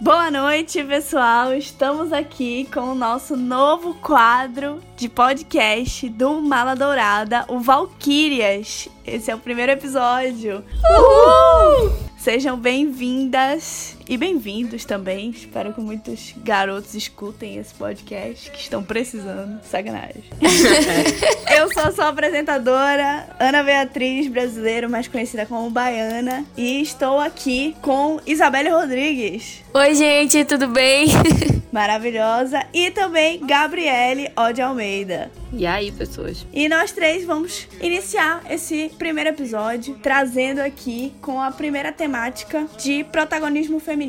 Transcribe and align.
Boa 0.00 0.30
noite, 0.30 0.82
pessoal. 0.82 1.52
Estamos 1.52 2.10
aqui 2.10 2.66
com 2.72 2.80
o 2.80 2.94
nosso 2.94 3.36
novo 3.36 3.92
quadro 3.96 4.80
de 4.96 5.10
podcast 5.10 6.08
do 6.08 6.40
Mala 6.40 6.74
Dourada, 6.74 7.44
o 7.48 7.60
Valkyrias. 7.60 8.88
Esse 9.06 9.30
é 9.30 9.34
o 9.34 9.38
primeiro 9.38 9.72
episódio. 9.72 10.64
Uhul! 10.90 11.92
Sejam 12.16 12.56
bem-vindas 12.56 13.98
e 14.10 14.16
bem-vindos 14.16 14.84
também. 14.84 15.30
Espero 15.30 15.72
que 15.72 15.80
muitos 15.80 16.34
garotos 16.38 16.96
escutem 16.96 17.58
esse 17.58 17.72
podcast 17.72 18.50
que 18.50 18.58
estão 18.58 18.82
precisando. 18.82 19.62
Sacanagem. 19.62 20.24
Eu 21.56 21.72
sou 21.72 21.84
a 21.84 21.92
sua 21.92 22.08
apresentadora, 22.08 23.28
Ana 23.38 23.62
Beatriz, 23.62 24.26
brasileira, 24.26 24.88
mais 24.88 25.06
conhecida 25.06 25.46
como 25.46 25.70
Baiana, 25.70 26.44
e 26.56 26.82
estou 26.82 27.20
aqui 27.20 27.76
com 27.80 28.18
Isabelle 28.26 28.70
Rodrigues. 28.70 29.62
Oi, 29.72 29.94
gente, 29.94 30.44
tudo 30.44 30.66
bem? 30.66 31.06
Maravilhosa. 31.70 32.66
E 32.74 32.90
também 32.90 33.46
Gabriele 33.46 34.32
Ode 34.36 34.60
Almeida. 34.60 35.30
E 35.52 35.64
aí, 35.66 35.92
pessoas? 35.92 36.44
E 36.52 36.68
nós 36.68 36.90
três 36.90 37.24
vamos 37.24 37.68
iniciar 37.80 38.42
esse 38.50 38.90
primeiro 38.98 39.30
episódio 39.30 39.96
trazendo 40.02 40.58
aqui 40.58 41.12
com 41.20 41.40
a 41.40 41.52
primeira 41.52 41.92
temática 41.92 42.66
de 42.76 43.04
protagonismo 43.04 43.78
feminino 43.78 43.99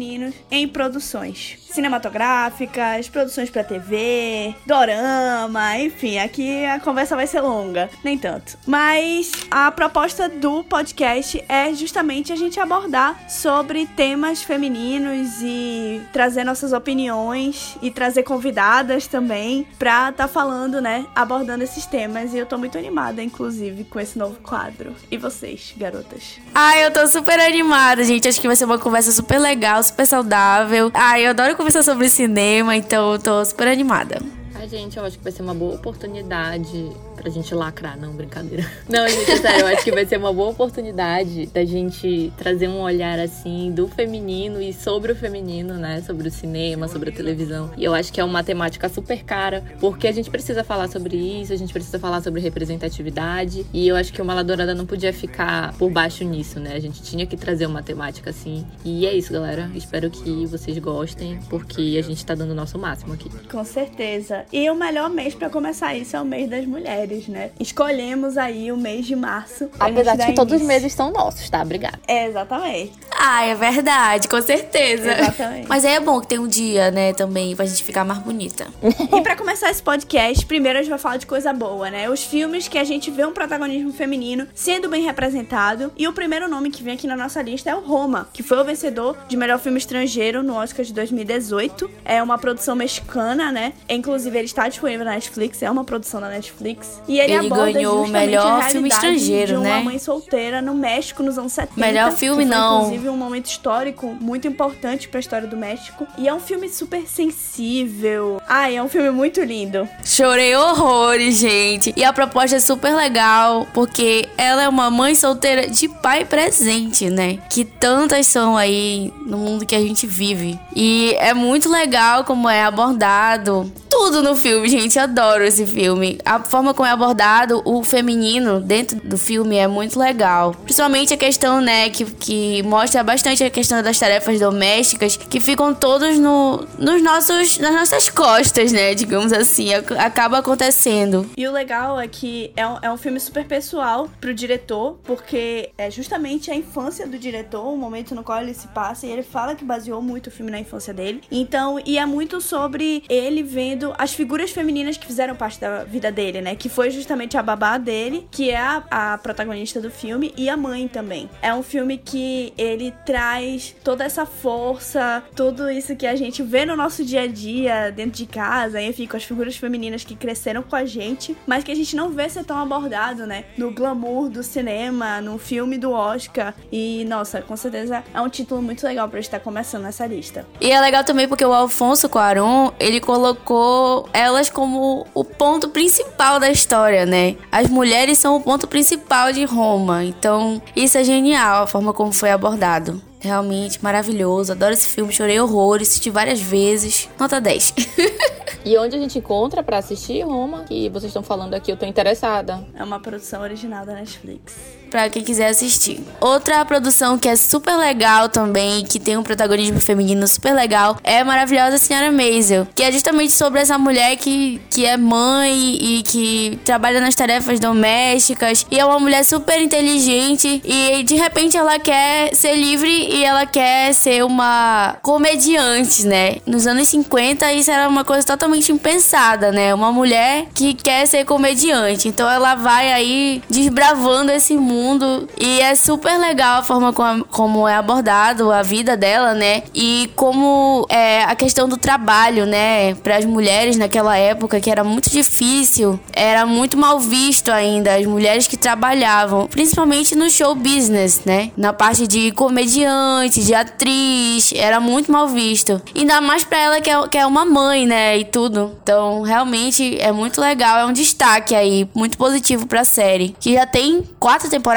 em 0.50 0.68
produções 0.68 1.61
cinematográficas, 1.72 3.10
produções 3.10 3.50
para 3.50 3.64
TV, 3.64 4.56
dorama, 4.66 5.78
enfim, 5.78 6.20
aqui 6.20 6.66
a 6.66 6.80
conversa 6.80 7.16
vai 7.16 7.28
ser 7.28 7.42
longa, 7.42 7.90
nem 8.04 8.18
tanto. 8.18 8.58
Mas 8.66 9.32
a 9.50 9.72
proposta 9.72 10.30
do 10.30 10.64
podcast 10.64 11.44
é 11.48 11.74
justamente 11.74 12.32
a 12.32 12.36
gente 12.36 12.60
abordar 12.60 13.30
sobre 13.30 13.86
temas 13.86 14.42
femininos 14.42 15.42
e 15.42 16.02
trazer 16.12 16.44
nossas 16.44 16.74
opiniões 16.74 17.78
e 17.82 17.90
trazer 17.92 18.24
convidadas 18.24 19.08
também 19.08 19.66
pra 19.78 20.12
tá 20.12 20.28
falando, 20.28 20.82
né, 20.82 21.06
abordando 21.16 21.64
esses 21.64 21.86
temas. 21.86 22.34
E 22.34 22.38
eu 22.38 22.46
tô 22.46 22.58
muito 22.58 22.78
animada, 22.78 23.24
inclusive, 23.24 23.84
com 23.86 24.00
esse 24.00 24.18
novo 24.18 24.36
quadro. 24.42 24.96
E 25.10 25.18
vocês, 25.18 25.74
garotas? 25.78 26.40
Ah, 26.54 26.78
eu 26.78 26.92
tô 26.92 27.08
super 27.08 27.40
animada, 27.40 28.04
gente. 28.04 28.28
Acho 28.28 28.40
que 28.40 28.48
vai 28.48 28.56
ser 28.56 28.66
uma 28.66 28.80
conversa 28.80 29.12
super 29.12 29.40
legal, 29.40 29.82
super 29.84 30.06
saudável. 30.06 30.92
Ah, 30.94 31.20
eu 31.20 31.32
adoro 31.32 31.56
conversar 31.62 31.84
sobre 31.84 32.10
cinema, 32.10 32.76
então 32.76 33.14
eu 33.14 33.20
tô 33.20 33.46
super 33.46 33.68
animada. 33.68 34.20
Ai, 34.62 34.70
gente, 34.70 34.96
eu 34.96 35.04
acho 35.04 35.18
que 35.18 35.24
vai 35.24 35.34
ser 35.34 35.42
uma 35.42 35.56
boa 35.56 35.74
oportunidade 35.74 36.92
pra 37.16 37.32
gente 37.32 37.54
lacrar, 37.56 38.00
não, 38.00 38.14
brincadeira. 38.14 38.64
Não, 38.88 39.08
gente, 39.08 39.38
sério, 39.38 39.62
eu 39.62 39.68
acho 39.68 39.84
que 39.84 39.92
vai 39.92 40.06
ser 40.06 40.18
uma 40.18 40.32
boa 40.34 40.50
oportunidade 40.50 41.48
da 41.48 41.64
gente 41.64 42.32
trazer 42.38 42.68
um 42.68 42.82
olhar 42.82 43.20
assim 43.20 43.72
do 43.72 43.88
feminino 43.88 44.62
e 44.62 44.74
sobre 44.74 45.12
o 45.12 45.16
feminino, 45.16 45.76
né? 45.76 46.02
Sobre 46.02 46.28
o 46.28 46.32
cinema, 46.32 46.88
sobre 46.88 47.10
a 47.10 47.14
televisão. 47.14 47.72
E 47.78 47.84
eu 47.84 47.94
acho 47.94 48.12
que 48.12 48.20
é 48.20 48.24
uma 48.24 48.44
temática 48.44 48.90
super 48.90 49.24
cara, 49.24 49.64
porque 49.80 50.08
a 50.08 50.12
gente 50.12 50.30
precisa 50.30 50.64
falar 50.64 50.88
sobre 50.90 51.16
isso, 51.16 51.54
a 51.54 51.56
gente 51.56 51.74
precisa 51.74 51.98
falar 51.98 52.22
sobre 52.22 52.42
representatividade. 52.42 53.66
E 53.74 53.88
eu 53.88 53.96
acho 53.96 54.14
que 54.14 54.22
o 54.22 54.26
Maladourada 54.26 54.76
não 54.76 54.86
podia 54.86 55.14
ficar 55.14 55.74
por 55.78 55.90
baixo 55.90 56.24
nisso, 56.24 56.60
né? 56.60 56.74
A 56.76 56.80
gente 56.80 57.02
tinha 57.02 57.26
que 57.26 57.38
trazer 57.38 57.66
uma 57.66 57.82
temática 57.82 58.30
assim. 58.30 58.66
E 58.84 59.08
é 59.08 59.14
isso, 59.14 59.32
galera. 59.32 59.72
Espero 59.74 60.10
que 60.10 60.46
vocês 60.46 60.78
gostem, 60.78 61.40
porque 61.50 61.98
a 61.98 62.04
gente 62.04 62.24
tá 62.24 62.36
dando 62.36 62.52
o 62.52 62.56
nosso 62.56 62.78
máximo 62.78 63.14
aqui. 63.14 63.30
Com 63.48 63.64
certeza. 63.64 64.46
E 64.52 64.70
o 64.70 64.76
melhor 64.76 65.10
mês 65.10 65.34
para 65.34 65.50
começar 65.50 65.96
isso 65.96 66.16
é 66.16 66.22
o 66.22 66.26
mês 66.26 66.50
das 66.50 66.66
mulheres 66.66 67.12
né? 67.28 67.52
Escolhemos 67.60 68.38
aí 68.38 68.72
o 68.72 68.78
mês 68.78 69.06
de 69.06 69.16
março. 69.16 69.70
Apesar 69.80 70.16
de 70.16 70.26
que 70.26 70.34
todos 70.34 70.62
os 70.62 70.68
meses 70.68 70.94
são 70.94 71.12
nossos, 71.12 71.50
tá? 71.50 71.62
Obrigada. 71.62 72.00
É, 72.08 72.28
exatamente. 72.28 72.94
Ah, 73.12 73.46
é 73.46 73.56
verdade, 73.56 74.28
com 74.28 74.42
certeza. 74.42 75.12
Exatamente. 75.12 75.68
Mas 75.68 75.86
aí 75.86 75.94
é 75.94 76.00
bom 76.00 76.20
que 76.20 76.28
tem 76.28 76.40
um 76.40 76.48
dia, 76.48 76.90
né, 76.92 77.14
também, 77.14 77.56
pra 77.56 77.66
gente 77.66 77.84
ficar 77.84 78.04
mais 78.04 78.20
bonita. 78.20 78.68
e 78.82 79.22
para 79.22 79.36
começar 79.36 79.70
esse 79.70 79.82
podcast, 79.82 80.46
primeiro 80.46 80.80
a 80.80 80.82
gente 80.82 80.90
vai 80.90 81.00
falar 81.00 81.18
de 81.18 81.26
coisa 81.26 81.54
boa, 81.54 81.90
né? 81.90 82.10
Os 82.10 82.24
filmes 82.24 82.68
que 82.68 82.78
a 82.78 82.84
gente 82.84 83.12
vê 83.12 83.26
um 83.26 83.32
protagonismo 83.32 83.94
feminino 83.94 84.48
sendo 84.54 84.90
bem 84.90 85.04
representado. 85.04 85.92
E 85.98 86.08
o 86.08 86.14
primeiro 86.14 86.48
nome 86.48 86.72
que 86.72 86.84
vem 86.84 86.96
aqui 86.96 87.08
na 87.08 87.16
nossa 87.16 87.42
lista 87.42 87.70
é 87.70 87.76
o 87.76 87.82
Roma, 87.82 88.28
que 88.34 88.44
foi 88.44 88.60
o 88.60 88.64
vencedor 88.64 89.18
de 89.28 89.38
melhor 89.38 89.60
filme 89.60 89.78
estrangeiro 89.78 90.42
no 90.42 90.56
Oscar 90.56 90.84
de 90.84 90.94
2018. 90.94 91.90
É 92.04 92.22
uma 92.22 92.38
produção 92.38 92.76
mexicana, 92.76 93.52
né? 93.52 93.74
Inclusive, 93.88 94.40
ele 94.42 94.48
está 94.48 94.68
disponível 94.68 95.06
na 95.06 95.12
Netflix, 95.12 95.62
é 95.62 95.70
uma 95.70 95.84
produção 95.84 96.20
da 96.20 96.28
Netflix. 96.28 97.02
E 97.08 97.20
ele, 97.20 97.34
ele 97.34 97.50
ganhou 97.50 98.06
o 98.06 98.08
melhor 98.08 98.64
filme 98.64 98.90
estrangeiro, 98.90 99.54
de 99.54 99.58
uma 99.58 99.64
né? 99.64 99.84
mãe 99.84 100.00
solteira 100.00 100.62
no 100.62 100.74
México 100.74 101.22
nos 101.22 101.38
anos 101.38 101.54
70. 101.54 101.80
Melhor 101.80 102.12
filme 102.12 102.44
foi, 102.44 102.46
não. 102.46 102.82
Inclusive 102.82 103.10
um 103.10 103.18
momento 103.18 103.46
histórico 103.46 104.08
muito 104.20 104.48
importante 104.48 105.08
para 105.08 105.20
a 105.20 105.22
história 105.22 105.48
do 105.48 105.56
México. 105.56 106.08
E 106.18 106.28
é 106.28 106.34
um 106.34 106.40
filme 106.40 106.68
super 106.70 107.08
sensível. 107.08 108.42
Ai, 108.48 108.78
é 108.78 108.84
um 108.84 108.90
filme 108.90 109.12
muito 109.12 109.42
lindo. 109.42 109.88
Chorei 110.04 110.56
horrores, 110.56 111.38
gente. 111.38 111.94
E 111.96 112.04
a 112.04 112.12
proposta 112.12 112.58
é 112.58 112.60
super 112.60 112.96
legal, 112.96 113.68
porque 113.74 114.28
ela 114.38 114.64
é 114.64 114.68
uma 114.68 114.90
mãe 114.90 115.14
solteira 115.14 115.68
de 115.68 115.88
pai 115.88 116.26
presente, 116.26 117.10
né? 117.10 117.38
Que 117.50 117.64
tantas 117.64 118.26
são 118.26 118.58
aí 118.58 119.14
no 119.26 119.38
mundo 119.38 119.66
que 119.66 119.76
a 119.76 119.82
gente 119.82 120.08
vive. 120.08 120.60
E 120.76 121.16
é 121.20 121.34
muito 121.34 121.70
legal 121.70 122.24
como 122.24 122.50
é 122.50 122.64
abordado 122.64 123.72
tudo 123.92 124.24
no 124.24 124.36
filme, 124.36 124.70
gente. 124.70 124.98
Adoro 124.98 125.44
esse 125.44 125.66
filme. 125.66 126.18
A 126.26 126.40
forma 126.40 126.74
como 126.74 126.88
é 126.88 126.92
abordado 126.92 127.62
o 127.66 127.84
feminino 127.84 128.62
dentro 128.62 128.98
do 129.02 129.18
filme 129.18 129.58
é 129.58 129.68
muito 129.68 130.00
legal. 130.00 130.56
Principalmente 130.64 131.14
a 131.14 131.18
questão, 131.18 131.60
né, 131.60 131.90
que, 131.90 132.06
que 132.06 132.64
mostra 132.64 133.04
bastante 133.04 133.44
a 133.44 133.50
questão 133.50 133.84
das 133.84 134.00
tarefas 134.00 134.40
domésticas 134.40 135.18
que 135.18 135.42
ficam 135.42 135.74
todos 135.74 136.18
no, 136.18 136.66
nos 136.80 137.04
nossos, 137.04 137.58
nas 137.60 137.74
nossas 137.74 138.10
costas, 138.10 138.72
né, 138.72 138.96
digamos 138.96 139.34
assim. 139.34 139.74
Acaba 139.74 140.38
acontecendo. 140.38 141.30
E 141.36 141.46
o 141.46 141.52
legal 141.52 142.00
é 142.00 142.08
que 142.08 142.54
é 142.56 142.66
um, 142.66 142.78
é 142.82 142.92
um 142.92 142.98
filme 142.98 143.20
super 143.20 143.46
pessoal 143.46 144.10
pro 144.22 144.34
diretor, 144.34 144.98
porque 145.04 145.70
é 145.78 145.92
justamente 145.92 146.50
a 146.50 146.56
infância 146.56 147.06
do 147.06 147.18
diretor, 147.18 147.68
o 147.68 147.78
momento 147.78 148.16
no 148.16 148.24
qual 148.24 148.42
ele 148.42 148.54
se 148.54 148.70
passa, 148.70 149.06
e 149.06 149.12
ele 149.12 149.24
fala 149.24 149.54
que 149.54 149.66
baseou 149.66 150.02
muito 150.02 150.28
o 150.28 150.32
filme 150.32 150.50
na 150.50 150.60
infância 150.60 150.94
dele. 150.94 151.22
Então, 151.30 151.82
e 151.86 151.98
é 151.98 152.06
muito 152.06 152.40
sobre 152.40 153.04
ele 153.10 153.44
vendo 153.44 153.81
as 153.98 154.14
figuras 154.14 154.52
femininas 154.52 154.98
que 154.98 155.06
fizeram 155.06 155.36
parte 155.36 155.60
da 155.60 155.84
vida 155.84 156.12
dele, 156.12 156.42
né? 156.42 156.56
Que 156.56 156.70
foi 156.70 156.92
justamente 156.92 157.38
a 157.38 157.44
babá 157.44 157.78
dele, 157.78 158.28
que 158.32 158.50
é 158.50 158.58
a, 158.58 158.84
a 158.90 159.18
protagonista 159.18 159.80
do 159.80 159.90
filme, 159.90 160.34
e 160.38 160.50
a 160.50 160.58
mãe 160.58 160.88
também. 160.88 161.30
É 161.42 161.54
um 161.54 161.64
filme 161.64 161.98
que 161.98 162.54
ele 162.58 162.94
traz 163.06 163.76
toda 163.84 164.04
essa 164.04 164.26
força, 164.26 165.24
tudo 165.36 165.70
isso 165.70 165.96
que 165.96 166.06
a 166.06 166.16
gente 166.16 166.44
vê 166.44 166.66
no 166.66 166.76
nosso 166.76 167.04
dia 167.04 167.22
a 167.22 167.28
dia, 167.28 167.92
dentro 167.92 168.18
de 168.18 168.26
casa, 168.26 168.82
enfim, 168.82 169.08
com 169.08 169.18
as 169.18 169.24
figuras 169.24 169.56
femininas 169.56 170.04
que 170.04 170.16
cresceram 170.16 170.62
com 170.64 170.76
a 170.76 170.86
gente, 170.86 171.36
mas 171.46 171.64
que 171.64 171.72
a 171.72 171.76
gente 171.76 171.96
não 171.96 172.10
vê 172.10 172.28
ser 172.30 172.44
tão 172.44 172.58
abordado, 172.58 173.26
né? 173.26 173.46
No 173.58 173.72
glamour 173.72 174.30
do 174.30 174.44
cinema, 174.44 175.22
no 175.22 175.38
filme 175.38 175.78
do 175.78 175.92
Oscar. 175.92 176.54
E, 176.72 177.06
nossa, 177.06 177.42
com 177.42 177.56
certeza 177.56 178.04
é 178.14 178.22
um 178.22 178.30
título 178.30 178.62
muito 178.62 178.86
legal 178.86 179.08
pra 179.10 179.20
estar 179.20 179.40
começando 179.40 179.86
essa 179.86 180.06
lista. 180.06 180.46
E 180.60 180.72
é 180.72 180.80
legal 180.80 181.04
também 181.04 181.28
porque 181.28 181.46
o 181.46 181.54
Alfonso 181.54 182.10
Cuarón, 182.10 182.72
ele 182.80 183.00
colocou 183.00 183.71
elas 184.14 184.50
como 184.50 185.06
o 185.14 185.24
ponto 185.24 185.70
principal 185.70 186.40
da 186.40 186.50
história, 186.50 187.06
né? 187.06 187.36
As 187.52 187.70
mulheres 187.70 188.18
são 188.18 188.36
o 188.36 188.42
ponto 188.42 188.68
principal 188.68 189.32
de 189.32 189.44
Roma. 189.46 190.04
Então, 190.04 190.62
isso 190.76 190.98
é 190.98 191.04
genial, 191.04 191.64
a 191.64 191.68
forma 191.68 191.94
como 191.94 192.12
foi 192.12 192.32
abordado. 192.32 193.02
Realmente 193.20 193.84
maravilhoso. 193.84 194.52
Adoro 194.52 194.74
esse 194.74 194.88
filme, 194.88 195.14
chorei 195.14 195.40
horrores, 195.40 195.90
assisti 195.90 196.10
várias 196.10 196.42
vezes. 196.42 197.08
Nota 197.20 197.40
10. 197.40 197.76
e 198.66 198.78
onde 198.78 198.96
a 198.96 199.00
gente 199.00 199.20
encontra 199.20 199.62
para 199.62 199.78
assistir 199.78 200.24
Roma? 200.24 200.64
Que 200.64 200.90
vocês 200.90 201.10
estão 201.10 201.22
falando 201.22 201.54
aqui, 201.54 201.72
eu 201.72 201.78
tô 201.78 201.86
interessada. 201.86 202.66
É 202.74 202.84
uma 202.84 203.00
produção 203.00 203.42
original 203.42 203.86
da 203.86 203.94
Netflix 203.94 204.81
para 204.92 205.10
quem 205.10 205.24
quiser 205.24 205.48
assistir. 205.48 206.04
Outra 206.20 206.64
produção 206.66 207.18
que 207.18 207.28
é 207.28 207.36
super 207.36 207.78
legal 207.78 208.28
também, 208.28 208.84
que 208.84 209.00
tem 209.00 209.18
um 209.18 209.24
protagonismo 209.24 209.80
feminino 209.80 210.28
super 210.28 210.54
legal, 210.54 210.98
é 211.04 211.22
a 211.22 211.26
maravilhosa 211.26 211.78
Senhora 211.78 212.12
Maisel, 212.12 212.68
que 212.76 212.84
é 212.84 212.92
justamente 212.92 213.32
sobre 213.32 213.62
essa 213.62 213.78
mulher 213.78 214.18
que, 214.18 214.62
que 214.70 214.86
é 214.86 214.98
mãe 214.98 215.78
e 215.82 216.04
que 216.04 216.60
trabalha 216.66 217.00
nas 217.00 217.16
tarefas 217.16 217.60
domésticas 217.60 218.66
e 218.70 218.78
é 218.78 218.86
uma 218.86 219.00
mulher 219.00 219.24
super 219.24 219.60
inteligente 219.62 220.62
e 220.66 221.04
de 221.04 221.16
repente 221.16 221.56
ela 221.56 221.80
quer 221.80 222.36
ser 222.36 222.56
livre 222.56 222.92
e 222.92 223.24
ela 223.24 223.46
quer 223.46 223.94
ser 223.94 224.26
uma 224.26 224.98
comediante, 225.02 226.06
né? 226.06 226.38
Nos 226.46 226.68
anos 226.68 226.90
50 226.90 227.54
isso 227.54 227.72
era 227.72 227.88
uma 227.88 228.04
coisa 228.04 228.28
totalmente 228.28 228.72
impensada, 228.72 229.52
né? 229.52 229.74
Uma 229.74 229.92
mulher 229.92 230.48
que 230.54 230.74
quer 230.74 231.06
ser 231.06 231.24
comediante. 231.24 232.10
Então 232.10 232.30
ela 232.30 232.56
vai 232.56 232.92
aí 232.92 233.42
desbravando 233.50 234.32
esse 234.32 234.58
mundo 234.58 234.81
mundo. 234.82 235.28
E 235.40 235.60
é 235.62 235.76
super 235.76 236.18
legal 236.18 236.60
a 236.60 236.64
forma 236.64 236.92
como, 236.94 237.26
como 237.26 237.68
é 237.68 237.76
abordado 237.76 238.52
a 238.52 238.62
vida 238.62 238.98
dela, 238.98 239.34
né? 239.34 239.64
E 239.74 240.10
como 240.16 240.86
é 240.90 241.24
a 241.24 241.36
questão 241.36 241.68
do 241.68 241.78
trabalho, 241.78 242.46
né? 242.46 242.96
Para 242.96 243.18
as 243.18 243.26
mulheres 243.26 243.78
naquela 243.78 244.18
época, 244.18 244.60
que 244.60 244.70
era 244.70 244.84
muito 244.84 245.10
difícil, 245.10 246.00
era 246.14 246.46
muito 246.46 246.78
mal 246.78 247.00
visto 247.00 247.50
ainda 247.50 247.96
as 247.96 248.06
mulheres 248.06 248.48
que 248.48 248.58
trabalhavam, 248.58 249.48
principalmente 249.48 250.16
no 250.16 250.30
show 250.30 250.56
business, 250.56 251.22
né? 251.26 251.52
Na 251.56 251.74
parte 251.74 252.08
de 252.08 252.32
comediante, 252.32 253.44
de 253.44 253.54
atriz, 253.54 254.54
era 254.56 254.80
muito 254.80 255.12
mal 255.12 255.28
visto. 255.28 255.82
Ainda 255.96 256.20
mais 256.22 256.44
para 256.44 256.60
ela 256.60 256.82
que 256.82 256.90
é, 256.90 257.08
que 257.08 257.18
é 257.18 257.26
uma 257.26 257.46
mãe, 257.46 257.86
né? 257.86 258.18
E 258.18 258.26
tudo. 258.26 258.76
Então, 258.82 259.22
realmente 259.22 260.00
é 260.00 260.12
muito 260.12 260.40
legal, 260.40 260.80
é 260.80 260.86
um 260.86 260.94
destaque 260.94 261.54
aí, 261.54 261.88
muito 261.94 262.18
positivo 262.18 262.66
pra 262.66 262.84
série. 262.84 263.36
Que 263.40 263.54
já 263.54 263.66
tem 263.66 264.04
quatro 264.20 264.50
temporadas? 264.50 264.71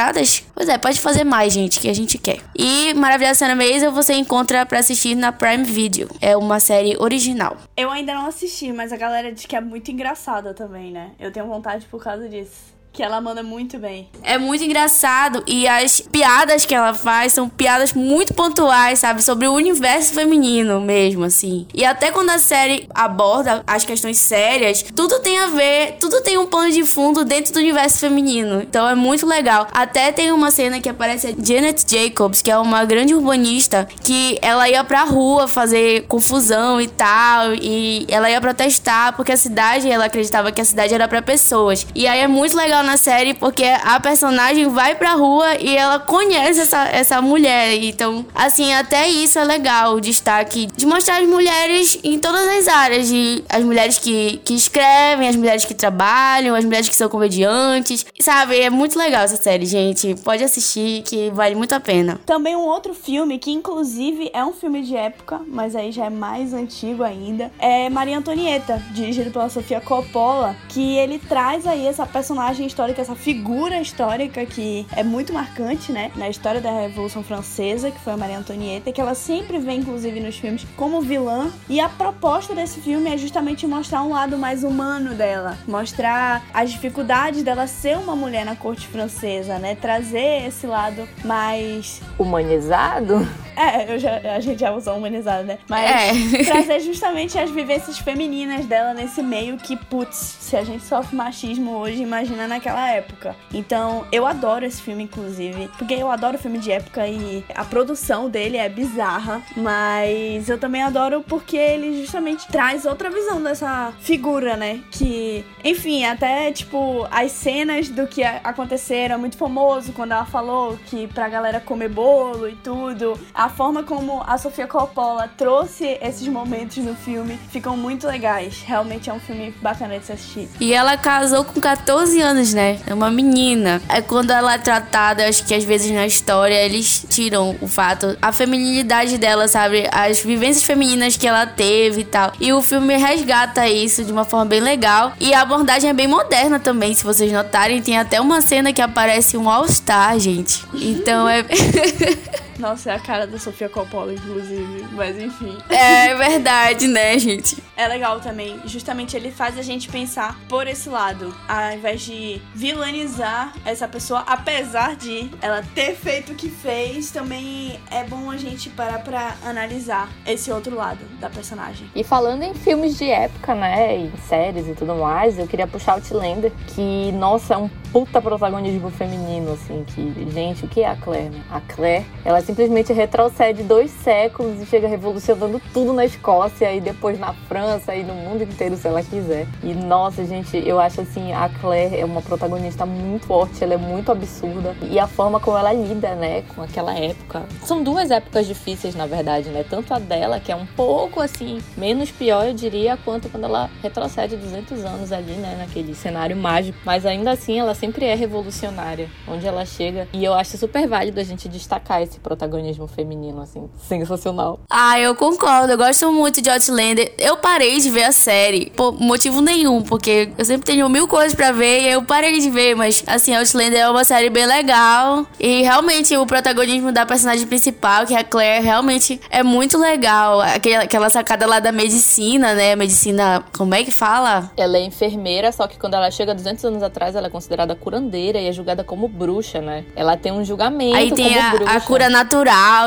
Pois 0.54 0.68
é, 0.68 0.76
pode 0.78 1.00
fazer 1.00 1.24
mais, 1.24 1.52
gente, 1.52 1.80
que 1.80 1.88
a 1.88 1.94
gente 1.94 2.18
quer. 2.18 2.40
E 2.56 2.92
Maravilhosa 2.94 3.34
Cena 3.34 3.54
Maisel 3.54 3.92
você 3.92 4.14
encontra 4.14 4.66
para 4.66 4.78
assistir 4.78 5.14
na 5.14 5.32
Prime 5.32 5.64
Video. 5.64 6.08
É 6.20 6.36
uma 6.36 6.60
série 6.60 6.96
original. 6.98 7.56
Eu 7.76 7.90
ainda 7.90 8.14
não 8.14 8.26
assisti, 8.26 8.72
mas 8.72 8.92
a 8.92 8.96
galera 8.96 9.32
diz 9.32 9.46
que 9.46 9.56
é 9.56 9.60
muito 9.60 9.90
engraçada 9.90 10.52
também, 10.52 10.90
né? 10.90 11.12
Eu 11.18 11.30
tenho 11.32 11.46
vontade 11.46 11.86
por 11.86 12.02
causa 12.02 12.28
disso 12.28 12.73
que 12.94 13.02
ela 13.02 13.20
manda 13.20 13.42
muito 13.42 13.76
bem. 13.76 14.08
É 14.22 14.38
muito 14.38 14.62
engraçado 14.62 15.42
e 15.48 15.66
as 15.66 16.00
piadas 16.00 16.64
que 16.64 16.72
ela 16.72 16.94
faz 16.94 17.32
são 17.32 17.48
piadas 17.48 17.92
muito 17.92 18.32
pontuais, 18.32 19.00
sabe? 19.00 19.20
Sobre 19.20 19.48
o 19.48 19.52
universo 19.52 20.14
feminino 20.14 20.80
mesmo, 20.80 21.24
assim. 21.24 21.66
E 21.74 21.84
até 21.84 22.12
quando 22.12 22.30
a 22.30 22.38
série 22.38 22.88
aborda 22.94 23.64
as 23.66 23.84
questões 23.84 24.18
sérias, 24.18 24.84
tudo 24.94 25.18
tem 25.18 25.38
a 25.40 25.48
ver, 25.48 25.96
tudo 25.98 26.22
tem 26.22 26.38
um 26.38 26.46
pano 26.46 26.70
de 26.70 26.84
fundo 26.84 27.24
dentro 27.24 27.52
do 27.52 27.58
universo 27.58 27.98
feminino. 27.98 28.62
Então 28.62 28.88
é 28.88 28.94
muito 28.94 29.26
legal. 29.26 29.66
Até 29.72 30.12
tem 30.12 30.30
uma 30.30 30.52
cena 30.52 30.80
que 30.80 30.88
aparece 30.88 31.26
a 31.26 31.30
Janet 31.30 31.84
Jacobs, 31.88 32.42
que 32.42 32.50
é 32.50 32.56
uma 32.56 32.84
grande 32.84 33.12
urbanista, 33.12 33.88
que 34.04 34.38
ela 34.40 34.68
ia 34.68 34.84
pra 34.84 35.02
rua 35.02 35.48
fazer 35.48 36.06
confusão 36.06 36.80
e 36.80 36.86
tal, 36.86 37.54
e 37.54 38.06
ela 38.08 38.30
ia 38.30 38.40
protestar 38.40 39.16
porque 39.16 39.32
a 39.32 39.36
cidade, 39.36 39.90
ela 39.90 40.04
acreditava 40.04 40.52
que 40.52 40.60
a 40.60 40.64
cidade 40.64 40.94
era 40.94 41.08
para 41.08 41.20
pessoas. 41.20 41.84
E 41.92 42.06
aí 42.06 42.20
é 42.20 42.28
muito 42.28 42.56
legal 42.56 42.83
na 42.84 42.96
série 42.96 43.34
porque 43.34 43.64
a 43.64 43.98
personagem 43.98 44.68
vai 44.68 44.94
pra 44.94 45.14
rua 45.14 45.56
e 45.56 45.76
ela 45.76 45.98
conhece 45.98 46.60
essa, 46.60 46.88
essa 46.88 47.22
mulher. 47.22 47.74
Então, 47.82 48.24
assim, 48.34 48.72
até 48.72 49.08
isso 49.08 49.38
é 49.38 49.44
legal, 49.44 49.94
o 49.94 50.00
destaque 50.00 50.66
de 50.76 50.86
mostrar 50.86 51.20
as 51.20 51.28
mulheres 51.28 51.98
em 52.04 52.18
todas 52.18 52.46
as 52.48 52.68
áreas. 52.68 53.08
De, 53.08 53.42
as 53.48 53.64
mulheres 53.64 53.98
que, 53.98 54.40
que 54.44 54.54
escrevem, 54.54 55.28
as 55.28 55.36
mulheres 55.36 55.64
que 55.64 55.74
trabalham, 55.74 56.54
as 56.54 56.64
mulheres 56.64 56.88
que 56.88 56.96
são 56.96 57.08
comediantes. 57.08 58.04
Sabe, 58.20 58.60
é 58.60 58.70
muito 58.70 58.98
legal 58.98 59.22
essa 59.22 59.36
série, 59.36 59.66
gente. 59.66 60.14
Pode 60.16 60.42
assistir 60.44 61.02
que 61.02 61.30
vale 61.30 61.54
muito 61.54 61.74
a 61.74 61.80
pena. 61.80 62.20
Também 62.26 62.56
um 62.56 62.66
outro 62.66 62.94
filme 62.94 63.38
que, 63.38 63.50
inclusive, 63.50 64.30
é 64.32 64.44
um 64.44 64.52
filme 64.52 64.82
de 64.82 64.96
época, 64.96 65.40
mas 65.46 65.74
aí 65.76 65.92
já 65.92 66.06
é 66.06 66.10
mais 66.10 66.52
antigo 66.52 67.02
ainda, 67.02 67.50
é 67.58 67.88
Maria 67.88 68.18
Antonieta, 68.18 68.82
dirigido 68.92 69.30
pela 69.30 69.48
Sofia 69.48 69.80
Coppola, 69.80 70.56
que 70.68 70.96
ele 70.96 71.18
traz 71.18 71.66
aí 71.66 71.86
essa 71.86 72.06
personagem 72.06 72.66
histórica, 72.74 73.00
essa 73.00 73.14
figura 73.14 73.80
histórica 73.80 74.44
que 74.44 74.84
é 74.96 75.04
muito 75.04 75.32
marcante, 75.32 75.92
né, 75.92 76.10
na 76.16 76.28
história 76.28 76.60
da 76.60 76.72
Revolução 76.80 77.22
Francesa, 77.22 77.88
que 77.88 78.00
foi 78.00 78.12
a 78.12 78.16
Maria 78.16 78.38
Antonieta, 78.38 78.90
que 78.90 79.00
ela 79.00 79.14
sempre 79.14 79.58
vem, 79.58 79.78
inclusive, 79.78 80.18
nos 80.18 80.36
filmes 80.36 80.66
como 80.76 81.00
vilã. 81.00 81.52
E 81.68 81.78
a 81.78 81.88
proposta 81.88 82.52
desse 82.52 82.80
filme 82.80 83.08
é 83.14 83.16
justamente 83.16 83.64
mostrar 83.64 84.02
um 84.02 84.10
lado 84.10 84.36
mais 84.36 84.64
humano 84.64 85.14
dela, 85.14 85.56
mostrar 85.68 86.44
as 86.52 86.72
dificuldades 86.72 87.44
dela 87.44 87.68
ser 87.68 87.96
uma 87.96 88.16
mulher 88.16 88.44
na 88.44 88.56
corte 88.56 88.88
francesa, 88.88 89.56
né, 89.58 89.76
trazer 89.76 90.48
esse 90.48 90.66
lado 90.66 91.08
mais 91.24 92.02
humanizado. 92.18 93.24
É, 93.56 93.96
já, 93.98 94.16
a 94.34 94.40
gente 94.40 94.58
já 94.58 94.72
usou 94.72 94.96
humanizado, 94.96 95.44
né? 95.44 95.58
Mas 95.68 96.34
é. 96.34 96.42
trazer 96.42 96.80
justamente 96.80 97.38
as 97.38 97.50
vivências 97.50 97.98
femininas 97.98 98.66
dela 98.66 98.92
nesse 98.92 99.22
meio 99.22 99.56
que, 99.58 99.76
putz, 99.76 100.16
se 100.40 100.56
a 100.56 100.64
gente 100.64 100.84
sofre 100.84 101.14
machismo 101.14 101.70
hoje, 101.76 102.02
imagina 102.02 102.48
naquela 102.48 102.63
naquela 102.64 102.90
época. 102.90 103.36
Então, 103.52 104.06
eu 104.10 104.26
adoro 104.26 104.64
esse 104.64 104.80
filme, 104.80 105.04
inclusive, 105.04 105.68
porque 105.76 105.94
eu 105.94 106.10
adoro 106.10 106.38
filme 106.38 106.58
de 106.58 106.72
época 106.72 107.06
e 107.06 107.44
a 107.54 107.64
produção 107.64 108.30
dele 108.30 108.56
é 108.56 108.68
bizarra, 108.68 109.42
mas 109.56 110.48
eu 110.48 110.58
também 110.58 110.82
adoro 110.82 111.22
porque 111.22 111.56
ele 111.56 112.00
justamente 112.00 112.48
traz 112.48 112.86
outra 112.86 113.10
visão 113.10 113.42
dessa 113.42 113.92
figura, 114.00 114.56
né? 114.56 114.80
Que, 114.90 115.44
enfim, 115.62 116.04
até 116.04 116.50
tipo, 116.52 117.06
as 117.10 117.32
cenas 117.32 117.88
do 117.88 118.06
que 118.06 118.22
aconteceram 118.22 119.16
é 119.16 119.18
muito 119.18 119.36
famoso 119.36 119.92
quando 119.92 120.12
ela 120.12 120.24
falou 120.24 120.78
que 120.86 121.06
pra 121.08 121.28
galera 121.28 121.60
comer 121.60 121.88
bolo 121.88 122.48
e 122.48 122.56
tudo. 122.56 123.18
A 123.34 123.48
forma 123.48 123.82
como 123.82 124.22
a 124.26 124.38
Sofia 124.38 124.66
Coppola 124.66 125.28
trouxe 125.36 125.98
esses 126.00 126.26
momentos 126.28 126.78
no 126.78 126.94
filme 126.94 127.38
ficam 127.50 127.76
muito 127.76 128.06
legais. 128.06 128.62
Realmente 128.62 129.10
é 129.10 129.12
um 129.12 129.20
filme 129.20 129.50
bacana 129.60 129.98
de 129.98 130.06
se 130.06 130.12
assistir. 130.12 130.48
E 130.60 130.72
ela 130.72 130.96
casou 130.96 131.44
com 131.44 131.60
14 131.60 132.20
anos, 132.20 132.53
né? 132.54 132.78
É 132.86 132.94
uma 132.94 133.10
menina. 133.10 133.82
É 133.88 134.00
quando 134.00 134.30
ela 134.30 134.54
é 134.54 134.58
tratada, 134.58 135.28
acho 135.28 135.44
que 135.44 135.54
às 135.54 135.64
vezes 135.64 135.90
na 135.90 136.06
história 136.06 136.54
eles 136.54 137.04
tiram 137.08 137.56
o 137.60 137.68
fato, 137.68 138.16
a 138.22 138.32
feminilidade 138.32 139.18
dela, 139.18 139.48
sabe? 139.48 139.86
As 139.90 140.20
vivências 140.20 140.64
femininas 140.64 141.16
que 141.16 141.26
ela 141.26 141.46
teve 141.46 142.02
e 142.02 142.04
tal. 142.04 142.32
E 142.40 142.52
o 142.52 142.62
filme 142.62 142.96
resgata 142.96 143.68
isso 143.68 144.04
de 144.04 144.12
uma 144.12 144.24
forma 144.24 144.46
bem 144.46 144.60
legal. 144.60 145.12
E 145.20 145.34
a 145.34 145.42
abordagem 145.42 145.90
é 145.90 145.92
bem 145.92 146.06
moderna 146.06 146.58
também, 146.58 146.94
se 146.94 147.04
vocês 147.04 147.30
notarem. 147.30 147.82
Tem 147.82 147.98
até 147.98 148.20
uma 148.20 148.40
cena 148.40 148.72
que 148.72 148.80
aparece 148.80 149.36
um 149.36 149.48
All-Star, 149.50 150.18
gente. 150.18 150.64
Então 150.74 151.28
é. 151.28 151.44
Nossa, 152.58 152.92
é 152.92 152.94
a 152.94 152.98
cara 152.98 153.26
da 153.26 153.38
Sofia 153.38 153.68
Coppola, 153.68 154.12
inclusive. 154.12 154.86
Mas 154.92 155.18
enfim. 155.20 155.56
É 155.68 156.14
verdade, 156.14 156.86
né, 156.86 157.18
gente? 157.18 157.62
É 157.76 157.88
legal 157.88 158.20
também. 158.20 158.60
Justamente 158.64 159.16
ele 159.16 159.30
faz 159.30 159.58
a 159.58 159.62
gente 159.62 159.88
pensar 159.88 160.38
por 160.48 160.66
esse 160.66 160.88
lado. 160.88 161.34
Ao 161.48 161.72
invés 161.72 162.02
de 162.02 162.40
vilanizar 162.54 163.52
essa 163.64 163.88
pessoa, 163.88 164.20
apesar 164.26 164.96
de 164.96 165.30
ela 165.40 165.62
ter 165.74 165.94
feito 165.94 166.32
o 166.32 166.34
que 166.34 166.48
fez, 166.48 167.10
também 167.10 167.80
é 167.90 168.04
bom 168.04 168.30
a 168.30 168.36
gente 168.36 168.70
parar 168.70 169.00
pra 169.00 169.36
analisar 169.44 170.08
esse 170.26 170.50
outro 170.50 170.76
lado 170.76 171.04
da 171.20 171.28
personagem. 171.28 171.90
E 171.94 172.04
falando 172.04 172.42
em 172.42 172.54
filmes 172.54 172.96
de 172.96 173.10
época, 173.10 173.54
né? 173.54 173.96
Em 173.96 174.12
séries 174.28 174.68
e 174.68 174.74
tudo 174.74 174.94
mais, 174.94 175.38
eu 175.38 175.46
queria 175.46 175.66
puxar 175.66 175.92
Outlander, 175.92 176.52
que, 176.68 177.12
nossa, 177.12 177.54
é 177.54 177.56
um 177.56 177.68
puta 177.92 178.20
protagonismo 178.20 178.90
feminino, 178.90 179.52
assim, 179.52 179.84
que, 179.86 180.30
gente, 180.32 180.64
o 180.64 180.68
que 180.68 180.82
é 180.82 180.88
a 180.88 180.96
Claire? 180.96 181.30
Né? 181.30 181.42
A 181.50 181.60
Claire, 181.60 182.04
ela 182.24 182.40
simplesmente 182.44 182.92
retrocede 182.92 183.62
dois 183.62 183.90
séculos 183.90 184.60
e 184.60 184.66
chega 184.66 184.86
revolucionando 184.86 185.60
tudo 185.72 185.92
na 185.92 186.04
Escócia 186.04 186.72
e 186.72 186.80
depois 186.80 187.18
na 187.18 187.32
França 187.32 187.94
e 187.94 188.02
no 188.02 188.14
mundo 188.14 188.42
inteiro, 188.42 188.76
se 188.76 188.86
ela 188.86 189.02
quiser. 189.02 189.46
E 189.62 189.74
nossa, 189.74 190.24
gente, 190.24 190.56
eu 190.56 190.78
acho 190.78 191.00
assim, 191.00 191.32
a 191.32 191.48
Claire 191.60 191.98
é 191.98 192.04
uma 192.04 192.22
protagonista 192.22 192.84
muito 192.86 193.26
forte, 193.26 193.64
ela 193.64 193.74
é 193.74 193.78
muito 193.78 194.12
absurda. 194.12 194.76
E 194.82 194.98
a 194.98 195.06
forma 195.06 195.40
como 195.40 195.56
ela 195.56 195.72
lida, 195.72 196.14
né, 196.14 196.42
com 196.54 196.62
aquela 196.62 196.94
época. 196.94 197.44
São 197.62 197.82
duas 197.82 198.10
épocas 198.10 198.46
difíceis, 198.46 198.94
na 198.94 199.06
verdade, 199.06 199.48
né? 199.48 199.64
Tanto 199.68 199.94
a 199.94 199.98
dela, 199.98 200.38
que 200.38 200.52
é 200.52 200.56
um 200.56 200.66
pouco 200.66 201.20
assim, 201.20 201.60
menos 201.76 202.10
pior, 202.10 202.46
eu 202.46 202.54
diria, 202.54 202.96
quanto 203.04 203.28
quando 203.28 203.44
ela 203.44 203.70
retrocede 203.82 204.36
200 204.36 204.84
anos 204.84 205.12
ali, 205.12 205.32
né, 205.32 205.56
naquele 205.58 205.94
cenário 205.94 206.36
mágico. 206.36 206.78
Mas 206.84 207.06
ainda 207.06 207.30
assim, 207.32 207.58
ela 207.58 207.74
sempre 207.74 208.04
é 208.04 208.14
revolucionária, 208.14 209.08
onde 209.26 209.46
ela 209.46 209.64
chega. 209.64 210.06
E 210.12 210.22
eu 210.24 210.34
acho 210.34 210.58
super 210.58 210.86
válido 210.86 211.18
a 211.18 211.24
gente 211.24 211.48
destacar 211.48 212.02
esse 212.02 212.20
protagonista 212.20 212.33
protagonismo 212.34 212.86
feminino, 212.86 213.40
assim, 213.40 213.68
sensacional. 213.88 214.60
Ah, 214.68 214.98
eu 214.98 215.14
concordo. 215.14 215.72
Eu 215.72 215.78
gosto 215.78 216.10
muito 216.12 216.42
de 216.42 216.50
Outlander. 216.50 217.12
Eu 217.16 217.36
parei 217.36 217.78
de 217.78 217.88
ver 217.90 218.04
a 218.04 218.12
série 218.12 218.70
por 218.76 218.92
motivo 219.00 219.40
nenhum, 219.40 219.82
porque 219.82 220.30
eu 220.36 220.44
sempre 220.44 220.66
tenho 220.66 220.88
mil 220.88 221.06
coisas 221.06 221.34
para 221.34 221.52
ver 221.52 221.82
e 221.82 221.88
eu 221.88 222.02
parei 222.02 222.40
de 222.40 222.50
ver, 222.50 222.74
mas 222.74 223.02
assim, 223.06 223.34
Outlander 223.34 223.80
é 223.80 223.88
uma 223.88 224.04
série 224.04 224.28
bem 224.28 224.46
legal 224.46 225.26
e 225.38 225.62
realmente 225.62 226.16
o 226.16 226.26
protagonismo 226.26 226.92
da 226.92 227.06
personagem 227.06 227.46
principal, 227.46 228.06
que 228.06 228.14
é 228.14 228.18
a 228.18 228.24
Claire, 228.24 228.64
realmente 228.64 229.20
é 229.30 229.42
muito 229.42 229.78
legal. 229.78 230.40
Aquela, 230.40 230.84
aquela 230.84 231.10
sacada 231.10 231.46
lá 231.46 231.60
da 231.60 231.70
medicina, 231.70 232.54
né? 232.54 232.74
Medicina, 232.74 233.44
como 233.56 233.74
é 233.74 233.84
que 233.84 233.90
fala? 233.90 234.50
Ela 234.56 234.78
é 234.78 234.80
enfermeira, 234.80 235.52
só 235.52 235.66
que 235.66 235.78
quando 235.78 235.94
ela 235.94 236.10
chega 236.10 236.34
200 236.34 236.64
anos 236.64 236.82
atrás, 236.82 237.14
ela 237.14 237.28
é 237.28 237.30
considerada 237.30 237.74
curandeira 237.76 238.38
e 238.38 238.48
é 238.48 238.52
julgada 238.52 238.82
como 238.82 239.06
bruxa, 239.06 239.60
né? 239.60 239.84
Ela 239.94 240.16
tem 240.16 240.32
um 240.32 240.44
julgamento 240.44 240.96
Aí 240.96 241.12
tem 241.12 241.38
a, 241.38 241.52
a, 241.76 241.80
cura 241.80 242.08
natural 242.08 242.23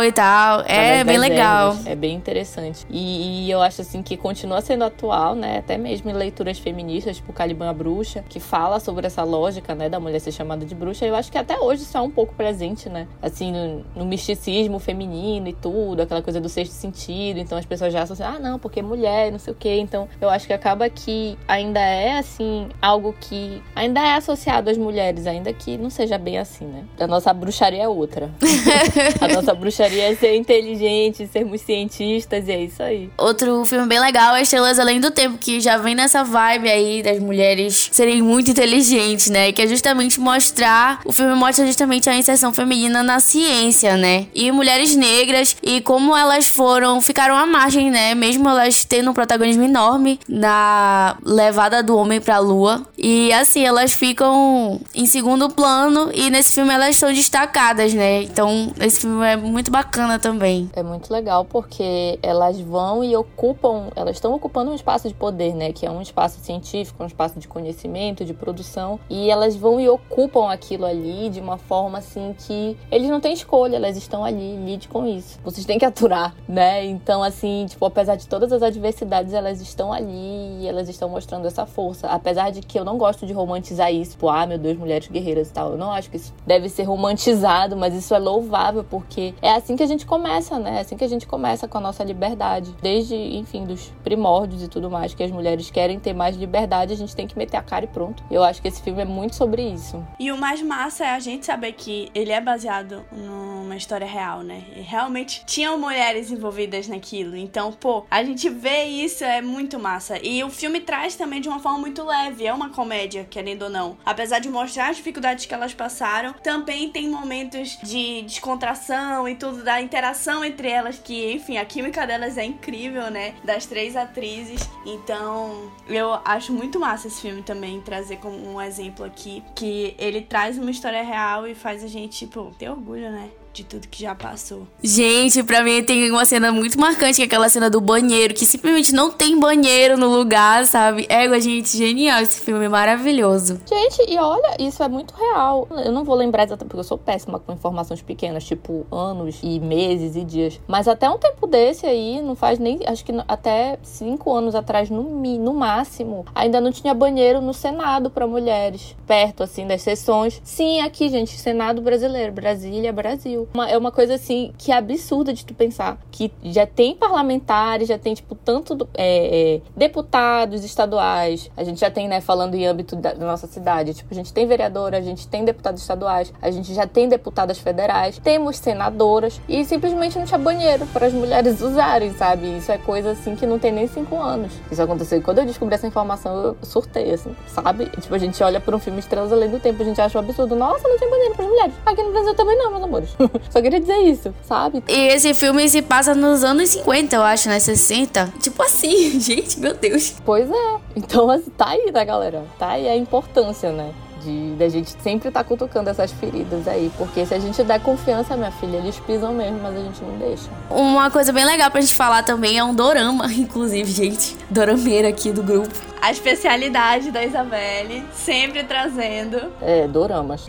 e 0.03 0.11
tal. 0.11 0.61
É 0.67 1.03
bem 1.03 1.17
legal. 1.17 1.69
Ervas. 1.69 1.87
É 1.87 1.95
bem 1.95 2.15
interessante. 2.15 2.85
E, 2.89 3.45
e, 3.45 3.51
eu 3.51 3.61
acho 3.61 3.81
assim 3.81 4.01
que 4.01 4.17
continua 4.17 4.61
sendo 4.61 4.83
atual, 4.83 5.35
né? 5.35 5.59
Até 5.59 5.77
mesmo 5.77 6.09
em 6.09 6.13
leituras 6.13 6.59
feministas, 6.59 7.17
tipo 7.17 7.31
Caliban 7.33 7.69
a 7.69 7.73
Bruxa, 7.73 8.23
que 8.27 8.39
fala 8.39 8.79
sobre 8.79 9.07
essa 9.07 9.23
lógica, 9.23 9.75
né, 9.75 9.89
da 9.89 9.99
mulher 9.99 10.19
ser 10.19 10.31
chamada 10.31 10.65
de 10.65 10.73
bruxa. 10.75 11.05
Eu 11.05 11.15
acho 11.15 11.31
que 11.31 11.37
até 11.37 11.59
hoje 11.59 11.83
isso 11.83 11.97
é 11.97 12.01
um 12.01 12.09
pouco 12.09 12.33
presente, 12.35 12.89
né? 12.89 13.07
Assim, 13.21 13.51
no, 13.51 13.85
no 13.95 14.05
misticismo 14.05 14.79
feminino 14.79 15.47
e 15.47 15.53
tudo, 15.53 16.01
aquela 16.01 16.21
coisa 16.21 16.39
do 16.39 16.49
sexto 16.49 16.73
sentido. 16.73 17.39
Então 17.39 17.57
as 17.57 17.65
pessoas 17.65 17.93
já 17.93 18.03
associam, 18.03 18.29
ah, 18.35 18.39
não, 18.39 18.59
porque 18.59 18.81
mulher, 18.81 19.31
não 19.31 19.39
sei 19.39 19.53
o 19.53 19.55
quê. 19.55 19.77
Então 19.79 20.07
eu 20.19 20.29
acho 20.29 20.47
que 20.47 20.53
acaba 20.53 20.89
que 20.89 21.37
ainda 21.47 21.79
é, 21.79 22.17
assim, 22.17 22.69
algo 22.81 23.15
que 23.19 23.61
ainda 23.75 24.01
é 24.01 24.15
associado 24.15 24.67
das 24.67 24.77
mulheres, 24.77 25.27
ainda 25.27 25.51
que 25.53 25.77
não 25.77 25.89
seja 25.89 26.17
bem 26.17 26.37
assim, 26.37 26.65
né? 26.65 26.83
A 26.99 27.07
nossa 27.07 27.33
bruxaria 27.33 27.83
é 27.83 27.87
outra. 27.87 28.29
nossa 29.27 29.53
bruxaria 29.53 30.11
é 30.11 30.15
ser 30.15 30.35
inteligente, 30.35 31.27
sermos 31.31 31.61
cientistas, 31.61 32.47
e 32.47 32.51
é 32.51 32.63
isso 32.63 32.81
aí. 32.81 33.09
Outro 33.17 33.63
filme 33.65 33.87
bem 33.87 33.99
legal 33.99 34.35
é 34.35 34.41
Estrelas 34.41 34.79
Além 34.79 34.99
do 34.99 35.11
Tempo, 35.11 35.37
que 35.37 35.59
já 35.59 35.77
vem 35.77 35.95
nessa 35.95 36.23
vibe 36.23 36.69
aí 36.69 37.03
das 37.03 37.19
mulheres 37.19 37.89
serem 37.91 38.21
muito 38.21 38.51
inteligentes, 38.51 39.29
né? 39.29 39.51
Que 39.51 39.63
é 39.63 39.67
justamente 39.67 40.19
mostrar. 40.19 41.01
O 41.05 41.11
filme 41.11 41.35
mostra 41.35 41.65
justamente 41.65 42.09
a 42.09 42.15
inserção 42.15 42.53
feminina 42.53 43.03
na 43.03 43.19
ciência, 43.19 43.97
né? 43.97 44.27
E 44.33 44.51
mulheres 44.51 44.95
negras 44.95 45.55
e 45.61 45.81
como 45.81 46.15
elas 46.15 46.47
foram, 46.47 47.01
ficaram 47.01 47.35
à 47.35 47.45
margem, 47.45 47.89
né? 47.89 48.15
Mesmo 48.15 48.47
elas 48.49 48.83
tendo 48.83 49.11
um 49.11 49.13
protagonismo 49.13 49.63
enorme 49.63 50.19
na 50.27 51.17
levada 51.23 51.81
do 51.83 51.95
homem 51.95 52.19
pra 52.19 52.39
lua. 52.39 52.85
E 52.97 53.31
assim, 53.33 53.65
elas 53.65 53.93
ficam 53.93 54.79
em 54.93 55.05
segundo 55.05 55.49
plano 55.49 56.09
e 56.13 56.29
nesse 56.29 56.53
filme 56.53 56.73
elas 56.73 56.95
são 56.95 57.11
destacadas, 57.11 57.93
né? 57.93 58.23
Então, 58.23 58.73
esse 58.79 59.01
filme 59.01 59.16
é 59.23 59.35
muito 59.35 59.71
bacana 59.71 60.19
também. 60.19 60.69
É 60.75 60.83
muito 60.83 61.11
legal 61.11 61.45
porque 61.45 62.19
elas 62.21 62.59
vão 62.59 63.03
e 63.03 63.15
ocupam, 63.15 63.89
elas 63.95 64.15
estão 64.15 64.33
ocupando 64.33 64.71
um 64.71 64.75
espaço 64.75 65.07
de 65.07 65.13
poder, 65.13 65.53
né? 65.53 65.71
Que 65.71 65.85
é 65.85 65.91
um 65.91 66.01
espaço 66.01 66.39
científico, 66.39 67.03
um 67.03 67.07
espaço 67.07 67.39
de 67.39 67.47
conhecimento, 67.47 68.25
de 68.25 68.33
produção. 68.33 68.99
E 69.09 69.29
elas 69.29 69.55
vão 69.55 69.79
e 69.79 69.87
ocupam 69.89 70.51
aquilo 70.51 70.85
ali 70.85 71.29
de 71.29 71.39
uma 71.39 71.57
forma 71.57 71.99
assim 71.99 72.35
que 72.37 72.77
eles 72.91 73.09
não 73.09 73.19
têm 73.19 73.33
escolha, 73.33 73.75
elas 73.75 73.97
estão 73.97 74.23
ali, 74.23 74.57
lide 74.57 74.87
com 74.87 75.05
isso. 75.05 75.39
Vocês 75.43 75.65
têm 75.65 75.79
que 75.79 75.85
aturar, 75.85 76.35
né? 76.47 76.85
Então, 76.85 77.23
assim, 77.23 77.65
tipo, 77.67 77.85
apesar 77.85 78.15
de 78.15 78.27
todas 78.27 78.51
as 78.51 78.61
adversidades, 78.61 79.33
elas 79.33 79.61
estão 79.61 79.91
ali 79.93 80.61
e 80.61 80.67
elas 80.67 80.89
estão 80.89 81.09
mostrando 81.09 81.45
essa 81.45 81.65
força. 81.65 82.07
Apesar 82.07 82.51
de 82.51 82.61
que 82.61 82.77
eu 82.77 82.85
não 82.85 82.97
gosto 82.97 83.25
de 83.25 83.33
romantizar 83.33 83.93
isso, 83.93 84.11
tipo, 84.11 84.29
ah, 84.29 84.45
meu 84.45 84.57
Deus, 84.57 84.77
mulheres 84.77 85.07
guerreiras 85.07 85.49
e 85.49 85.53
tal. 85.53 85.71
Eu 85.71 85.77
não 85.77 85.91
acho 85.91 86.09
que 86.09 86.17
isso 86.17 86.33
deve 86.45 86.69
ser 86.69 86.83
romantizado, 86.83 87.75
mas 87.75 87.93
isso 87.93 88.13
é 88.13 88.19
louvável 88.19 88.83
porque 88.83 89.06
é 89.41 89.51
assim 89.51 89.75
que 89.75 89.83
a 89.83 89.87
gente 89.87 90.05
começa, 90.05 90.59
né? 90.59 90.77
É 90.77 90.79
assim 90.81 90.97
que 90.97 91.03
a 91.03 91.07
gente 91.07 91.27
começa 91.27 91.67
com 91.67 91.77
a 91.77 91.81
nossa 91.81 92.03
liberdade. 92.03 92.75
Desde, 92.81 93.15
enfim, 93.15 93.65
dos 93.65 93.91
primórdios 94.03 94.63
e 94.63 94.67
tudo 94.67 94.89
mais, 94.89 95.13
que 95.13 95.23
as 95.23 95.31
mulheres 95.31 95.69
querem 95.69 95.99
ter 95.99 96.13
mais 96.13 96.35
liberdade, 96.35 96.93
a 96.93 96.95
gente 96.95 97.15
tem 97.15 97.27
que 97.27 97.37
meter 97.37 97.57
a 97.57 97.61
cara 97.61 97.85
e 97.85 97.87
pronto. 97.87 98.23
Eu 98.29 98.43
acho 98.43 98.61
que 98.61 98.67
esse 98.67 98.81
filme 98.81 99.01
é 99.01 99.05
muito 99.05 99.35
sobre 99.35 99.61
isso. 99.61 100.03
E 100.19 100.31
o 100.31 100.37
mais 100.37 100.61
massa 100.61 101.05
é 101.05 101.09
a 101.09 101.19
gente 101.19 101.45
saber 101.45 101.73
que 101.73 102.09
ele 102.13 102.31
é 102.31 102.41
baseado 102.41 103.05
numa 103.11 103.75
história 103.75 104.07
real, 104.07 104.41
né? 104.41 104.63
E 104.75 104.81
realmente 104.81 105.43
tinham 105.45 105.79
mulheres 105.79 106.31
envolvidas 106.31 106.87
naquilo. 106.87 107.35
Então, 107.35 107.71
pô, 107.71 108.05
a 108.09 108.23
gente 108.23 108.49
vê 108.49 108.85
isso, 108.85 109.23
é 109.23 109.41
muito 109.41 109.79
massa. 109.79 110.19
E 110.23 110.43
o 110.43 110.49
filme 110.49 110.79
traz 110.79 111.15
também 111.15 111.41
de 111.41 111.49
uma 111.49 111.59
forma 111.59 111.79
muito 111.79 112.03
leve. 112.03 112.45
É 112.45 112.53
uma 112.53 112.69
comédia, 112.69 113.25
querendo 113.29 113.63
ou 113.63 113.69
não. 113.69 113.97
Apesar 114.05 114.39
de 114.39 114.49
mostrar 114.49 114.89
as 114.89 114.97
dificuldades 114.97 115.45
que 115.45 115.53
elas 115.53 115.73
passaram, 115.73 116.33
também 116.43 116.89
tem 116.89 117.09
momentos 117.09 117.77
de 117.83 118.21
descontração 118.23 118.96
e 119.27 119.35
tudo, 119.35 119.63
da 119.63 119.81
interação 119.81 120.43
entre 120.43 120.69
elas, 120.69 120.99
que, 120.99 121.33
enfim, 121.33 121.57
a 121.57 121.65
química 121.65 122.05
delas 122.05 122.37
é 122.37 122.45
incrível, 122.45 123.09
né? 123.09 123.35
Das 123.43 123.65
três 123.65 123.95
atrizes. 123.95 124.69
Então, 124.85 125.71
eu 125.87 126.19
acho 126.25 126.53
muito 126.53 126.79
massa 126.79 127.07
esse 127.07 127.21
filme 127.21 127.41
também, 127.41 127.81
trazer 127.81 128.17
como 128.17 128.37
um 128.37 128.61
exemplo 128.61 129.05
aqui, 129.05 129.43
que 129.55 129.95
ele 129.97 130.21
traz 130.21 130.57
uma 130.57 130.71
história 130.71 131.03
real 131.03 131.47
e 131.47 131.55
faz 131.55 131.83
a 131.83 131.87
gente, 131.87 132.17
tipo, 132.19 132.53
ter 132.57 132.69
orgulho, 132.69 133.11
né? 133.11 133.29
De 133.57 133.63
tudo 133.63 133.87
que 133.87 134.03
já 134.03 134.13
passou. 134.13 134.67
Gente, 134.83 135.41
pra 135.41 135.63
mim 135.63 135.83
tem 135.83 136.11
uma 136.11 136.25
cena 136.25 136.51
muito 136.51 136.79
marcante, 136.79 137.15
que 137.15 137.23
é 137.23 137.25
aquela 137.25 137.49
cena 137.49 137.69
do 137.69 137.81
banheiro, 137.81 138.33
que 138.33 138.45
simplesmente 138.45 138.93
não 138.93 139.11
tem 139.11 139.39
banheiro 139.39 139.97
no 139.97 140.07
lugar, 140.07 140.65
sabe? 140.67 141.07
Égua, 141.09 141.39
gente, 141.39 141.75
genial 141.75 142.21
esse 142.21 142.39
filme, 142.39 142.69
maravilhoso. 142.69 143.59
Gente, 143.67 144.05
e 144.07 144.17
olha, 144.19 144.55
isso 144.59 144.83
é 144.83 144.87
muito 144.87 145.13
real. 145.15 145.67
Eu 145.83 145.91
não 145.91 146.03
vou 146.03 146.15
lembrar 146.15 146.43
exatamente, 146.43 146.69
porque 146.69 146.79
eu 146.81 146.83
sou 146.83 146.97
péssima 146.97 147.39
com 147.39 147.51
informações 147.51 148.01
pequenas, 148.01 148.43
tipo 148.43 148.85
anos 148.91 149.39
e 149.41 149.59
meses 149.59 150.15
e 150.15 150.23
dias. 150.23 150.59
Mas 150.67 150.87
até 150.87 151.09
um 151.09 151.17
tempo 151.17 151.47
desse 151.47 151.85
aí, 151.87 152.21
não 152.21 152.35
faz 152.35 152.59
nem, 152.59 152.79
acho 152.85 153.03
que 153.03 153.11
até 153.27 153.79
cinco 153.81 154.33
anos 154.33 154.53
atrás, 154.53 154.89
no, 154.89 155.03
no 155.03 155.53
máximo, 155.53 156.25
ainda 156.35 156.61
não 156.61 156.71
tinha 156.71 156.93
banheiro 156.93 157.41
no 157.41 157.53
Senado 157.53 158.11
para 158.11 158.27
mulheres, 158.27 158.95
perto, 159.07 159.41
assim, 159.41 159.65
das 159.65 159.81
sessões. 159.81 160.39
Sim, 160.43 160.81
aqui, 160.81 161.09
gente, 161.09 161.37
Senado 161.39 161.81
brasileiro, 161.81 162.31
Brasília, 162.31 162.93
Brasil. 162.93 163.46
Uma, 163.53 163.69
é 163.69 163.77
uma 163.77 163.91
coisa 163.91 164.15
assim 164.15 164.53
que 164.57 164.71
é 164.71 164.75
absurda 164.75 165.33
de 165.33 165.45
tu 165.45 165.53
pensar. 165.53 165.97
Que 166.11 166.31
já 166.43 166.65
tem 166.65 166.95
parlamentares, 166.95 167.87
já 167.87 167.97
tem, 167.97 168.13
tipo, 168.13 168.35
tanto 168.35 168.87
é, 168.93 169.55
é, 169.55 169.61
deputados 169.75 170.63
estaduais. 170.63 171.49
A 171.55 171.63
gente 171.63 171.79
já 171.79 171.89
tem, 171.89 172.07
né, 172.07 172.21
falando 172.21 172.55
em 172.55 172.65
âmbito 172.65 172.95
da, 172.95 173.13
da, 173.13 173.25
nossa 173.25 173.47
cidade. 173.47 173.93
Tipo, 173.93 174.13
a 174.13 174.15
gente 174.15 174.33
tem 174.33 174.45
vereadora, 174.45 174.97
a 174.97 175.01
gente 175.01 175.27
tem 175.27 175.43
deputados 175.43 175.81
estaduais, 175.81 176.33
a 176.41 176.51
gente 176.51 176.73
já 176.73 176.85
tem 176.85 177.07
deputadas 177.07 177.57
federais, 177.57 178.19
temos 178.19 178.57
senadoras 178.57 179.41
e 179.47 179.63
simplesmente 179.65 180.17
não 180.17 180.25
tinha 180.25 180.37
banheiro 180.37 180.85
para 180.87 181.07
as 181.07 181.13
mulheres 181.13 181.61
usarem, 181.61 182.11
sabe? 182.13 182.57
Isso 182.57 182.71
é 182.71 182.77
coisa 182.77 183.11
assim 183.11 183.35
que 183.35 183.45
não 183.45 183.59
tem 183.59 183.71
nem 183.71 183.87
cinco 183.87 184.17
anos. 184.17 184.51
Isso 184.71 184.81
aconteceu. 184.81 185.19
E 185.19 185.21
quando 185.21 185.39
eu 185.39 185.45
descobri 185.45 185.75
essa 185.75 185.87
informação, 185.87 186.35
eu 186.43 186.57
surtei, 186.63 187.13
assim, 187.13 187.35
sabe? 187.47 187.85
Tipo, 187.85 188.15
a 188.15 188.17
gente 188.17 188.41
olha 188.43 188.59
para 188.59 188.75
um 188.75 188.79
filme 188.79 188.99
Estrelas 188.99 189.31
Além 189.31 189.49
do 189.49 189.59
Tempo, 189.59 189.81
a 189.81 189.85
gente 189.85 189.99
acha 189.99 190.17
um 190.17 190.21
absurdo. 190.21 190.55
Nossa, 190.55 190.87
não 190.87 190.97
tem 190.97 191.09
banheiro 191.09 191.35
para 191.35 191.45
as 191.45 191.49
mulheres. 191.49 191.73
Aqui 191.85 192.03
no 192.03 192.11
Brasil 192.11 192.35
também 192.35 192.57
não, 192.57 192.71
meus 192.71 192.83
amores. 192.83 193.09
Só 193.49 193.61
queria 193.61 193.79
dizer 193.79 193.97
isso, 193.99 194.33
sabe? 194.43 194.83
E 194.87 195.07
esse 195.07 195.33
filme 195.33 195.67
se 195.69 195.81
passa 195.81 196.13
nos 196.13 196.43
anos 196.43 196.69
50, 196.69 197.15
eu 197.15 197.23
acho, 197.23 197.49
né? 197.49 197.59
60. 197.59 198.33
Tipo 198.41 198.63
assim, 198.63 199.19
gente, 199.19 199.59
meu 199.59 199.73
Deus. 199.73 200.15
Pois 200.25 200.49
é. 200.49 200.75
Então, 200.95 201.29
assim, 201.29 201.49
tá 201.51 201.69
aí, 201.69 201.91
né, 201.91 202.05
galera? 202.05 202.43
Tá 202.57 202.69
aí 202.69 202.87
a 202.87 202.95
importância, 202.95 203.71
né? 203.71 203.93
de 204.27 204.55
da 204.55 204.67
gente 204.67 204.91
sempre 205.01 205.29
estar 205.29 205.43
tá 205.43 205.47
cutucando 205.47 205.89
essas 205.89 206.11
feridas 206.11 206.67
aí. 206.67 206.91
Porque 206.97 207.25
se 207.25 207.33
a 207.33 207.39
gente 207.39 207.63
der 207.63 207.79
confiança, 207.79 208.35
minha 208.35 208.51
filha, 208.51 208.77
eles 208.77 208.99
pisam 208.99 209.33
mesmo, 209.33 209.59
mas 209.61 209.75
a 209.75 209.79
gente 209.79 210.03
não 210.03 210.17
deixa. 210.17 210.49
Uma 210.69 211.09
coisa 211.09 211.31
bem 211.31 211.45
legal 211.45 211.71
pra 211.71 211.81
gente 211.81 211.95
falar 211.95 212.23
também 212.23 212.57
é 212.57 212.63
um 212.63 212.73
dorama, 212.73 213.31
inclusive, 213.33 213.89
gente. 213.91 214.35
Dorameira 214.49 215.07
aqui 215.07 215.31
do 215.31 215.41
grupo. 215.41 215.73
A 216.01 216.11
especialidade 216.11 217.11
da 217.11 217.23
Isabelle, 217.23 218.03
sempre 218.13 218.63
trazendo. 218.63 219.51
É, 219.61 219.87
doramas. 219.87 220.47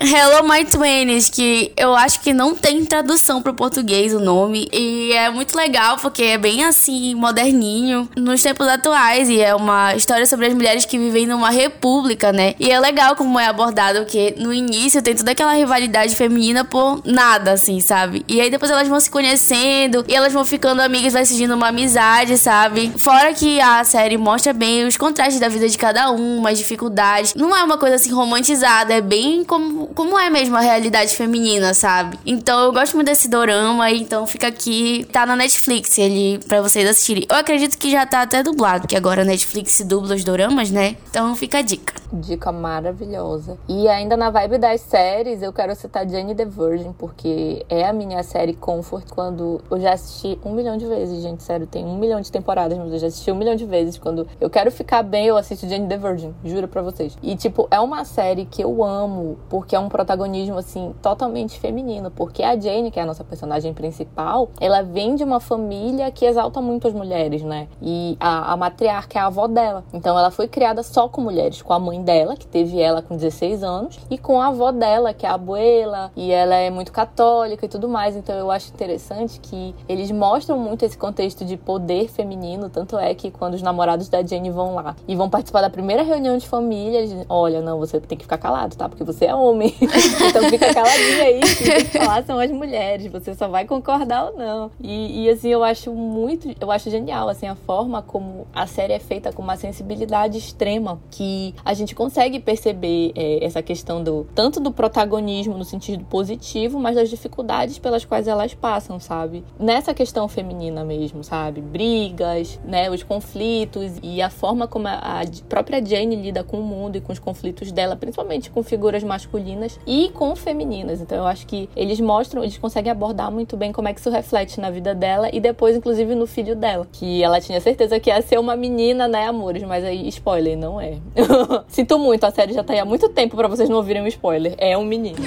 Hello 0.00 0.48
My 0.48 0.64
Twenties, 0.64 1.28
que 1.28 1.72
eu 1.76 1.92
acho 1.92 2.20
que 2.20 2.32
não 2.32 2.54
tem 2.54 2.84
tradução 2.84 3.42
pro 3.42 3.52
português 3.52 4.14
o 4.14 4.20
nome. 4.20 4.68
E 4.72 5.12
é 5.12 5.28
muito 5.28 5.56
legal 5.56 5.96
porque 5.96 6.22
é 6.22 6.38
bem 6.38 6.64
assim, 6.64 7.16
moderninho, 7.16 8.08
nos 8.16 8.40
tempos 8.40 8.68
atuais. 8.68 9.28
E 9.28 9.40
é 9.40 9.52
uma 9.56 9.96
história 9.96 10.24
sobre 10.24 10.46
as 10.46 10.54
mulheres 10.54 10.84
que 10.84 10.96
vivem 10.96 11.26
numa 11.26 11.50
república, 11.50 12.32
né? 12.32 12.54
E 12.60 12.70
é 12.70 12.78
legal 12.78 13.16
como 13.16 13.40
é 13.40 13.46
abordado, 13.46 14.00
porque 14.00 14.36
no 14.38 14.54
início 14.54 15.02
tem 15.02 15.16
toda 15.16 15.32
aquela 15.32 15.54
rivalidade 15.54 16.14
feminina 16.14 16.64
por 16.64 17.02
nada, 17.04 17.52
assim, 17.52 17.80
sabe? 17.80 18.24
E 18.28 18.40
aí 18.40 18.50
depois 18.50 18.70
elas 18.70 18.86
vão 18.86 19.00
se 19.00 19.10
conhecendo 19.10 20.04
e 20.06 20.14
elas 20.14 20.32
vão 20.32 20.44
ficando 20.44 20.80
amigas, 20.80 21.12
vai 21.12 21.26
surgindo 21.26 21.56
uma 21.56 21.68
amizade, 21.68 22.38
sabe? 22.38 22.92
Fora 22.96 23.34
que 23.34 23.60
a 23.60 23.82
série 23.82 24.16
mostra 24.16 24.52
bem 24.52 24.86
os 24.86 24.96
contrastes 24.96 25.40
da 25.40 25.48
vida 25.48 25.68
de 25.68 25.76
cada 25.76 26.12
uma, 26.12 26.50
as 26.50 26.58
dificuldades. 26.58 27.34
Não 27.34 27.56
é 27.56 27.64
uma 27.64 27.76
coisa 27.76 27.96
assim 27.96 28.12
romantizada, 28.12 28.94
é 28.94 29.00
bem 29.00 29.42
como, 29.42 29.87
como 29.94 30.18
é 30.18 30.30
mesmo 30.30 30.56
a 30.56 30.60
realidade 30.60 31.14
feminina, 31.16 31.74
sabe? 31.74 32.18
Então 32.24 32.60
eu 32.60 32.72
gosto 32.72 32.94
muito 32.94 33.06
desse 33.06 33.28
dorama, 33.28 33.90
então 33.90 34.26
fica 34.26 34.46
aqui, 34.46 35.06
tá 35.12 35.26
na 35.26 35.36
Netflix 35.36 35.98
ele 35.98 36.38
para 36.46 36.60
vocês 36.60 36.88
assistirem. 36.88 37.26
Eu 37.28 37.36
acredito 37.36 37.76
que 37.76 37.90
já 37.90 38.06
tá 38.06 38.22
até 38.22 38.42
dublado, 38.42 38.86
que 38.86 38.96
agora 38.96 39.22
a 39.22 39.24
Netflix 39.24 39.80
dubla 39.84 40.14
os 40.14 40.24
doramas, 40.24 40.70
né? 40.70 40.96
Então 41.10 41.34
fica 41.34 41.58
a 41.58 41.62
dica. 41.62 41.94
Dica 42.12 42.50
maravilhosa. 42.50 43.58
E 43.68 43.86
ainda 43.88 44.16
na 44.16 44.30
vibe 44.30 44.58
das 44.58 44.80
séries, 44.80 45.42
eu 45.42 45.52
quero 45.52 45.74
citar 45.74 46.08
Jane 46.08 46.34
the 46.34 46.44
Virgin, 46.44 46.92
porque 46.92 47.64
é 47.68 47.86
a 47.86 47.92
minha 47.92 48.22
série 48.22 48.54
comfort 48.54 49.04
quando 49.10 49.60
eu 49.70 49.80
já 49.80 49.92
assisti 49.92 50.38
um 50.44 50.52
milhão 50.52 50.76
de 50.76 50.86
vezes, 50.86 51.22
gente. 51.22 51.42
Sério, 51.42 51.66
tem 51.66 51.84
um 51.84 51.98
milhão 51.98 52.20
de 52.20 52.30
temporadas, 52.32 52.78
mas 52.78 52.92
eu 52.92 52.98
já 52.98 53.06
assisti 53.08 53.30
um 53.30 53.36
milhão 53.36 53.56
de 53.56 53.64
vezes. 53.64 53.98
Quando 53.98 54.26
eu 54.40 54.48
quero 54.48 54.70
ficar 54.70 55.02
bem, 55.02 55.26
eu 55.26 55.36
assisto 55.36 55.68
Jane 55.68 55.86
the 55.86 55.98
Virgin, 55.98 56.34
juro 56.44 56.66
pra 56.66 56.82
vocês. 56.82 57.16
E, 57.22 57.36
tipo, 57.36 57.68
é 57.70 57.78
uma 57.78 58.04
série 58.04 58.46
que 58.46 58.62
eu 58.62 58.82
amo, 58.82 59.38
porque 59.48 59.76
é 59.78 59.80
um 59.80 59.88
protagonismo, 59.88 60.58
assim, 60.58 60.94
totalmente 61.00 61.58
feminino. 61.58 62.10
Porque 62.10 62.42
a 62.42 62.58
Jane, 62.58 62.90
que 62.90 62.98
é 62.98 63.02
a 63.02 63.06
nossa 63.06 63.24
personagem 63.24 63.72
principal, 63.72 64.50
ela 64.60 64.82
vem 64.82 65.14
de 65.14 65.24
uma 65.24 65.40
família 65.40 66.10
que 66.10 66.24
exalta 66.26 66.60
muito 66.60 66.86
as 66.86 66.92
mulheres, 66.92 67.42
né? 67.42 67.68
E 67.80 68.16
a, 68.20 68.52
a 68.52 68.56
matriarca 68.56 69.18
é 69.18 69.22
a 69.22 69.26
avó 69.26 69.46
dela. 69.46 69.84
Então 69.92 70.18
ela 70.18 70.30
foi 70.30 70.48
criada 70.48 70.82
só 70.82 71.08
com 71.08 71.20
mulheres, 71.20 71.62
com 71.62 71.72
a 71.72 71.78
mãe 71.78 72.02
dela, 72.02 72.36
que 72.36 72.46
teve 72.46 72.80
ela 72.80 73.00
com 73.00 73.16
16 73.16 73.62
anos, 73.62 73.98
e 74.10 74.18
com 74.18 74.40
a 74.40 74.48
avó 74.48 74.70
dela, 74.72 75.14
que 75.14 75.24
é 75.24 75.28
a 75.28 75.34
abuela, 75.34 76.10
e 76.16 76.30
ela 76.30 76.54
é 76.54 76.70
muito 76.70 76.92
católica 76.92 77.64
e 77.64 77.68
tudo 77.68 77.88
mais. 77.88 78.16
Então 78.16 78.36
eu 78.36 78.50
acho 78.50 78.70
interessante 78.72 79.40
que 79.40 79.74
eles 79.88 80.10
mostram 80.10 80.58
muito 80.58 80.84
esse 80.84 80.98
contexto 80.98 81.44
de 81.44 81.56
poder 81.56 82.08
feminino, 82.08 82.68
tanto 82.68 82.98
é 82.98 83.14
que 83.14 83.30
quando 83.30 83.54
os 83.54 83.62
namorados 83.62 84.08
da 84.08 84.22
Jenny 84.22 84.50
vão 84.50 84.74
lá 84.74 84.96
e 85.06 85.14
vão 85.14 85.30
participar 85.30 85.60
da 85.60 85.70
primeira 85.70 86.02
reunião 86.02 86.36
de 86.36 86.46
família, 86.46 86.98
eles 86.98 87.26
olha, 87.28 87.60
não, 87.60 87.78
você 87.78 88.00
tem 88.00 88.18
que 88.18 88.24
ficar 88.24 88.38
calado, 88.38 88.76
tá? 88.76 88.88
Porque 88.88 89.04
você 89.04 89.26
é 89.26 89.34
homem. 89.34 89.67
então 90.28 90.48
fica 90.50 90.72
caladinha 90.72 91.24
aí, 91.24 91.40
que 91.40 91.84
que 91.84 91.98
falar 91.98 92.24
são 92.24 92.38
as 92.38 92.50
mulheres, 92.50 93.10
você 93.10 93.34
só 93.34 93.48
vai 93.48 93.64
concordar 93.64 94.26
ou 94.26 94.36
não. 94.36 94.70
E, 94.80 95.24
e, 95.24 95.30
assim, 95.30 95.48
eu 95.48 95.64
acho 95.64 95.92
muito, 95.92 96.54
eu 96.60 96.70
acho 96.70 96.90
genial, 96.90 97.28
assim, 97.28 97.46
a 97.46 97.54
forma 97.54 98.02
como 98.02 98.46
a 98.54 98.66
série 98.66 98.92
é 98.92 98.98
feita 98.98 99.32
com 99.32 99.42
uma 99.42 99.56
sensibilidade 99.56 100.38
extrema, 100.38 101.00
que 101.10 101.54
a 101.64 101.74
gente 101.74 101.94
consegue 101.94 102.38
perceber 102.38 103.12
é, 103.14 103.44
essa 103.44 103.62
questão 103.62 104.02
do, 104.02 104.26
tanto 104.34 104.60
do 104.60 104.72
protagonismo 104.72 105.56
no 105.56 105.64
sentido 105.64 106.04
positivo, 106.04 106.78
mas 106.78 106.96
das 106.96 107.10
dificuldades 107.10 107.78
pelas 107.78 108.04
quais 108.04 108.28
elas 108.28 108.54
passam, 108.54 109.00
sabe? 109.00 109.44
Nessa 109.58 109.94
questão 109.94 110.28
feminina 110.28 110.84
mesmo, 110.84 111.24
sabe? 111.24 111.60
Brigas, 111.60 112.58
né, 112.64 112.90
os 112.90 113.02
conflitos 113.02 113.92
e 114.02 114.22
a 114.22 114.30
forma 114.30 114.66
como 114.66 114.88
a, 114.88 114.94
a 114.94 115.22
própria 115.48 115.84
Jane 115.84 116.16
lida 116.16 116.44
com 116.44 116.60
o 116.60 116.62
mundo 116.62 116.96
e 116.96 117.00
com 117.00 117.12
os 117.12 117.18
conflitos 117.18 117.72
dela, 117.72 117.96
principalmente 117.96 118.50
com 118.50 118.62
figuras 118.62 119.02
masculinas 119.02 119.57
e 119.86 120.10
com 120.10 120.34
femininas. 120.36 121.00
Então 121.00 121.18
eu 121.18 121.26
acho 121.26 121.46
que 121.46 121.68
eles 121.74 122.00
mostram, 122.00 122.42
eles 122.42 122.58
conseguem 122.58 122.90
abordar 122.90 123.30
muito 123.30 123.56
bem 123.56 123.72
como 123.72 123.88
é 123.88 123.94
que 123.94 124.00
isso 124.00 124.10
reflete 124.10 124.60
na 124.60 124.70
vida 124.70 124.94
dela 124.94 125.28
e 125.32 125.40
depois, 125.40 125.76
inclusive, 125.76 126.14
no 126.14 126.26
filho 126.26 126.54
dela. 126.54 126.86
Que 126.92 127.22
ela 127.22 127.40
tinha 127.40 127.60
certeza 127.60 127.98
que 127.98 128.10
ia 128.10 128.20
ser 128.22 128.38
uma 128.38 128.56
menina, 128.56 129.08
né, 129.08 129.26
amores? 129.26 129.62
Mas 129.62 129.84
aí, 129.84 130.08
spoiler, 130.08 130.56
não 130.56 130.80
é. 130.80 130.98
Sinto 131.68 131.98
muito, 131.98 132.24
a 132.24 132.30
série 132.30 132.52
já 132.52 132.62
tá 132.62 132.72
aí 132.72 132.78
há 132.78 132.84
muito 132.84 133.08
tempo 133.08 133.36
para 133.36 133.48
vocês 133.48 133.68
não 133.68 133.76
ouvirem 133.76 134.02
o 134.02 134.08
spoiler. 134.08 134.54
É 134.58 134.76
um 134.76 134.84
menino. 134.84 135.18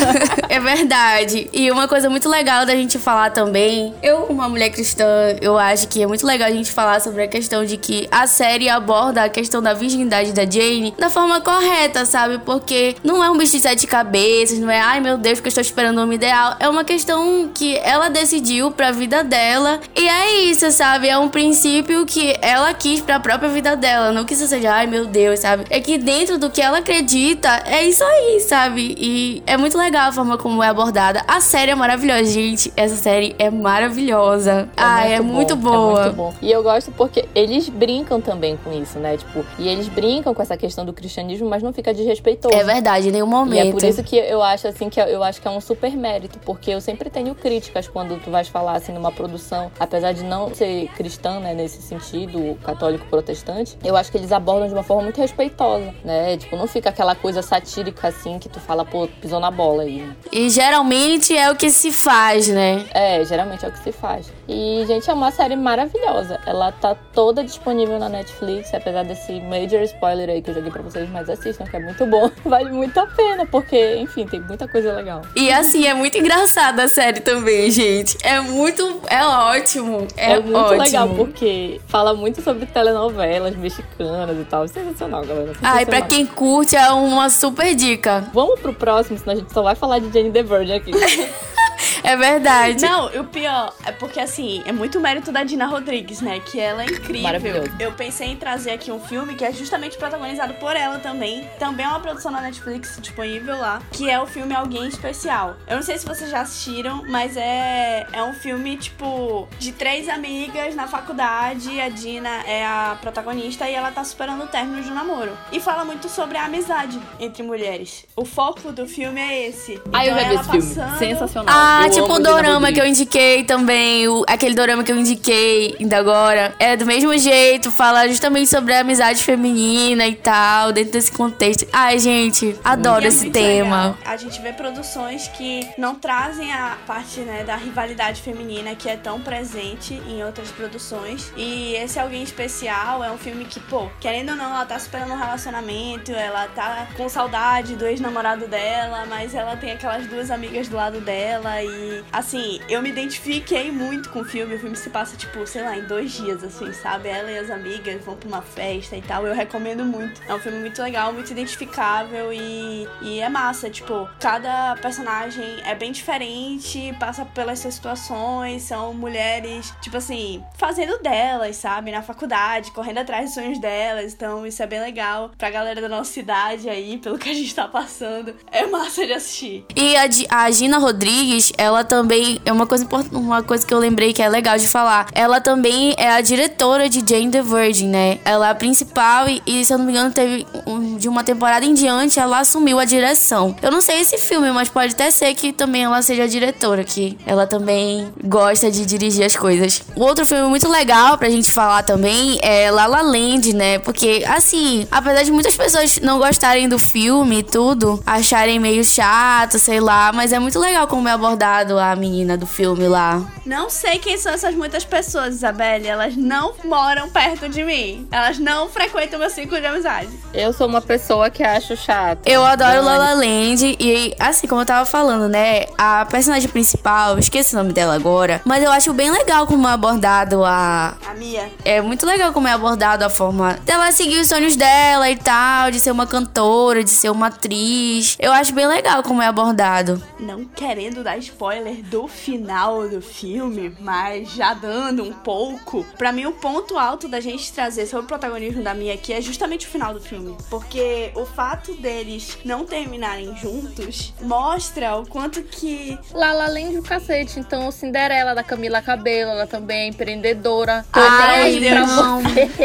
é 0.48 0.60
verdade. 0.60 1.48
E 1.52 1.70
uma 1.70 1.88
coisa 1.88 2.08
muito 2.10 2.28
legal 2.28 2.66
da 2.66 2.74
gente 2.74 2.98
falar 2.98 3.30
também, 3.30 3.94
eu, 4.02 4.24
uma 4.24 4.48
mulher 4.48 4.70
cristã, 4.70 5.04
eu 5.40 5.58
acho 5.58 5.88
que 5.88 6.02
é 6.02 6.06
muito 6.06 6.26
legal 6.26 6.48
a 6.48 6.52
gente 6.52 6.70
falar 6.70 7.00
sobre 7.00 7.22
a 7.22 7.28
questão 7.28 7.64
de 7.64 7.76
que 7.76 8.08
a 8.10 8.26
série 8.26 8.68
aborda 8.68 9.24
a 9.24 9.28
questão 9.28 9.62
da 9.62 9.72
virgindade 9.72 10.32
da 10.32 10.44
Jane 10.44 10.94
da 10.98 11.08
forma 11.08 11.40
correta, 11.40 12.04
sabe? 12.04 12.38
Porque 12.38 12.96
não 13.02 13.22
é 13.22 13.30
um 13.30 13.36
bicho 13.36 13.52
de 13.52 13.60
sete 13.60 13.79
cabeças, 13.86 14.58
não 14.58 14.70
é, 14.70 14.80
ai 14.80 15.00
meu 15.00 15.16
Deus, 15.16 15.40
que 15.40 15.46
eu 15.46 15.50
estou 15.50 15.62
esperando 15.62 15.98
o 15.98 16.02
homem 16.02 16.16
ideal. 16.16 16.56
É 16.58 16.68
uma 16.68 16.84
questão 16.84 17.50
que 17.54 17.76
ela 17.78 18.08
decidiu 18.08 18.70
pra 18.70 18.90
vida 18.90 19.22
dela. 19.22 19.80
E 19.96 20.08
é 20.08 20.40
isso, 20.42 20.70
sabe? 20.70 21.08
É 21.08 21.18
um 21.18 21.28
princípio 21.28 22.04
que 22.06 22.36
ela 22.40 22.72
quis 22.74 23.00
pra 23.00 23.20
própria 23.20 23.48
vida 23.48 23.76
dela. 23.76 24.12
Não 24.12 24.24
que 24.24 24.34
isso 24.34 24.46
seja, 24.46 24.72
ai 24.72 24.86
meu 24.86 25.06
Deus, 25.06 25.40
sabe? 25.40 25.64
É 25.70 25.80
que 25.80 25.98
dentro 25.98 26.38
do 26.38 26.50
que 26.50 26.60
ela 26.60 26.78
acredita, 26.78 27.62
é 27.66 27.84
isso 27.84 28.04
aí, 28.04 28.40
sabe? 28.40 28.94
E 28.98 29.42
é 29.46 29.56
muito 29.56 29.76
legal 29.76 30.08
a 30.08 30.12
forma 30.12 30.36
como 30.38 30.62
é 30.62 30.68
abordada. 30.68 31.22
A 31.26 31.40
série 31.40 31.70
é 31.70 31.74
maravilhosa, 31.74 32.24
gente. 32.24 32.72
Essa 32.76 32.96
série 32.96 33.34
é 33.38 33.50
maravilhosa. 33.50 34.68
É 34.76 34.82
ah, 34.82 35.00
muito 35.00 35.12
é, 35.12 35.20
muito 35.20 35.56
boa. 35.56 36.00
É 36.00 36.04
muito 36.04 36.16
bom. 36.16 36.34
E 36.42 36.50
eu 36.50 36.62
gosto 36.62 36.90
porque 36.92 37.24
eles 37.34 37.68
brincam 37.68 38.20
também 38.20 38.58
com 38.62 38.72
isso, 38.72 38.98
né? 38.98 39.16
Tipo, 39.16 39.44
e 39.58 39.68
eles 39.68 39.88
brincam 39.88 40.34
com 40.34 40.42
essa 40.42 40.56
questão 40.56 40.84
do 40.84 40.92
cristianismo, 40.92 41.48
mas 41.48 41.62
não 41.62 41.72
fica 41.72 41.92
desrespeitoso. 41.92 42.54
É 42.54 42.64
verdade, 42.64 43.08
em 43.08 43.12
nenhum 43.12 43.26
momento. 43.26 43.64
E 43.64 43.68
é 43.68 43.69
por 43.72 43.84
isso 43.84 44.02
que 44.02 44.16
eu 44.16 44.42
acho 44.42 44.68
assim 44.68 44.88
que 44.88 45.00
eu 45.00 45.22
acho 45.22 45.40
que 45.40 45.48
é 45.48 45.50
um 45.50 45.60
super 45.60 45.96
mérito, 45.96 46.38
porque 46.40 46.70
eu 46.70 46.80
sempre 46.80 47.10
tenho 47.10 47.34
críticas 47.34 47.88
quando 47.88 48.20
tu 48.22 48.30
vais 48.30 48.48
falar 48.48 48.76
assim 48.76 48.92
numa 48.92 49.12
produção, 49.12 49.70
apesar 49.78 50.12
de 50.12 50.24
não 50.24 50.54
ser 50.54 50.88
cristã, 50.96 51.40
né, 51.40 51.54
nesse 51.54 51.82
sentido, 51.82 52.56
católico 52.64 53.06
protestante, 53.06 53.76
eu 53.84 53.96
acho 53.96 54.10
que 54.10 54.18
eles 54.18 54.32
abordam 54.32 54.68
de 54.68 54.74
uma 54.74 54.82
forma 54.82 55.04
muito 55.04 55.20
respeitosa, 55.20 55.94
né? 56.04 56.36
Tipo, 56.36 56.56
não 56.56 56.66
fica 56.66 56.90
aquela 56.90 57.14
coisa 57.14 57.42
satírica 57.42 58.08
assim 58.08 58.38
que 58.38 58.48
tu 58.48 58.60
fala, 58.60 58.84
pô, 58.84 59.08
pisou 59.20 59.40
na 59.40 59.50
bola 59.50 59.82
aí. 59.82 60.10
E 60.32 60.48
geralmente 60.50 61.36
é 61.36 61.50
o 61.50 61.56
que 61.56 61.70
se 61.70 61.92
faz, 61.92 62.48
né? 62.48 62.84
É, 62.92 63.24
geralmente 63.24 63.64
é 63.64 63.68
o 63.68 63.72
que 63.72 63.78
se 63.78 63.92
faz. 63.92 64.32
E, 64.48 64.84
gente, 64.86 65.08
é 65.08 65.14
uma 65.14 65.30
série 65.30 65.56
maravilhosa. 65.56 66.40
Ela 66.46 66.72
tá 66.72 66.94
toda 67.12 67.42
disponível 67.44 67.98
na 67.98 68.08
Netflix, 68.08 68.72
apesar 68.74 69.04
desse 69.04 69.40
major 69.40 69.80
spoiler 69.82 70.28
aí 70.28 70.42
que 70.42 70.50
eu 70.50 70.54
joguei 70.54 70.70
pra 70.70 70.82
vocês, 70.82 71.08
mas 71.10 71.28
assistam, 71.28 71.64
que 71.64 71.76
é 71.76 71.80
muito 71.80 72.04
bom. 72.06 72.30
Vale 72.44 72.70
muito 72.70 72.98
a 72.98 73.06
pena, 73.06 73.46
porque, 73.46 73.59
enfim, 73.98 74.26
tem 74.26 74.40
muita 74.40 74.66
coisa 74.68 74.92
legal. 74.92 75.22
E 75.34 75.50
assim, 75.50 75.86
é 75.86 75.94
muito 75.94 76.16
engraçada 76.18 76.84
a 76.84 76.88
série 76.88 77.20
também, 77.20 77.70
gente. 77.70 78.16
É 78.22 78.40
muito. 78.40 79.00
É 79.08 79.24
ótimo. 79.24 80.06
É, 80.16 80.32
é 80.32 80.40
muito 80.40 80.56
ótimo. 80.56 80.82
legal, 80.82 81.08
porque 81.10 81.80
fala 81.86 82.14
muito 82.14 82.42
sobre 82.42 82.66
telenovelas 82.66 83.56
mexicanas 83.56 84.36
e 84.38 84.44
tal. 84.44 84.66
Sensacional, 84.68 85.24
galera. 85.24 85.48
Sensacional. 85.48 85.76
Ah, 85.76 85.82
e 85.82 85.86
pra 85.86 86.02
quem 86.02 86.26
curte, 86.26 86.76
é 86.76 86.90
uma 86.90 87.30
super 87.30 87.74
dica. 87.74 88.24
Vamos 88.32 88.60
pro 88.60 88.72
próximo, 88.72 89.18
senão 89.18 89.32
a 89.32 89.36
gente 89.36 89.52
só 89.52 89.62
vai 89.62 89.74
falar 89.74 89.98
de 89.98 90.12
Jane 90.12 90.30
the 90.30 90.42
Virgin 90.42 90.74
aqui. 90.74 90.90
É 92.02 92.16
verdade. 92.16 92.84
Não, 92.84 93.06
o 93.06 93.24
pior 93.24 93.74
é 93.84 93.92
porque, 93.92 94.20
assim, 94.20 94.62
é 94.66 94.72
muito 94.72 95.00
mérito 95.00 95.30
da 95.32 95.44
Dina 95.44 95.66
Rodrigues, 95.66 96.20
né? 96.20 96.40
Que 96.40 96.58
ela 96.60 96.82
é 96.82 96.86
incrível. 96.86 97.22
Maravilhoso. 97.22 97.70
Eu 97.78 97.92
pensei 97.92 98.28
em 98.28 98.36
trazer 98.36 98.72
aqui 98.72 98.90
um 98.90 99.00
filme 99.00 99.34
que 99.34 99.44
é 99.44 99.52
justamente 99.52 99.96
protagonizado 99.96 100.54
por 100.54 100.76
ela 100.76 100.98
também. 100.98 101.48
Também 101.58 101.86
é 101.86 101.88
uma 101.88 102.00
produção 102.00 102.30
na 102.30 102.40
Netflix 102.40 102.98
disponível 103.00 103.58
lá, 103.58 103.80
que 103.92 104.08
é 104.10 104.20
o 104.20 104.26
filme 104.26 104.54
Alguém 104.54 104.86
Especial. 104.86 105.56
Eu 105.66 105.76
não 105.76 105.82
sei 105.82 105.98
se 105.98 106.06
vocês 106.06 106.30
já 106.30 106.40
assistiram, 106.40 107.04
mas 107.08 107.36
é, 107.36 108.06
é 108.12 108.22
um 108.22 108.32
filme, 108.32 108.76
tipo, 108.76 109.48
de 109.58 109.72
três 109.72 110.08
amigas 110.08 110.74
na 110.74 110.86
faculdade. 110.86 111.80
A 111.80 111.88
Dina 111.88 112.42
é 112.46 112.64
a 112.64 112.96
protagonista 113.00 113.68
e 113.68 113.74
ela 113.74 113.90
tá 113.90 114.04
superando 114.04 114.44
o 114.44 114.46
término 114.46 114.82
de 114.82 114.90
um 114.90 114.94
namoro. 114.94 115.36
E 115.52 115.60
fala 115.60 115.84
muito 115.84 116.08
sobre 116.08 116.36
a 116.36 116.44
amizade 116.44 117.00
entre 117.18 117.42
mulheres. 117.42 118.06
O 118.16 118.24
foco 118.24 118.72
do 118.72 118.86
filme 118.86 119.20
é 119.20 119.48
esse. 119.48 119.80
Ah, 119.92 120.06
eu 120.06 120.14
já 120.14 120.28
vi 120.28 120.34
esse 120.34 120.44
passando... 120.44 120.62
filme. 120.62 120.98
Sensacional. 120.98 121.54
Ah, 121.56 121.79
eu 121.86 121.90
tipo 121.90 122.12
o 122.12 122.18
dorama 122.18 122.72
que 122.72 122.80
eu 122.80 122.86
indiquei 122.86 123.44
também, 123.44 124.08
o, 124.08 124.24
aquele 124.26 124.54
dorama 124.54 124.84
que 124.84 124.92
eu 124.92 124.96
indiquei 124.96 125.76
ainda 125.78 125.98
agora. 125.98 126.54
É 126.58 126.76
do 126.76 126.86
mesmo 126.86 127.16
jeito, 127.16 127.70
fala 127.70 128.06
justamente 128.08 128.48
sobre 128.48 128.74
a 128.74 128.80
amizade 128.80 129.22
feminina 129.22 130.06
e 130.06 130.14
tal, 130.14 130.72
dentro 130.72 130.92
desse 130.92 131.12
contexto. 131.12 131.66
Ai, 131.72 131.98
gente, 131.98 132.56
adoro 132.64 133.04
é 133.04 133.08
esse 133.08 133.30
tema. 133.30 133.76
Legal. 133.76 133.98
A 134.04 134.16
gente 134.16 134.40
vê 134.40 134.52
produções 134.52 135.28
que 135.28 135.68
não 135.78 135.94
trazem 135.94 136.52
a 136.52 136.76
parte, 136.86 137.20
né, 137.20 137.44
da 137.44 137.56
rivalidade 137.56 138.20
feminina 138.22 138.74
que 138.74 138.88
é 138.88 138.96
tão 138.96 139.20
presente 139.20 139.94
em 140.08 140.22
outras 140.24 140.50
produções. 140.50 141.32
E 141.36 141.74
esse 141.74 141.98
Alguém 141.98 142.22
Especial 142.22 143.02
é 143.04 143.10
um 143.10 143.18
filme 143.18 143.44
que, 143.44 143.60
pô, 143.60 143.88
querendo 144.00 144.30
ou 144.30 144.36
não, 144.36 144.46
ela 144.46 144.66
tá 144.66 144.78
superando 144.78 145.12
um 145.12 145.16
relacionamento, 145.16 146.12
ela 146.12 146.46
tá 146.48 146.88
com 146.96 147.08
saudade 147.08 147.76
do 147.76 147.86
ex-namorado 147.86 148.46
dela, 148.46 149.06
mas 149.08 149.34
ela 149.34 149.56
tem 149.56 149.72
aquelas 149.72 150.06
duas 150.06 150.30
amigas 150.30 150.68
do 150.68 150.76
lado 150.76 151.00
dela 151.00 151.62
e 151.62 151.69
assim, 152.12 152.60
eu 152.68 152.82
me 152.82 152.90
identifiquei 152.90 153.70
muito 153.70 154.10
com 154.10 154.20
o 154.20 154.24
filme. 154.24 154.54
O 154.54 154.58
filme 154.58 154.76
se 154.76 154.90
passa, 154.90 155.16
tipo, 155.16 155.46
sei 155.46 155.62
lá, 155.62 155.76
em 155.76 155.84
dois 155.84 156.12
dias, 156.12 156.42
assim, 156.42 156.72
sabe? 156.72 157.08
Ela 157.08 157.30
e 157.30 157.38
as 157.38 157.50
amigas 157.50 158.04
vão 158.04 158.16
pra 158.16 158.28
uma 158.28 158.42
festa 158.42 158.96
e 158.96 159.02
tal. 159.02 159.26
Eu 159.26 159.34
recomendo 159.34 159.84
muito. 159.84 160.20
É 160.28 160.34
um 160.34 160.38
filme 160.38 160.58
muito 160.58 160.80
legal, 160.82 161.12
muito 161.12 161.30
identificável 161.30 162.32
e, 162.32 162.88
e 163.02 163.20
é 163.20 163.28
massa. 163.28 163.70
Tipo, 163.70 164.08
cada 164.18 164.76
personagem 164.76 165.44
é 165.64 165.74
bem 165.74 165.92
diferente, 165.92 166.94
passa 166.98 167.24
pelas 167.24 167.58
suas 167.58 167.74
situações, 167.74 168.62
são 168.62 168.94
mulheres, 168.94 169.72
tipo 169.80 169.96
assim, 169.96 170.42
fazendo 170.56 170.98
delas, 171.02 171.56
sabe? 171.56 171.90
Na 171.90 172.02
faculdade, 172.02 172.70
correndo 172.72 172.98
atrás 172.98 173.26
dos 173.26 173.34
sonhos 173.34 173.60
delas. 173.60 174.12
Então, 174.12 174.46
isso 174.46 174.62
é 174.62 174.66
bem 174.66 174.80
legal 174.80 175.30
pra 175.36 175.50
galera 175.50 175.80
da 175.80 175.88
nossa 175.88 176.12
cidade 176.12 176.68
aí, 176.68 176.98
pelo 176.98 177.18
que 177.18 177.30
a 177.30 177.34
gente 177.34 177.54
tá 177.54 177.68
passando. 177.68 178.34
É 178.50 178.66
massa 178.66 179.06
de 179.06 179.12
assistir. 179.12 179.64
E 179.76 179.96
a, 179.96 180.44
a 180.44 180.50
Gina 180.50 180.78
Rodrigues, 180.78 181.52
ela 181.60 181.84
também 181.84 182.40
é 182.46 182.50
uma 182.50 182.66
coisa 182.66 182.88
uma 183.12 183.42
coisa 183.42 183.66
que 183.66 183.74
eu 183.74 183.78
lembrei 183.78 184.14
que 184.14 184.22
é 184.22 184.28
legal 184.30 184.56
de 184.56 184.66
falar. 184.66 185.08
Ela 185.12 185.42
também 185.42 185.94
é 185.98 186.10
a 186.10 186.22
diretora 186.22 186.88
de 186.88 187.00
Jane 187.06 187.30
the 187.30 187.42
Virgin, 187.42 187.88
né? 187.88 188.18
Ela 188.24 188.48
é 188.48 188.50
a 188.52 188.54
principal 188.54 189.28
e, 189.28 189.42
e 189.46 189.62
se 189.62 189.70
eu 189.70 189.76
não 189.76 189.84
me 189.84 189.92
engano, 189.92 190.10
teve 190.10 190.46
um, 190.66 190.96
de 190.96 191.06
uma 191.06 191.22
temporada 191.22 191.66
em 191.66 191.74
diante 191.74 192.18
ela 192.18 192.38
assumiu 192.38 192.78
a 192.78 192.86
direção. 192.86 193.54
Eu 193.60 193.70
não 193.70 193.82
sei 193.82 194.00
esse 194.00 194.16
filme, 194.16 194.50
mas 194.50 194.70
pode 194.70 194.94
até 194.94 195.10
ser 195.10 195.34
que 195.34 195.52
também 195.52 195.84
ela 195.84 196.00
seja 196.00 196.22
a 196.22 196.26
diretora, 196.26 196.82
que 196.82 197.18
ela 197.26 197.46
também 197.46 198.10
gosta 198.24 198.70
de 198.70 198.86
dirigir 198.86 199.26
as 199.26 199.36
coisas. 199.36 199.82
Outro 199.94 200.24
filme 200.24 200.48
muito 200.48 200.66
legal 200.66 201.18
pra 201.18 201.28
gente 201.28 201.52
falar 201.52 201.82
também 201.82 202.38
é 202.40 202.70
La 202.70 202.86
La 202.86 203.02
Land, 203.02 203.52
né? 203.52 203.78
Porque 203.80 204.24
assim, 204.26 204.88
apesar 204.90 205.24
de 205.24 205.30
muitas 205.30 205.54
pessoas 205.54 206.00
não 206.00 206.18
gostarem 206.18 206.70
do 206.70 206.78
filme 206.78 207.40
e 207.40 207.42
tudo, 207.42 208.02
acharem 208.06 208.58
meio 208.58 208.82
chato, 208.82 209.58
sei 209.58 209.78
lá, 209.78 210.10
mas 210.10 210.32
é 210.32 210.38
muito 210.38 210.58
legal 210.58 210.86
como 210.86 211.06
é 211.06 211.12
abordado 211.12 211.39
a 211.44 211.96
menina 211.96 212.36
do 212.36 212.46
filme 212.46 212.86
lá? 212.88 213.22
Não 213.44 213.70
sei 213.70 213.98
quem 213.98 214.16
são 214.16 214.32
essas 214.32 214.54
muitas 214.54 214.84
pessoas, 214.84 215.34
Isabelle. 215.34 215.86
Elas 215.86 216.16
não 216.16 216.54
moram 216.64 217.08
perto 217.10 217.48
de 217.48 217.62
mim. 217.64 218.06
Elas 218.10 218.38
não 218.38 218.68
frequentam 218.68 219.18
meu 219.18 219.30
ciclo 219.30 219.60
de 219.60 219.66
amizade. 219.66 220.08
Eu 220.32 220.52
sou 220.52 220.66
uma 220.66 220.80
pessoa 220.80 221.30
que 221.30 221.42
acho 221.42 221.76
chato. 221.76 222.26
Eu 222.26 222.44
adoro 222.44 222.82
La 222.82 222.96
La 222.96 223.12
Land 223.14 223.76
e, 223.78 224.14
assim, 224.18 224.46
como 224.46 224.60
eu 224.60 224.66
tava 224.66 224.84
falando, 224.84 225.28
né? 225.28 225.66
A 225.76 226.06
personagem 226.06 226.48
principal, 226.48 227.18
esqueci 227.18 227.54
o 227.54 227.58
nome 227.58 227.72
dela 227.72 227.94
agora, 227.94 228.40
mas 228.44 228.62
eu 228.62 228.70
acho 228.70 228.92
bem 228.92 229.10
legal 229.10 229.46
como 229.46 229.66
é 229.66 229.72
abordado 229.72 230.44
a 230.44 230.94
Mia. 231.20 231.52
É 231.66 231.82
muito 231.82 232.06
legal 232.06 232.32
como 232.32 232.48
é 232.48 232.52
abordado 232.52 233.04
a 233.04 233.10
forma 233.10 233.52
dela 233.66 233.92
seguir 233.92 234.18
os 234.18 234.26
sonhos 234.26 234.56
dela 234.56 235.10
e 235.10 235.16
tal, 235.16 235.70
de 235.70 235.78
ser 235.78 235.90
uma 235.90 236.06
cantora, 236.06 236.82
de 236.82 236.88
ser 236.88 237.10
uma 237.10 237.26
atriz. 237.26 238.16
Eu 238.18 238.32
acho 238.32 238.54
bem 238.54 238.66
legal 238.66 239.02
como 239.02 239.20
é 239.20 239.26
abordado. 239.26 240.02
Não 240.18 240.46
querendo 240.46 241.04
dar 241.04 241.18
spoiler 241.18 241.82
do 241.82 242.08
final 242.08 242.88
do 242.88 243.02
filme, 243.02 243.76
mas 243.80 244.32
já 244.32 244.54
dando 244.54 245.04
um 245.04 245.12
pouco. 245.12 245.84
Pra 245.98 246.10
mim, 246.10 246.24
o 246.24 246.32
ponto 246.32 246.78
alto 246.78 247.06
da 247.06 247.20
gente 247.20 247.52
trazer 247.52 247.86
sobre 247.86 248.06
o 248.06 248.08
protagonismo 248.08 248.62
da 248.62 248.72
Mia 248.72 248.94
aqui 248.94 249.12
é 249.12 249.20
justamente 249.20 249.66
o 249.66 249.70
final 249.70 249.92
do 249.92 250.00
filme. 250.00 250.34
Porque 250.48 251.12
o 251.14 251.26
fato 251.26 251.74
deles 251.74 252.38
não 252.46 252.64
terminarem 252.64 253.36
juntos 253.36 254.14
mostra 254.22 254.96
o 254.96 255.06
quanto 255.06 255.42
que. 255.42 255.98
Lala 256.14 256.44
além 256.44 256.74
do 256.74 256.82
cacete, 256.82 257.38
então 257.38 257.70
Cinderela 257.70 258.34
da 258.34 258.42
Camila 258.42 258.80
Cabelo, 258.80 259.32
ela 259.32 259.46
também 259.46 259.80
é 259.80 259.86
empreendedora. 259.88 260.86
Ai, 261.10 261.60
não. 261.60 262.22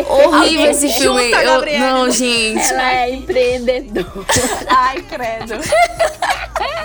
Horrível 0.10 0.72
esse 0.72 0.88
Chuta, 0.90 1.02
filme. 1.02 1.32
Eu- 1.32 1.44
Gabriela. 1.46 1.86
não, 1.92 2.12
gente. 2.12 2.62
Ela 2.62 2.94
é 2.94 3.12
empreendedora. 3.12 4.08
Ai, 4.68 5.02
credo. 5.04 5.56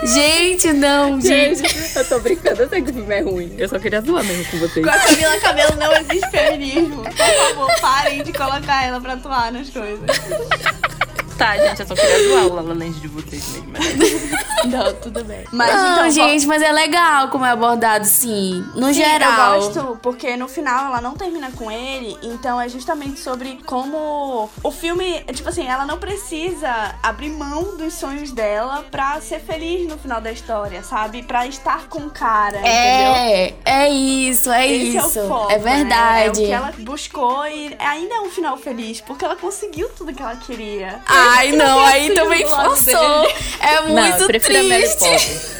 Gente, 0.03 0.73
não, 0.73 1.21
gente. 1.21 1.59
Gente, 1.67 1.95
eu 1.97 2.05
tô 2.05 2.19
brincando, 2.19 2.61
eu 2.63 2.69
sei 2.69 2.81
que 2.81 2.89
o 2.89 2.93
filme 2.93 3.13
é 3.15 3.21
ruim. 3.21 3.55
Eu 3.57 3.69
só 3.69 3.77
queria 3.77 4.01
zoar 4.01 4.23
mesmo 4.23 4.45
com 4.45 4.57
vocês. 4.57 4.83
Com 4.85 4.91
a 4.91 4.97
Camila 4.97 5.37
Cabelo 5.39 5.75
não 5.77 5.93
existe 5.93 6.29
feminismo. 6.31 7.03
Por 7.03 7.13
favor, 7.13 7.71
parem 7.79 8.23
de 8.23 8.33
colocar 8.33 8.83
ela 8.85 8.99
pra 8.99 9.13
atuar 9.13 9.51
nas 9.51 9.69
coisas. 9.69 10.01
Tá, 11.41 11.57
gente, 11.57 11.79
eu 11.79 11.87
só 11.87 11.95
queria 11.95 12.29
zoar 12.29 12.45
o 12.45 12.53
Lala 12.53 12.73
Land 12.75 12.99
de 12.99 13.07
vocês 13.07 13.43
mesmo. 13.65 13.71
Não, 14.69 14.93
tudo 14.93 15.23
bem. 15.23 15.43
Mas 15.51 15.73
Não, 15.73 15.93
então, 15.93 16.11
gente, 16.11 16.45
mas 16.45 16.61
é 16.61 16.71
legal 16.71 17.29
como 17.29 17.43
é 17.43 17.49
abordado, 17.49 18.05
sim. 18.05 18.63
No 18.75 18.87
Sim, 18.87 18.93
geral. 18.93 19.55
Eu 19.55 19.61
gosto, 19.61 19.99
porque 20.03 20.37
no 20.37 20.47
final 20.47 20.85
ela 20.85 21.01
não 21.01 21.15
termina 21.15 21.49
com 21.51 21.71
ele, 21.71 22.15
então 22.21 22.61
é 22.61 22.69
justamente 22.69 23.19
sobre 23.19 23.59
como 23.65 24.51
o 24.63 24.71
filme, 24.71 25.23
tipo 25.33 25.49
assim, 25.49 25.65
ela 25.67 25.83
não 25.83 25.97
precisa 25.97 26.93
abrir 27.01 27.31
mão 27.31 27.75
dos 27.75 27.95
sonhos 27.95 28.31
dela 28.31 28.85
pra 28.91 29.19
ser 29.19 29.39
feliz 29.39 29.87
no 29.89 29.97
final 29.97 30.21
da 30.21 30.31
história, 30.31 30.83
sabe? 30.83 31.23
Pra 31.23 31.47
estar 31.47 31.87
com 31.87 32.01
o 32.01 32.11
cara, 32.11 32.59
entendeu? 32.59 32.71
É, 32.75 33.53
é 33.65 33.89
isso, 33.89 34.51
é 34.51 34.67
Esse 34.71 34.97
isso. 34.97 35.19
é 35.19 35.23
o 35.23 35.27
foco, 35.27 35.51
é 35.51 35.57
né? 35.57 35.75
verdade. 35.75 36.27
É 36.27 36.43
o 36.43 36.47
que 36.47 36.51
ela 36.51 36.73
buscou 36.77 37.47
e 37.47 37.75
ainda 37.79 38.13
é 38.13 38.19
um 38.21 38.29
final 38.29 38.55
feliz, 38.57 39.01
porque 39.01 39.25
ela 39.25 39.35
conseguiu 39.35 39.89
tudo 39.97 40.13
que 40.13 40.21
ela 40.21 40.35
queria. 40.35 40.99
Ai, 41.37 41.51
não, 41.51 41.79
aí 41.85 42.13
também 42.13 42.45
forçou. 42.45 43.27
É 43.59 43.81
Não, 43.81 43.87
eu 43.89 44.11
muito 44.11 44.25
prefiro 44.27 44.59
a 44.59 44.63
Mary 44.63 44.95
triste. 44.95 45.51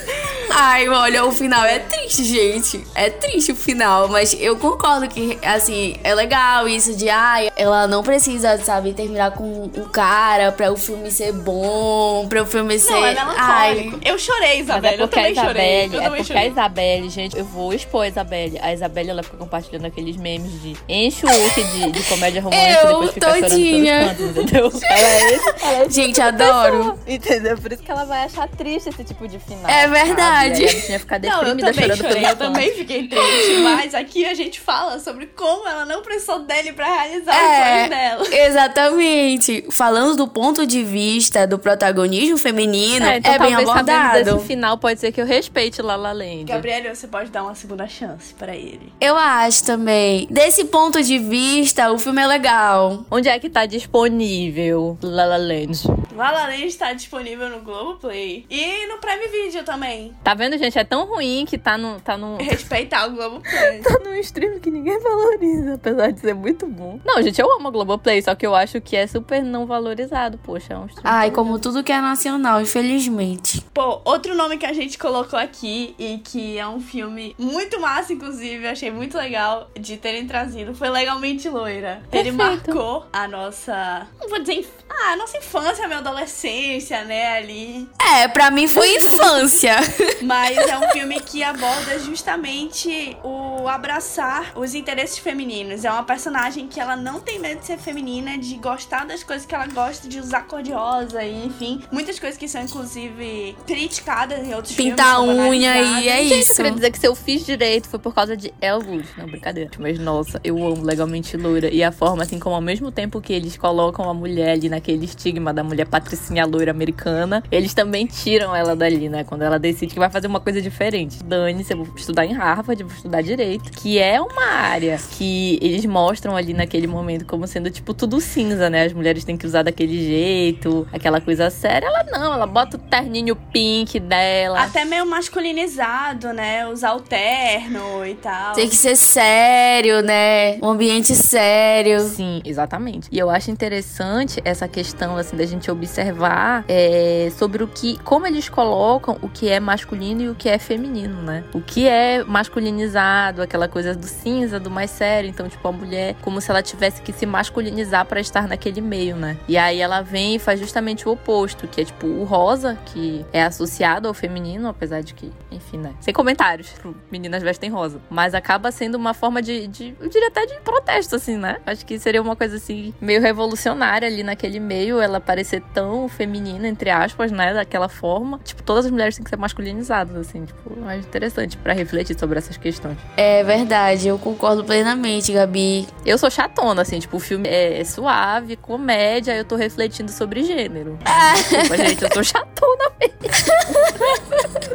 Ai, 0.53 0.85
olha, 0.89 1.23
o 1.23 1.31
final 1.31 1.63
é 1.63 1.79
triste, 1.79 2.25
gente. 2.25 2.85
É 2.93 3.09
triste 3.09 3.53
o 3.53 3.55
final, 3.55 4.09
mas 4.09 4.35
eu 4.37 4.57
concordo 4.57 5.07
que, 5.07 5.39
assim, 5.41 5.95
é 6.03 6.13
legal 6.13 6.67
isso 6.67 6.93
de, 6.93 7.07
ai, 7.09 7.49
ela 7.55 7.87
não 7.87 8.03
precisa, 8.03 8.57
sabe, 8.57 8.91
terminar 8.91 9.31
com 9.31 9.43
o 9.73 9.87
cara 9.89 10.51
pra 10.51 10.69
o 10.69 10.75
filme 10.75 11.09
ser 11.09 11.31
bom, 11.31 12.27
pra 12.27 12.43
o 12.43 12.45
filme 12.45 12.77
ser. 12.79 12.91
Não, 12.91 13.05
é 13.07 13.15
ai. 13.37 13.93
Eu 14.03 14.19
chorei, 14.19 14.57
Mas 14.57 14.59
Isabela. 14.67 14.95
é 14.97 14.99
eu 14.99 15.05
a 15.05 15.07
também 15.07 15.35
chorei. 15.35 15.85
Isabelle, 15.85 15.95
Eu 15.95 16.01
é 16.01 16.03
também 16.03 16.17
porque 16.19 16.33
a 16.33 16.35
chorei. 16.35 16.51
Isabelle, 16.51 17.09
gente, 17.09 17.37
eu 17.37 17.45
vou 17.45 17.73
expor 17.73 18.03
a 18.03 18.07
Isabelle. 18.09 18.59
A 18.61 18.73
Isabelle, 18.73 19.09
ela 19.11 19.23
fica 19.23 19.37
compartilhando 19.37 19.85
aqueles 19.85 20.17
memes 20.17 20.51
de 20.61 20.75
enche 20.89 21.25
o 21.25 21.29
look 21.29 21.63
de, 21.63 21.91
de 21.93 22.03
comédia 22.03 22.41
romântica 22.41 22.81
Eu, 22.81 22.87
depois 22.87 23.13
fica 23.13 23.25
chorando 23.35 23.49
todinha. 23.51 24.15
pelos 24.17 24.17
cantos, 24.17 24.43
entendeu? 24.43 24.71
Ela 24.89 25.07
é 25.07 25.33
esse, 25.33 25.60
é 25.63 25.85
esse 25.85 25.95
gente, 25.95 26.21
adoro. 26.21 26.77
pessoa, 26.77 26.97
entendeu? 27.07 27.57
Por 27.57 27.71
isso 27.71 27.83
que 27.83 27.91
ela 27.91 28.05
vai 28.05 28.23
achar 28.25 28.47
triste 28.49 28.89
esse 28.89 29.03
tipo 29.03 29.27
de 29.27 29.39
final. 29.39 29.69
É 29.69 29.87
verdade. 29.87 30.21
Sabe? 30.21 30.63
Aí 30.65 30.69
a 30.69 30.73
bichinha 30.75 30.99
fica 30.99 31.19
Não, 31.19 31.29
eu 31.29 31.55
deprimida 31.55 31.73
também 31.73 31.95
chorando 31.97 32.13
pelos 32.13 32.29
eu 32.29 32.35
também 32.37 32.71
fiquei 32.73 33.07
triste. 33.07 33.57
Mas 33.63 33.93
aqui 33.95 34.25
a 34.25 34.33
gente 34.33 34.59
fala 34.59 34.99
sobre 34.99 35.27
como 35.27 35.67
ela 35.67 35.85
não 35.85 36.01
precisou 36.01 36.39
dele 36.39 36.73
pra 36.73 36.85
realizar 36.85 37.33
É. 37.35 37.45
os 37.47 37.67
sonhos 37.75 37.89
dela. 37.89 38.35
Exatamente. 38.47 39.65
Falando 39.71 40.15
do 40.15 40.27
ponto 40.27 40.65
de 40.65 40.83
vista 40.83 41.45
do 41.45 41.57
protagonismo 41.59 42.37
feminino, 42.37 43.05
é, 43.05 43.15
É, 43.15 43.17
então 43.17 43.31
bem 43.31 43.39
talvez 43.49 43.67
sabendo 43.69 43.91
abordado. 43.97 44.35
desse 44.35 44.47
final 44.47 44.77
pode 44.77 44.99
ser 44.99 45.11
que 45.11 45.21
eu 45.21 45.25
respeite 45.25 45.81
La 45.81 45.95
La 45.95 46.11
Land. 46.11 46.45
Gabriela, 46.45 46.93
você 46.93 47.07
pode 47.07 47.29
dar 47.29 47.43
uma 47.43 47.55
segunda 47.55 47.87
chance 47.87 48.33
pra 48.33 48.55
ele. 48.55 48.91
Eu 48.99 49.15
acho 49.15 49.63
também. 49.63 50.27
Desse 50.29 50.65
ponto 50.65 51.01
de 51.01 51.17
vista, 51.19 51.91
o 51.91 51.97
filme 51.99 52.21
é 52.21 52.27
legal. 52.27 53.05
Onde 53.09 53.29
é 53.29 53.37
que 53.39 53.49
tá 53.49 53.65
disponível 53.65 54.97
La 55.01 55.25
La 55.25 55.37
Land? 55.41 55.83
La 56.15 56.31
La 56.31 56.47
Land 56.47 56.65
está 56.65 56.93
disponível 56.93 57.49
no 57.49 57.59
Globoplay 57.59 58.45
e 58.49 58.87
no 58.87 58.97
Prime 58.99 59.27
Video 59.27 59.63
também. 59.63 60.15
Tá 60.23 60.33
vendo, 60.33 60.57
gente? 60.57 60.77
É 60.77 60.83
tão 60.83 61.05
ruim 61.05 61.45
que 61.47 61.57
tá 61.57 61.77
no, 61.77 61.99
tá 61.99 62.17
no, 62.17 62.37
Respeitar 62.37 63.07
o 63.07 63.11
Globoplay. 63.11 63.81
tá 63.83 63.99
num 64.03 64.15
stream 64.15 64.59
que 64.59 64.69
ninguém 64.69 64.99
valoriza, 64.99 65.73
apesar 65.75 66.11
de 66.11 66.19
ser 66.19 66.33
muito 66.33 66.67
bom. 66.67 66.99
Não, 67.05 67.21
gente, 67.21 67.39
eu 67.41 67.51
amo 67.53 67.67
a 67.67 67.71
Globoplay, 67.71 68.21
só 68.21 68.35
que 68.35 68.45
eu 68.45 68.55
acho 68.55 68.79
que 68.79 68.95
é 68.95 69.07
super 69.07 69.43
não 69.43 69.65
valorizado. 69.65 70.37
Poxa, 70.37 70.73
é 70.73 70.77
um 70.77 70.85
stream. 70.85 71.03
Ai, 71.03 71.31
como 71.31 71.59
tudo 71.59 71.83
que 71.83 71.91
é 71.91 71.99
nacional, 71.99 72.61
infelizmente. 72.61 73.61
Pô, 73.73 74.01
outro 74.05 74.35
nome 74.35 74.57
que 74.57 74.65
a 74.65 74.73
gente 74.73 74.97
colocou 74.97 75.39
aqui 75.39 75.95
e 75.97 76.19
que 76.19 76.57
é 76.57 76.67
um 76.67 76.79
filme 76.79 77.35
muito 77.37 77.79
massa, 77.79 78.13
inclusive, 78.13 78.65
eu 78.65 78.71
achei 78.71 78.91
muito 78.91 79.17
legal 79.17 79.69
de 79.79 79.97
terem 79.97 80.27
trazido, 80.27 80.75
foi 80.75 80.89
Legalmente 80.89 81.49
Loira. 81.49 82.01
Ele 82.11 82.31
Perfeito. 82.31 82.35
marcou 82.35 83.05
a 83.11 83.27
nossa. 83.27 84.07
Não 84.19 84.29
vou 84.29 84.39
dizer. 84.39 84.67
Ah, 84.89 85.13
a 85.13 85.15
nossa 85.15 85.30
infância, 85.37 85.85
a 85.85 85.87
minha 85.87 85.99
adolescência, 85.99 87.03
né, 87.03 87.37
ali. 87.37 87.87
É, 88.15 88.27
pra 88.27 88.51
mim 88.51 88.67
foi 88.67 88.95
infância. 88.97 89.75
Mas 90.21 90.57
é 90.57 90.77
um 90.77 90.89
filme 90.91 91.19
que 91.19 91.43
aborda 91.43 91.97
justamente 91.99 93.17
o 93.23 93.67
abraçar 93.67 94.51
os 94.55 94.73
interesses 94.75 95.17
femininos. 95.17 95.85
É 95.85 95.91
uma 95.91 96.03
personagem 96.03 96.67
que 96.67 96.79
ela 96.79 96.95
não 96.95 97.19
tem 97.19 97.39
medo 97.39 97.59
de 97.59 97.65
ser 97.67 97.77
feminina, 97.77 98.37
de 98.37 98.55
gostar 98.57 99.05
das 99.05 99.23
coisas 99.23 99.45
que 99.45 99.53
ela 99.55 99.67
gosta, 99.67 100.07
de 100.07 100.19
usar 100.19 100.41
cor 100.47 100.61
de 100.61 100.71
rosa 100.71 101.23
e 101.23 101.45
enfim. 101.45 101.81
Muitas 101.91 102.19
coisas 102.19 102.37
que 102.37 102.47
são, 102.47 102.61
inclusive, 102.61 103.55
criticadas 103.67 104.39
em 104.39 104.53
outros 104.53 104.75
Pintar 104.75 105.15
a 105.15 105.19
filmes. 105.19 105.35
são 105.37 105.49
unha 105.49 105.77
e 106.01 106.07
é 106.07 106.17
Gente, 106.23 106.31
eu 106.33 106.39
isso. 106.39 106.55
queria 106.55 106.71
dizer 106.71 106.91
que 106.91 106.99
se 106.99 107.07
eu 107.07 107.15
fiz 107.15 107.45
direito 107.45 107.89
foi 107.89 107.99
por 107.99 108.13
causa 108.13 108.35
de 108.35 108.53
Elwood. 108.61 109.07
Não, 109.17 109.25
brincadeira. 109.25 109.69
Mas, 109.79 109.99
nossa, 109.99 110.39
eu 110.43 110.57
amo 110.57 110.83
Legalmente 110.83 111.35
Loira. 111.37 111.69
E 111.69 111.83
a 111.83 111.91
forma, 111.91 112.23
assim, 112.23 112.39
como 112.39 112.55
ao 112.55 112.61
mesmo 112.61 112.91
tempo 112.91 113.21
que 113.21 113.33
eles 113.33 113.57
colocam 113.57 114.09
a 114.09 114.13
mulher 114.13 114.51
ali 114.51 114.69
naquele 114.69 115.05
estigma 115.21 115.53
da 115.53 115.63
mulher 115.63 115.85
patricinha 115.85 116.45
loira 116.45 116.71
americana, 116.71 117.43
eles 117.51 117.73
também 117.73 118.07
tiram 118.07 118.55
ela 118.55 118.75
dali, 118.75 119.07
né? 119.07 119.23
Quando 119.23 119.43
ela 119.43 119.59
decide 119.59 119.93
que 119.93 119.99
vai 119.99 120.09
fazer 120.09 120.25
uma 120.25 120.39
coisa 120.39 120.59
diferente. 120.61 121.23
Dane-se, 121.23 121.73
eu 121.73 121.83
vou 121.83 121.95
estudar 121.95 122.25
em 122.25 122.33
Harvard, 122.33 122.81
eu 122.81 122.87
vou 122.87 122.95
estudar 122.95 123.21
Direito. 123.21 123.71
Que 123.71 123.99
é 123.99 124.19
uma 124.19 124.45
área 124.45 124.99
que 125.11 125.59
eles 125.61 125.85
mostram 125.85 126.35
ali 126.35 126.53
naquele 126.53 126.87
momento 126.87 127.25
como 127.25 127.45
sendo, 127.45 127.69
tipo, 127.69 127.93
tudo 127.93 128.19
cinza, 128.19 128.69
né? 128.69 128.85
As 128.85 128.93
mulheres 128.93 129.23
têm 129.23 129.37
que 129.37 129.45
usar 129.45 129.61
daquele 129.61 130.03
jeito, 130.03 130.87
aquela 130.91 131.21
coisa 131.21 131.49
séria. 131.49 131.85
Ela 131.85 132.03
não, 132.11 132.33
ela 132.33 132.47
bota 132.47 132.77
o 132.77 132.79
terninho 132.79 133.35
pink 133.35 133.99
dela. 133.99 134.63
Até 134.63 134.85
meio 134.85 135.05
masculinizado, 135.05 136.33
né? 136.33 136.67
Usar 136.67 136.95
o 136.95 137.01
terno 137.01 138.05
e 138.05 138.15
tal. 138.15 138.53
Tem 138.53 138.67
que 138.67 138.75
ser 138.75 138.95
sério, 138.95 140.01
né? 140.01 140.57
Um 140.61 140.69
ambiente 140.69 141.13
sério. 141.15 141.99
Sim, 142.01 142.41
exatamente. 142.43 143.07
E 143.11 143.19
eu 143.19 143.29
acho 143.29 143.51
interessante 143.51 144.41
essa 144.43 144.67
questão, 144.67 145.10
assim, 145.17 145.35
da 145.35 145.45
gente 145.45 145.69
observar 145.69 146.63
é, 146.67 147.29
sobre 147.37 147.63
o 147.63 147.67
que, 147.67 147.97
como 148.03 148.27
eles 148.27 148.49
colocam 148.49 149.17
o 149.21 149.29
que 149.29 149.49
é 149.49 149.59
masculino 149.59 150.21
e 150.21 150.29
o 150.29 150.35
que 150.35 150.49
é 150.49 150.57
feminino, 150.57 151.21
né? 151.21 151.43
O 151.53 151.61
que 151.61 151.87
é 151.87 152.23
masculinizado, 152.23 153.41
aquela 153.41 153.67
coisa 153.67 153.95
do 153.95 154.05
cinza, 154.05 154.59
do 154.59 154.69
mais 154.69 154.91
sério. 154.91 155.29
Então, 155.29 155.47
tipo, 155.47 155.67
a 155.67 155.71
mulher, 155.71 156.15
como 156.21 156.39
se 156.41 156.49
ela 156.49 156.61
tivesse 156.61 157.01
que 157.01 157.11
se 157.11 157.25
masculinizar 157.25 158.05
pra 158.05 158.19
estar 158.19 158.47
naquele 158.47 158.81
meio, 158.81 159.15
né? 159.15 159.37
E 159.47 159.57
aí 159.57 159.79
ela 159.79 160.01
vem 160.01 160.35
e 160.35 160.39
faz 160.39 160.59
justamente 160.59 161.07
o 161.07 161.11
oposto, 161.11 161.67
que 161.67 161.81
é, 161.81 161.85
tipo, 161.85 162.07
o 162.07 162.23
rosa, 162.23 162.77
que 162.85 163.25
é 163.33 163.43
associado 163.43 164.07
ao 164.07 164.13
feminino, 164.13 164.67
apesar 164.67 165.01
de 165.01 165.13
que, 165.13 165.31
enfim, 165.51 165.77
né? 165.77 165.93
Sem 165.99 166.13
comentários, 166.13 166.73
meninas 167.11 167.43
vestem 167.43 167.69
rosa. 167.69 167.99
Mas 168.09 168.33
acaba 168.33 168.71
sendo 168.71 168.95
uma 168.95 169.13
forma 169.13 169.41
de, 169.41 169.67
de 169.67 169.95
eu 169.99 170.09
diria 170.09 170.27
até 170.27 170.45
de 170.45 170.59
protesto, 170.61 171.15
assim, 171.15 171.37
né? 171.37 171.57
Acho 171.65 171.85
que 171.85 171.99
seria 171.99 172.21
uma 172.21 172.35
coisa, 172.35 172.57
assim, 172.57 172.93
meio 173.01 173.21
revolucionária 173.21 174.07
ali 174.07 174.23
naquele 174.23 174.59
meio, 174.59 175.00
ela 175.01 175.19
parecer 175.19 175.61
tão 175.73 176.07
feminina, 176.07 176.67
entre 176.67 176.89
aspas, 176.89 177.31
né? 177.31 177.53
Daquela 177.53 177.89
forma. 177.89 178.39
Tipo, 178.43 178.63
todas 178.63 178.85
as 178.85 178.91
mulheres 178.91 179.15
têm 179.15 179.23
que 179.23 179.29
ser 179.29 179.37
masculinizadas, 179.37 180.15
assim, 180.15 180.45
tipo, 180.45 180.71
acho 180.85 180.99
interessante 180.99 181.57
pra 181.57 181.73
refletir 181.73 182.17
sobre 182.17 182.37
essas 182.37 182.57
questões. 182.57 182.97
É 183.17 183.43
verdade, 183.43 184.07
eu 184.07 184.17
concordo 184.17 184.63
plenamente, 184.63 185.31
Gabi. 185.31 185.87
Eu 186.05 186.17
sou 186.17 186.29
chatona, 186.29 186.81
assim, 186.81 186.99
tipo, 186.99 187.17
o 187.17 187.19
filme 187.19 187.47
é 187.49 187.83
suave, 187.83 188.55
comédia, 188.55 189.35
eu 189.35 189.45
tô 189.45 189.55
refletindo 189.55 190.11
sobre 190.11 190.43
gênero. 190.43 190.97
Desculpa, 191.35 191.77
gente, 191.77 192.03
eu 192.03 192.09
sou 192.13 192.23
chatona 192.23 192.91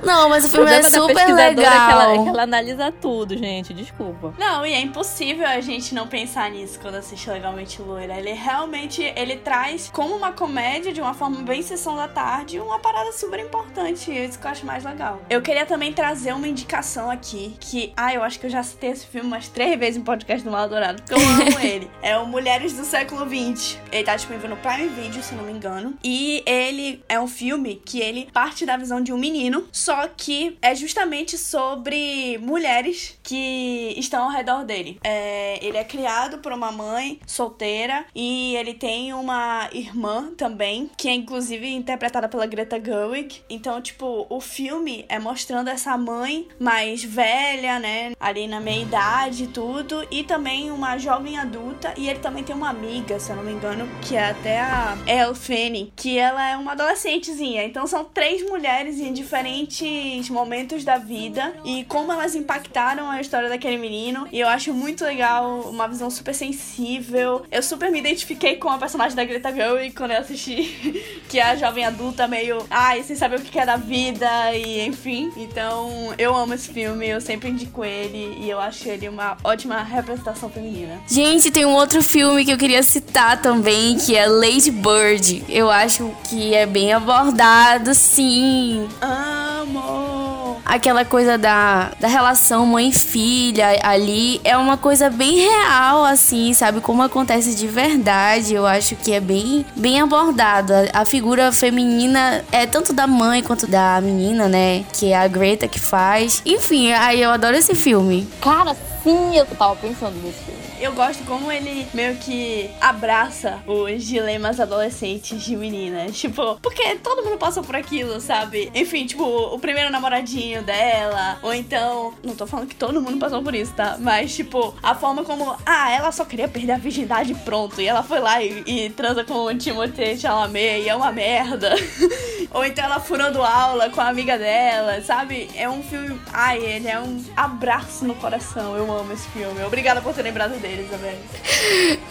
Não, 0.02 0.28
mas 0.28 0.44
o 0.44 0.48
filme 0.48 0.70
é 0.70 0.80
problema 0.80 0.90
da 0.90 1.00
super 1.00 1.14
pesquisadora 1.14 1.50
É 1.50 1.54
que, 1.54 1.62
ela, 1.64 2.04
é 2.04 2.08
legal. 2.08 2.24
que 2.24 2.30
ela 2.30 2.42
analisa 2.42 2.92
tudo, 2.92 3.36
gente. 3.36 3.74
Desculpa. 3.74 4.34
Não, 4.38 4.64
e 4.64 4.72
é 4.72 4.80
impossível 4.80 5.46
a 5.46 5.60
gente 5.60 5.94
não 5.94 6.06
pensar 6.06 6.50
nisso 6.50 6.78
quando 6.80 6.94
assiste 6.96 7.28
Legalmente 7.28 7.82
Loira. 7.82 8.16
Ele 8.16 8.32
realmente, 8.32 9.02
ele 9.16 9.36
traz 9.36 9.90
como 9.92 10.15
uma 10.16 10.32
comédia 10.32 10.92
de 10.92 11.00
uma 11.00 11.14
forma 11.14 11.42
bem 11.42 11.62
sessão 11.62 11.94
da 11.94 12.08
tarde, 12.08 12.58
uma 12.58 12.78
parada 12.78 13.12
super 13.12 13.38
importante. 13.38 14.10
Isso 14.10 14.38
que 14.38 14.46
eu 14.46 14.50
acho 14.50 14.66
mais 14.66 14.84
legal. 14.84 15.20
Eu 15.28 15.42
queria 15.42 15.66
também 15.66 15.92
trazer 15.92 16.32
uma 16.32 16.48
indicação 16.48 17.10
aqui, 17.10 17.54
que, 17.60 17.92
ah, 17.96 18.12
eu 18.14 18.22
acho 18.22 18.40
que 18.40 18.46
eu 18.46 18.50
já 18.50 18.62
citei 18.62 18.90
esse 18.90 19.06
filme 19.06 19.26
umas 19.26 19.48
três 19.48 19.78
vezes 19.78 19.98
no 19.98 20.04
podcast 20.04 20.44
do 20.44 20.50
Mal 20.50 20.68
Dourado, 20.68 21.02
porque 21.02 21.14
eu 21.14 21.18
amo 21.18 21.60
ele. 21.60 21.90
É 22.02 22.16
o 22.16 22.26
Mulheres 22.26 22.72
do 22.72 22.84
Século 22.84 23.26
XX. 23.26 23.78
Ele 23.92 24.04
tá 24.04 24.16
disponível 24.16 24.48
no 24.48 24.56
Prime 24.56 24.88
Video, 24.88 25.22
se 25.22 25.34
não 25.34 25.44
me 25.44 25.52
engano. 25.52 25.94
E 26.02 26.42
ele 26.46 27.04
é 27.08 27.20
um 27.20 27.28
filme 27.28 27.76
que 27.84 28.00
ele 28.00 28.28
parte 28.32 28.64
da 28.64 28.76
visão 28.76 29.00
de 29.00 29.12
um 29.12 29.18
menino, 29.18 29.66
só 29.70 30.08
que 30.08 30.56
é 30.62 30.74
justamente 30.74 31.36
sobre 31.36 32.38
mulheres 32.38 33.18
que 33.22 33.94
estão 33.96 34.24
ao 34.24 34.30
redor 34.30 34.64
dele. 34.64 34.98
É, 35.04 35.58
ele 35.64 35.76
é 35.76 35.84
criado 35.84 36.38
por 36.38 36.52
uma 36.52 36.72
mãe 36.72 37.20
solteira 37.26 38.06
e 38.14 38.56
ele 38.56 38.74
tem 38.74 39.12
uma 39.12 39.68
irmã 39.72 40.05
também, 40.36 40.90
que 40.96 41.08
é 41.08 41.14
inclusive 41.14 41.68
interpretada 41.68 42.28
pela 42.28 42.46
Greta 42.46 42.82
Gerwig. 42.82 43.42
Então, 43.48 43.80
tipo, 43.80 44.26
o 44.28 44.40
filme 44.40 45.04
é 45.08 45.18
mostrando 45.18 45.68
essa 45.68 45.96
mãe 45.96 46.48
mais 46.58 47.02
velha, 47.02 47.78
né, 47.78 48.12
ali 48.18 48.46
na 48.46 48.60
meia 48.60 48.82
idade 48.82 49.44
e 49.44 49.48
tudo, 49.48 50.06
e 50.10 50.24
também 50.24 50.70
uma 50.70 50.98
jovem 50.98 51.38
adulta, 51.38 51.94
e 51.96 52.08
ele 52.08 52.18
também 52.18 52.44
tem 52.44 52.54
uma 52.54 52.70
amiga, 52.70 53.18
se 53.18 53.30
eu 53.30 53.36
não 53.36 53.42
me 53.42 53.52
engano, 53.52 53.88
que 54.02 54.16
é 54.16 54.30
até 54.30 54.60
a 54.60 54.96
Fanning, 55.34 55.92
que 55.96 56.18
ela 56.18 56.50
é 56.50 56.56
uma 56.56 56.72
adolescentezinha. 56.72 57.64
Então 57.64 57.86
são 57.86 58.04
três 58.04 58.42
mulheres 58.48 59.00
em 59.00 59.12
diferentes 59.12 60.28
momentos 60.28 60.84
da 60.84 60.98
vida 60.98 61.54
e 61.64 61.84
como 61.84 62.12
elas 62.12 62.34
impactaram 62.34 63.10
a 63.10 63.20
história 63.20 63.48
daquele 63.48 63.78
menino. 63.78 64.26
E 64.32 64.40
eu 64.40 64.48
acho 64.48 64.72
muito 64.72 65.04
legal, 65.04 65.60
uma 65.62 65.86
visão 65.86 66.10
super 66.10 66.34
sensível. 66.34 67.44
Eu 67.50 67.62
super 67.62 67.90
me 67.90 67.98
identifiquei 67.98 68.56
com 68.56 68.68
a 68.68 68.78
personagem 68.78 69.16
da 69.16 69.24
Greta 69.24 69.52
Gerwig 69.52 69.94
quando 69.96 70.12
eu 70.12 70.18
assisti, 70.18 71.02
que 71.28 71.40
a 71.40 71.56
jovem 71.56 71.84
adulta 71.84 72.28
meio, 72.28 72.64
ai, 72.70 73.02
sem 73.02 73.16
saber 73.16 73.38
o 73.38 73.42
que 73.42 73.58
é 73.58 73.66
da 73.66 73.76
vida 73.76 74.54
e 74.54 74.86
enfim. 74.86 75.32
Então, 75.36 76.14
eu 76.18 76.34
amo 76.34 76.54
esse 76.54 76.68
filme, 76.68 77.08
eu 77.08 77.20
sempre 77.20 77.50
indico 77.50 77.84
ele 77.84 78.36
e 78.40 78.50
eu 78.50 78.60
acho 78.60 78.88
ele 78.88 79.08
uma 79.08 79.36
ótima 79.42 79.82
representação 79.82 80.50
feminina. 80.50 81.00
Gente, 81.08 81.50
tem 81.50 81.64
um 81.64 81.74
outro 81.74 82.02
filme 82.02 82.44
que 82.44 82.52
eu 82.52 82.58
queria 82.58 82.82
citar 82.82 83.40
também, 83.40 83.96
que 83.96 84.16
é 84.16 84.26
Lady 84.26 84.70
Bird. 84.70 85.44
Eu 85.48 85.70
acho 85.70 86.14
que 86.28 86.54
é 86.54 86.66
bem 86.66 86.92
abordado, 86.92 87.94
sim. 87.94 88.86
Amo! 89.00 90.56
Aquela 90.66 91.04
coisa 91.04 91.38
da, 91.38 91.92
da 92.00 92.08
relação 92.08 92.66
mãe-filha 92.66 93.78
ali 93.84 94.40
é 94.42 94.56
uma 94.56 94.76
coisa 94.76 95.08
bem 95.08 95.36
real, 95.36 96.04
assim, 96.04 96.52
sabe? 96.52 96.80
Como 96.80 97.02
acontece 97.02 97.54
de 97.54 97.68
verdade. 97.68 98.52
Eu 98.52 98.66
acho 98.66 98.96
que 98.96 99.12
é 99.12 99.20
bem, 99.20 99.64
bem 99.76 100.00
abordado. 100.00 100.72
A, 100.72 101.02
a 101.02 101.04
figura 101.04 101.52
feminina 101.52 102.44
é 102.50 102.66
tanto 102.66 102.92
da 102.92 103.06
mãe 103.06 103.42
quanto 103.42 103.66
da 103.66 104.00
menina, 104.00 104.48
né? 104.48 104.84
Que 104.92 105.12
é 105.12 105.16
a 105.16 105.28
Greta 105.28 105.68
que 105.68 105.78
faz. 105.78 106.42
Enfim, 106.44 106.92
aí 106.92 107.20
eu 107.22 107.30
adoro 107.30 107.56
esse 107.56 107.74
filme. 107.74 108.26
Cara, 108.40 108.76
sim, 109.06 109.36
eu 109.36 109.46
tava 109.46 109.76
pensando 109.76 110.20
filme. 110.32 110.66
Eu 110.80 110.92
gosto 110.92 111.24
como 111.24 111.50
ele 111.50 111.86
meio 111.94 112.16
que 112.16 112.68
abraça 112.80 113.60
os 113.66 114.04
dilemas 114.04 114.58
adolescentes 114.58 115.42
de 115.42 115.56
meninas. 115.56 116.18
Tipo, 116.18 116.58
porque 116.60 116.96
todo 116.96 117.22
mundo 117.22 117.38
passou 117.38 117.62
por 117.62 117.76
aquilo, 117.76 118.20
sabe? 118.20 118.70
Enfim, 118.74 119.06
tipo, 119.06 119.24
o 119.24 119.58
primeiro 119.58 119.90
namoradinho 119.90 120.62
dela. 120.62 121.38
Ou 121.42 121.54
então. 121.54 122.12
Não 122.22 122.34
tô 122.34 122.46
falando 122.46 122.68
que 122.68 122.74
todo 122.74 123.00
mundo 123.00 123.16
passou 123.18 123.42
por 123.42 123.54
isso, 123.54 123.72
tá? 123.74 123.96
Mas, 123.98 124.34
tipo, 124.34 124.74
a 124.82 124.94
forma 124.94 125.24
como. 125.24 125.56
Ah, 125.64 125.90
ela 125.90 126.10
só 126.10 126.24
queria 126.24 126.48
perder 126.48 126.72
a 126.72 126.78
virgindade 126.78 127.34
pronto. 127.36 127.80
E 127.80 127.86
ela 127.86 128.02
foi 128.02 128.18
lá 128.18 128.42
e, 128.42 128.62
e 128.66 128.90
transa 128.90 129.24
com 129.24 129.44
o 129.44 129.54
Timothée 129.56 130.18
Chalamet 130.18 130.82
e 130.82 130.88
é 130.88 130.94
uma 130.94 131.12
merda. 131.12 131.74
ou 132.52 132.64
então 132.64 132.84
ela 132.84 133.00
furando 133.00 133.42
aula 133.42 133.88
com 133.88 134.00
a 134.00 134.08
amiga 134.08 134.36
dela, 134.36 135.00
sabe? 135.00 135.48
É 135.54 135.68
um 135.70 135.82
filme. 135.82 136.20
Ai, 136.32 136.58
ele 136.58 136.88
é 136.88 137.00
um 137.00 137.22
abraço 137.36 138.04
no 138.04 138.14
coração. 138.16 138.76
Eu 138.76 138.84
amo 138.84 138.95
esse 139.12 139.28
filme. 139.28 139.62
Obrigada 139.64 140.00
por 140.00 140.14
ter 140.14 140.22
lembrado 140.22 140.58
dele, 140.60 140.86
Isabel. 140.86 141.18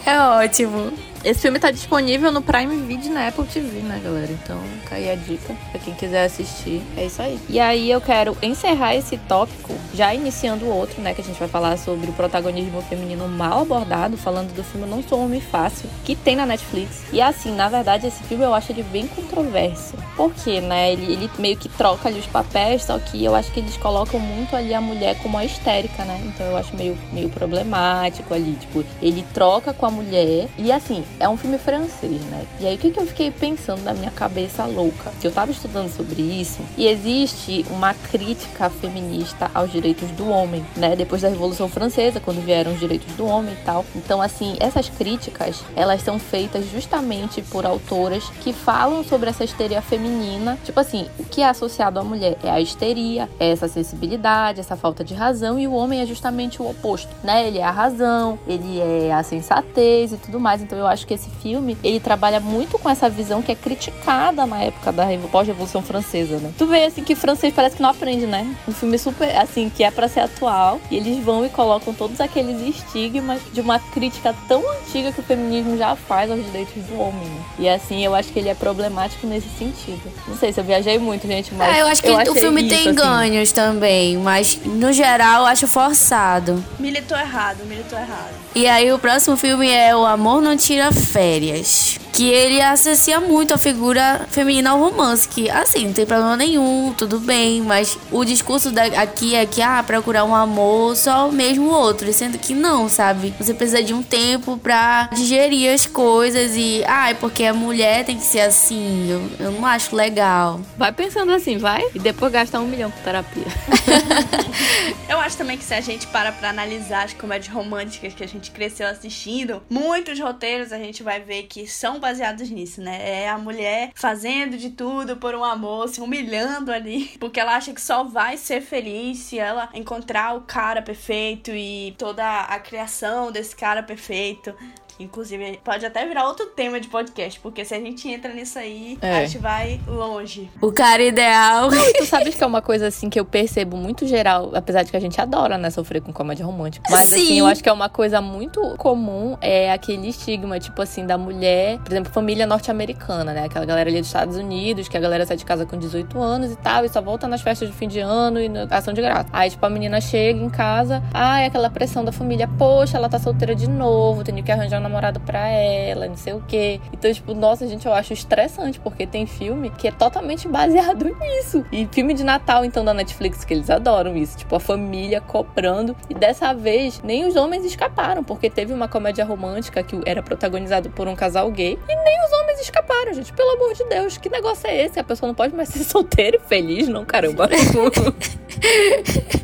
É 0.04 0.18
ótimo. 0.18 0.92
Esse 1.26 1.40
filme 1.40 1.58
tá 1.58 1.72
disponível 1.72 2.30
no 2.30 2.40
Prime 2.40 2.76
Video 2.86 3.12
na 3.12 3.26
Apple 3.26 3.46
TV, 3.46 3.80
né, 3.80 4.00
galera? 4.00 4.30
Então, 4.30 4.60
cai 4.88 5.10
a 5.10 5.16
dica 5.16 5.56
pra 5.72 5.80
quem 5.80 5.92
quiser 5.92 6.24
assistir. 6.24 6.80
É 6.96 7.06
isso 7.06 7.20
aí. 7.20 7.36
E 7.48 7.58
aí 7.58 7.90
eu 7.90 8.00
quero 8.00 8.38
encerrar 8.40 8.94
esse 8.94 9.18
tópico, 9.18 9.74
já 9.92 10.14
iniciando 10.14 10.66
o 10.66 10.68
outro, 10.68 11.02
né? 11.02 11.12
Que 11.14 11.22
a 11.22 11.24
gente 11.24 11.36
vai 11.36 11.48
falar 11.48 11.78
sobre 11.78 12.08
o 12.08 12.12
protagonismo 12.12 12.80
feminino 12.82 13.26
mal 13.26 13.62
abordado, 13.62 14.16
falando 14.16 14.54
do 14.54 14.62
filme 14.62 14.88
Não 14.88 15.02
Sou 15.02 15.24
Homem 15.24 15.40
Fácil, 15.40 15.90
que 16.04 16.14
tem 16.14 16.36
na 16.36 16.46
Netflix. 16.46 17.02
E 17.12 17.20
assim, 17.20 17.52
na 17.52 17.68
verdade, 17.68 18.06
esse 18.06 18.22
filme 18.22 18.44
eu 18.44 18.54
acho 18.54 18.70
ele 18.70 18.84
bem 18.84 19.08
controverso. 19.08 19.96
Porque, 20.16 20.60
né? 20.60 20.92
Ele, 20.92 21.12
ele 21.12 21.30
meio 21.40 21.56
que 21.56 21.68
troca 21.68 22.08
ali 22.08 22.20
os 22.20 22.26
papéis, 22.26 22.84
só 22.84 23.00
que 23.00 23.24
eu 23.24 23.34
acho 23.34 23.50
que 23.50 23.58
eles 23.58 23.76
colocam 23.76 24.20
muito 24.20 24.54
ali 24.54 24.72
a 24.72 24.80
mulher 24.80 25.18
como 25.20 25.36
a 25.36 25.44
histérica, 25.44 26.04
né? 26.04 26.22
Então 26.24 26.46
eu 26.46 26.56
acho 26.56 26.76
meio, 26.76 26.96
meio 27.12 27.28
problemático 27.30 28.32
ali. 28.32 28.52
Tipo, 28.52 28.84
ele 29.02 29.24
troca 29.34 29.74
com 29.74 29.86
a 29.86 29.90
mulher. 29.90 30.48
E 30.56 30.70
assim, 30.70 31.02
é 31.18 31.28
um 31.28 31.36
filme 31.36 31.58
francês, 31.58 32.20
né? 32.22 32.46
E 32.60 32.66
aí 32.66 32.76
o 32.76 32.78
que, 32.78 32.90
que 32.90 32.98
eu 32.98 33.06
fiquei 33.06 33.30
pensando 33.30 33.82
na 33.82 33.94
minha 33.94 34.10
cabeça 34.10 34.64
louca? 34.64 35.12
Que 35.20 35.26
eu 35.26 35.32
tava 35.32 35.50
estudando 35.50 35.90
sobre 35.90 36.22
isso 36.22 36.60
e 36.76 36.86
existe 36.86 37.64
uma 37.70 37.94
crítica 37.94 38.70
feminista 38.70 39.50
aos 39.54 39.70
direitos 39.70 40.10
do 40.12 40.28
homem, 40.28 40.64
né? 40.76 40.96
Depois 40.96 41.22
da 41.22 41.28
Revolução 41.28 41.68
Francesa, 41.68 42.20
quando 42.20 42.44
vieram 42.44 42.72
os 42.72 42.80
direitos 42.80 43.14
do 43.14 43.26
homem 43.26 43.54
e 43.54 43.64
tal. 43.64 43.84
Então, 43.94 44.20
assim, 44.20 44.56
essas 44.60 44.88
críticas, 44.88 45.62
elas 45.74 46.02
são 46.02 46.18
feitas 46.18 46.70
justamente 46.70 47.42
por 47.42 47.66
autoras 47.66 48.24
que 48.42 48.52
falam 48.52 49.04
sobre 49.04 49.30
essa 49.30 49.44
histeria 49.44 49.82
feminina. 49.82 50.58
Tipo 50.64 50.80
assim, 50.80 51.06
o 51.18 51.24
que 51.24 51.42
é 51.42 51.48
associado 51.48 51.98
à 51.98 52.04
mulher 52.04 52.36
é 52.42 52.50
a 52.50 52.60
histeria, 52.60 53.28
é 53.38 53.50
essa 53.50 53.68
sensibilidade, 53.68 54.60
essa 54.60 54.76
falta 54.76 55.04
de 55.04 55.14
razão, 55.14 55.58
e 55.58 55.66
o 55.66 55.72
homem 55.72 56.00
é 56.00 56.06
justamente 56.06 56.60
o 56.60 56.68
oposto, 56.68 57.14
né? 57.22 57.46
Ele 57.46 57.58
é 57.58 57.64
a 57.64 57.70
razão, 57.70 58.38
ele 58.46 58.80
é 58.80 59.12
a 59.12 59.22
sensatez 59.22 60.12
e 60.12 60.16
tudo 60.16 60.40
mais. 60.40 60.62
Então 60.62 60.78
eu 60.78 60.86
acho 60.86 60.95
que 61.04 61.14
esse 61.14 61.28
filme, 61.42 61.76
ele 61.82 61.98
trabalha 61.98 62.38
muito 62.38 62.78
com 62.78 62.88
essa 62.88 63.10
visão 63.10 63.42
que 63.42 63.50
é 63.50 63.54
criticada 63.54 64.46
na 64.46 64.62
época 64.62 64.92
da 64.92 65.06
pós-revolução 65.30 65.82
francesa, 65.82 66.38
né? 66.38 66.52
Tu 66.56 66.66
vê 66.66 66.84
assim 66.84 67.02
que 67.02 67.14
francês 67.14 67.52
parece 67.52 67.76
que 67.76 67.82
não 67.82 67.90
aprende, 67.90 68.26
né? 68.26 68.46
Um 68.68 68.72
filme 68.72 68.96
super 68.98 69.36
assim 69.36 69.68
que 69.68 69.82
é 69.82 69.90
para 69.90 70.08
ser 70.08 70.20
atual, 70.20 70.80
e 70.90 70.96
eles 70.96 71.22
vão 71.24 71.44
e 71.44 71.48
colocam 71.48 71.92
todos 71.92 72.20
aqueles 72.20 72.60
estigmas 72.60 73.40
de 73.52 73.60
uma 73.60 73.78
crítica 73.78 74.34
tão 74.46 74.62
antiga 74.78 75.10
que 75.12 75.20
o 75.20 75.24
feminismo 75.24 75.76
já 75.76 75.96
faz 75.96 76.30
aos 76.30 76.44
direitos 76.44 76.82
do 76.84 77.00
homem. 77.00 77.28
E 77.58 77.68
assim, 77.68 78.04
eu 78.04 78.14
acho 78.14 78.32
que 78.32 78.38
ele 78.38 78.48
é 78.48 78.54
problemático 78.54 79.26
nesse 79.26 79.48
sentido. 79.58 80.00
Não 80.28 80.36
sei 80.36 80.52
se 80.52 80.60
eu 80.60 80.64
viajei 80.64 80.98
muito, 80.98 81.26
gente, 81.26 81.52
mas 81.54 81.76
É, 81.76 81.82
eu 81.82 81.86
acho 81.86 82.02
que 82.02 82.08
eu 82.08 82.16
o 82.16 82.34
filme 82.34 82.62
isso, 82.62 82.70
tem 82.70 82.88
assim. 82.88 82.94
ganhos 82.94 83.52
também, 83.52 84.16
mas 84.18 84.58
no 84.64 84.92
geral 84.92 85.42
eu 85.42 85.46
acho 85.46 85.66
forçado. 85.66 86.62
Militou 86.78 87.18
errado, 87.18 87.64
militou 87.66 87.98
errado. 87.98 88.34
E 88.54 88.66
aí 88.66 88.90
o 88.92 88.98
próximo 88.98 89.36
filme 89.36 89.68
é 89.70 89.94
O 89.94 90.04
Amor 90.04 90.40
Não 90.40 90.56
Tira 90.56 90.85
Férias. 90.92 91.98
Que 92.16 92.30
ele 92.30 92.62
associa 92.62 93.20
muito 93.20 93.52
a 93.52 93.58
figura 93.58 94.26
feminina 94.30 94.70
ao 94.70 94.78
romance. 94.80 95.28
Que, 95.28 95.50
assim, 95.50 95.86
não 95.86 95.92
tem 95.92 96.06
problema 96.06 96.34
nenhum, 96.36 96.94
tudo 96.96 97.20
bem. 97.20 97.60
Mas 97.60 97.98
o 98.10 98.24
discurso 98.24 98.70
da- 98.70 98.84
aqui 98.84 99.34
é 99.34 99.44
que, 99.44 99.60
ah, 99.60 99.82
procurar 99.86 100.24
um 100.24 100.34
amor 100.34 100.96
só 100.96 101.30
mesmo 101.30 101.66
outro. 101.68 102.10
Sendo 102.14 102.38
que 102.38 102.54
não, 102.54 102.88
sabe? 102.88 103.34
Você 103.38 103.52
precisa 103.52 103.82
de 103.82 103.92
um 103.92 104.02
tempo 104.02 104.56
pra 104.56 105.10
digerir 105.14 105.74
as 105.74 105.84
coisas. 105.84 106.52
E, 106.56 106.82
ah, 106.86 107.10
é 107.10 107.14
porque 107.14 107.44
a 107.44 107.52
mulher 107.52 108.04
tem 108.06 108.16
que 108.16 108.24
ser 108.24 108.40
assim. 108.40 109.10
Eu, 109.10 109.46
eu 109.46 109.52
não 109.52 109.66
acho 109.66 109.94
legal. 109.94 110.60
Vai 110.78 110.92
pensando 110.92 111.32
assim, 111.32 111.58
vai, 111.58 111.82
e 111.94 111.98
depois 111.98 112.32
gasta 112.32 112.58
um 112.58 112.66
milhão 112.66 112.90
com 112.90 113.02
terapia. 113.02 113.44
Eu 115.08 115.18
acho 115.20 115.36
também 115.36 115.56
que 115.56 115.64
se 115.64 115.72
a 115.74 115.80
gente 115.80 116.06
para 116.08 116.32
pra 116.32 116.50
analisar 116.50 117.04
as 117.04 117.12
comédias 117.12 117.52
românticas 117.52 118.12
que 118.14 118.24
a 118.24 118.28
gente 118.28 118.50
cresceu 118.50 118.86
assistindo, 118.88 119.62
muitos 119.70 120.18
roteiros 120.18 120.72
a 120.72 120.78
gente 120.78 121.02
vai 121.02 121.20
ver 121.20 121.44
que 121.44 121.66
são 121.66 122.00
baseados 122.06 122.48
nisso, 122.48 122.80
né? 122.80 123.24
É 123.24 123.28
a 123.28 123.36
mulher 123.36 123.90
fazendo 123.94 124.56
de 124.56 124.70
tudo 124.70 125.16
por 125.16 125.34
um 125.34 125.42
amor, 125.42 125.88
se 125.88 126.00
humilhando 126.00 126.70
ali, 126.70 127.08
porque 127.18 127.40
ela 127.40 127.56
acha 127.56 127.74
que 127.74 127.80
só 127.80 128.04
vai 128.04 128.36
ser 128.36 128.60
feliz 128.60 129.18
se 129.18 129.40
ela 129.40 129.68
encontrar 129.74 130.36
o 130.36 130.42
cara 130.42 130.80
perfeito 130.80 131.50
e 131.50 131.96
toda 131.98 132.42
a 132.42 132.60
criação 132.60 133.32
desse 133.32 133.56
cara 133.56 133.82
perfeito. 133.82 134.54
Inclusive, 134.98 135.60
pode 135.64 135.84
até 135.84 136.06
virar 136.06 136.26
outro 136.26 136.46
tema 136.46 136.80
de 136.80 136.88
podcast, 136.88 137.38
porque 137.40 137.64
se 137.64 137.74
a 137.74 137.80
gente 137.80 138.08
entra 138.08 138.32
nisso 138.32 138.58
aí, 138.58 138.98
É. 139.02 139.18
a 139.18 139.26
gente 139.26 139.38
vai 139.38 139.80
longe. 139.86 140.50
O 140.60 140.72
cara 140.72 141.02
ideal. 141.02 141.70
E 141.72 141.92
tu 141.94 142.06
sabes 142.06 142.34
que 142.34 142.42
é 142.42 142.46
uma 142.46 142.62
coisa 142.62 142.86
assim 142.88 143.08
que 143.10 143.18
eu 143.20 143.24
percebo 143.24 143.76
muito 143.76 144.06
geral, 144.06 144.50
apesar 144.54 144.82
de 144.82 144.90
que 144.90 144.96
a 144.96 145.00
gente 145.00 145.20
adora, 145.20 145.56
né, 145.58 145.70
sofrer 145.70 146.00
com 146.00 146.12
comédia 146.12 146.44
romântica. 146.44 146.86
Mas 146.90 147.12
assim, 147.12 147.26
Sim. 147.26 147.38
eu 147.40 147.46
acho 147.46 147.62
que 147.62 147.68
é 147.68 147.72
uma 147.72 147.88
coisa 147.88 148.20
muito 148.20 148.60
comum, 148.76 149.36
é 149.40 149.72
aquele 149.72 150.08
estigma, 150.08 150.58
tipo 150.58 150.80
assim, 150.82 151.06
da 151.06 151.16
mulher, 151.18 151.78
por 151.78 151.92
exemplo, 151.92 152.12
família 152.12 152.46
norte-americana, 152.46 153.32
né? 153.32 153.44
Aquela 153.44 153.64
galera 153.64 153.88
ali 153.90 153.98
dos 153.98 154.08
Estados 154.08 154.36
Unidos, 154.36 154.88
que 154.88 154.96
a 154.96 155.00
galera 155.00 155.24
sai 155.26 155.36
de 155.36 155.44
casa 155.44 155.66
com 155.66 155.76
18 155.78 156.18
anos 156.20 156.52
e 156.52 156.56
tal, 156.56 156.84
e 156.84 156.88
só 156.88 157.00
volta 157.00 157.28
nas 157.28 157.40
festas 157.42 157.68
de 157.68 157.74
fim 157.74 157.88
de 157.88 158.00
ano 158.00 158.40
e 158.40 158.48
na 158.48 158.64
ação 158.70 158.92
de 158.94 159.00
graça. 159.00 159.28
Aí, 159.32 159.50
tipo, 159.50 159.64
a 159.64 159.70
menina 159.70 160.00
chega 160.00 160.38
em 160.40 160.48
casa, 160.50 161.02
ai, 161.12 161.46
aquela 161.46 161.68
pressão 161.70 162.04
da 162.04 162.12
família, 162.12 162.48
poxa, 162.58 162.96
ela 162.96 163.08
tá 163.08 163.18
solteira 163.18 163.54
de 163.54 163.68
novo, 163.68 164.24
tenho 164.24 164.42
que 164.42 164.50
arranjar 164.52 164.78
um 164.80 164.85
namorado 164.86 165.20
pra 165.20 165.48
ela, 165.48 166.06
não 166.06 166.16
sei 166.16 166.32
o 166.32 166.42
quê. 166.46 166.80
Então, 166.92 167.12
tipo, 167.12 167.34
nossa, 167.34 167.66
gente, 167.66 167.86
eu 167.86 167.92
acho 167.92 168.12
estressante, 168.12 168.78
porque 168.80 169.06
tem 169.06 169.26
filme 169.26 169.70
que 169.70 169.88
é 169.88 169.92
totalmente 169.92 170.48
baseado 170.48 171.04
nisso. 171.20 171.64
E 171.70 171.88
filme 171.92 172.14
de 172.14 172.24
Natal, 172.24 172.64
então, 172.64 172.84
da 172.84 172.94
Netflix, 172.94 173.44
que 173.44 173.54
eles 173.54 173.70
adoram 173.70 174.16
isso. 174.16 174.38
Tipo, 174.38 174.56
a 174.56 174.60
família 174.60 175.20
cobrando. 175.20 175.96
E 176.08 176.14
dessa 176.14 176.52
vez, 176.54 177.00
nem 177.02 177.26
os 177.26 177.36
homens 177.36 177.64
escaparam, 177.64 178.22
porque 178.22 178.48
teve 178.48 178.72
uma 178.72 178.88
comédia 178.88 179.24
romântica 179.24 179.82
que 179.82 180.00
era 180.06 180.22
protagonizado 180.22 180.90
por 180.90 181.08
um 181.08 181.14
casal 181.14 181.50
gay. 181.50 181.78
E 181.88 181.96
nem 181.96 182.24
os 182.24 182.32
homens 182.40 182.60
escaparam, 182.60 183.12
gente. 183.12 183.32
Pelo 183.32 183.50
amor 183.50 183.74
de 183.74 183.84
Deus, 183.84 184.16
que 184.16 184.28
negócio 184.28 184.68
é 184.68 184.84
esse? 184.84 184.98
A 184.98 185.04
pessoa 185.04 185.28
não 185.28 185.34
pode 185.34 185.54
mais 185.54 185.68
ser 185.70 185.84
solteira 185.84 186.36
e 186.36 186.40
feliz, 186.40 186.88
não, 186.88 187.04
caramba. 187.04 187.48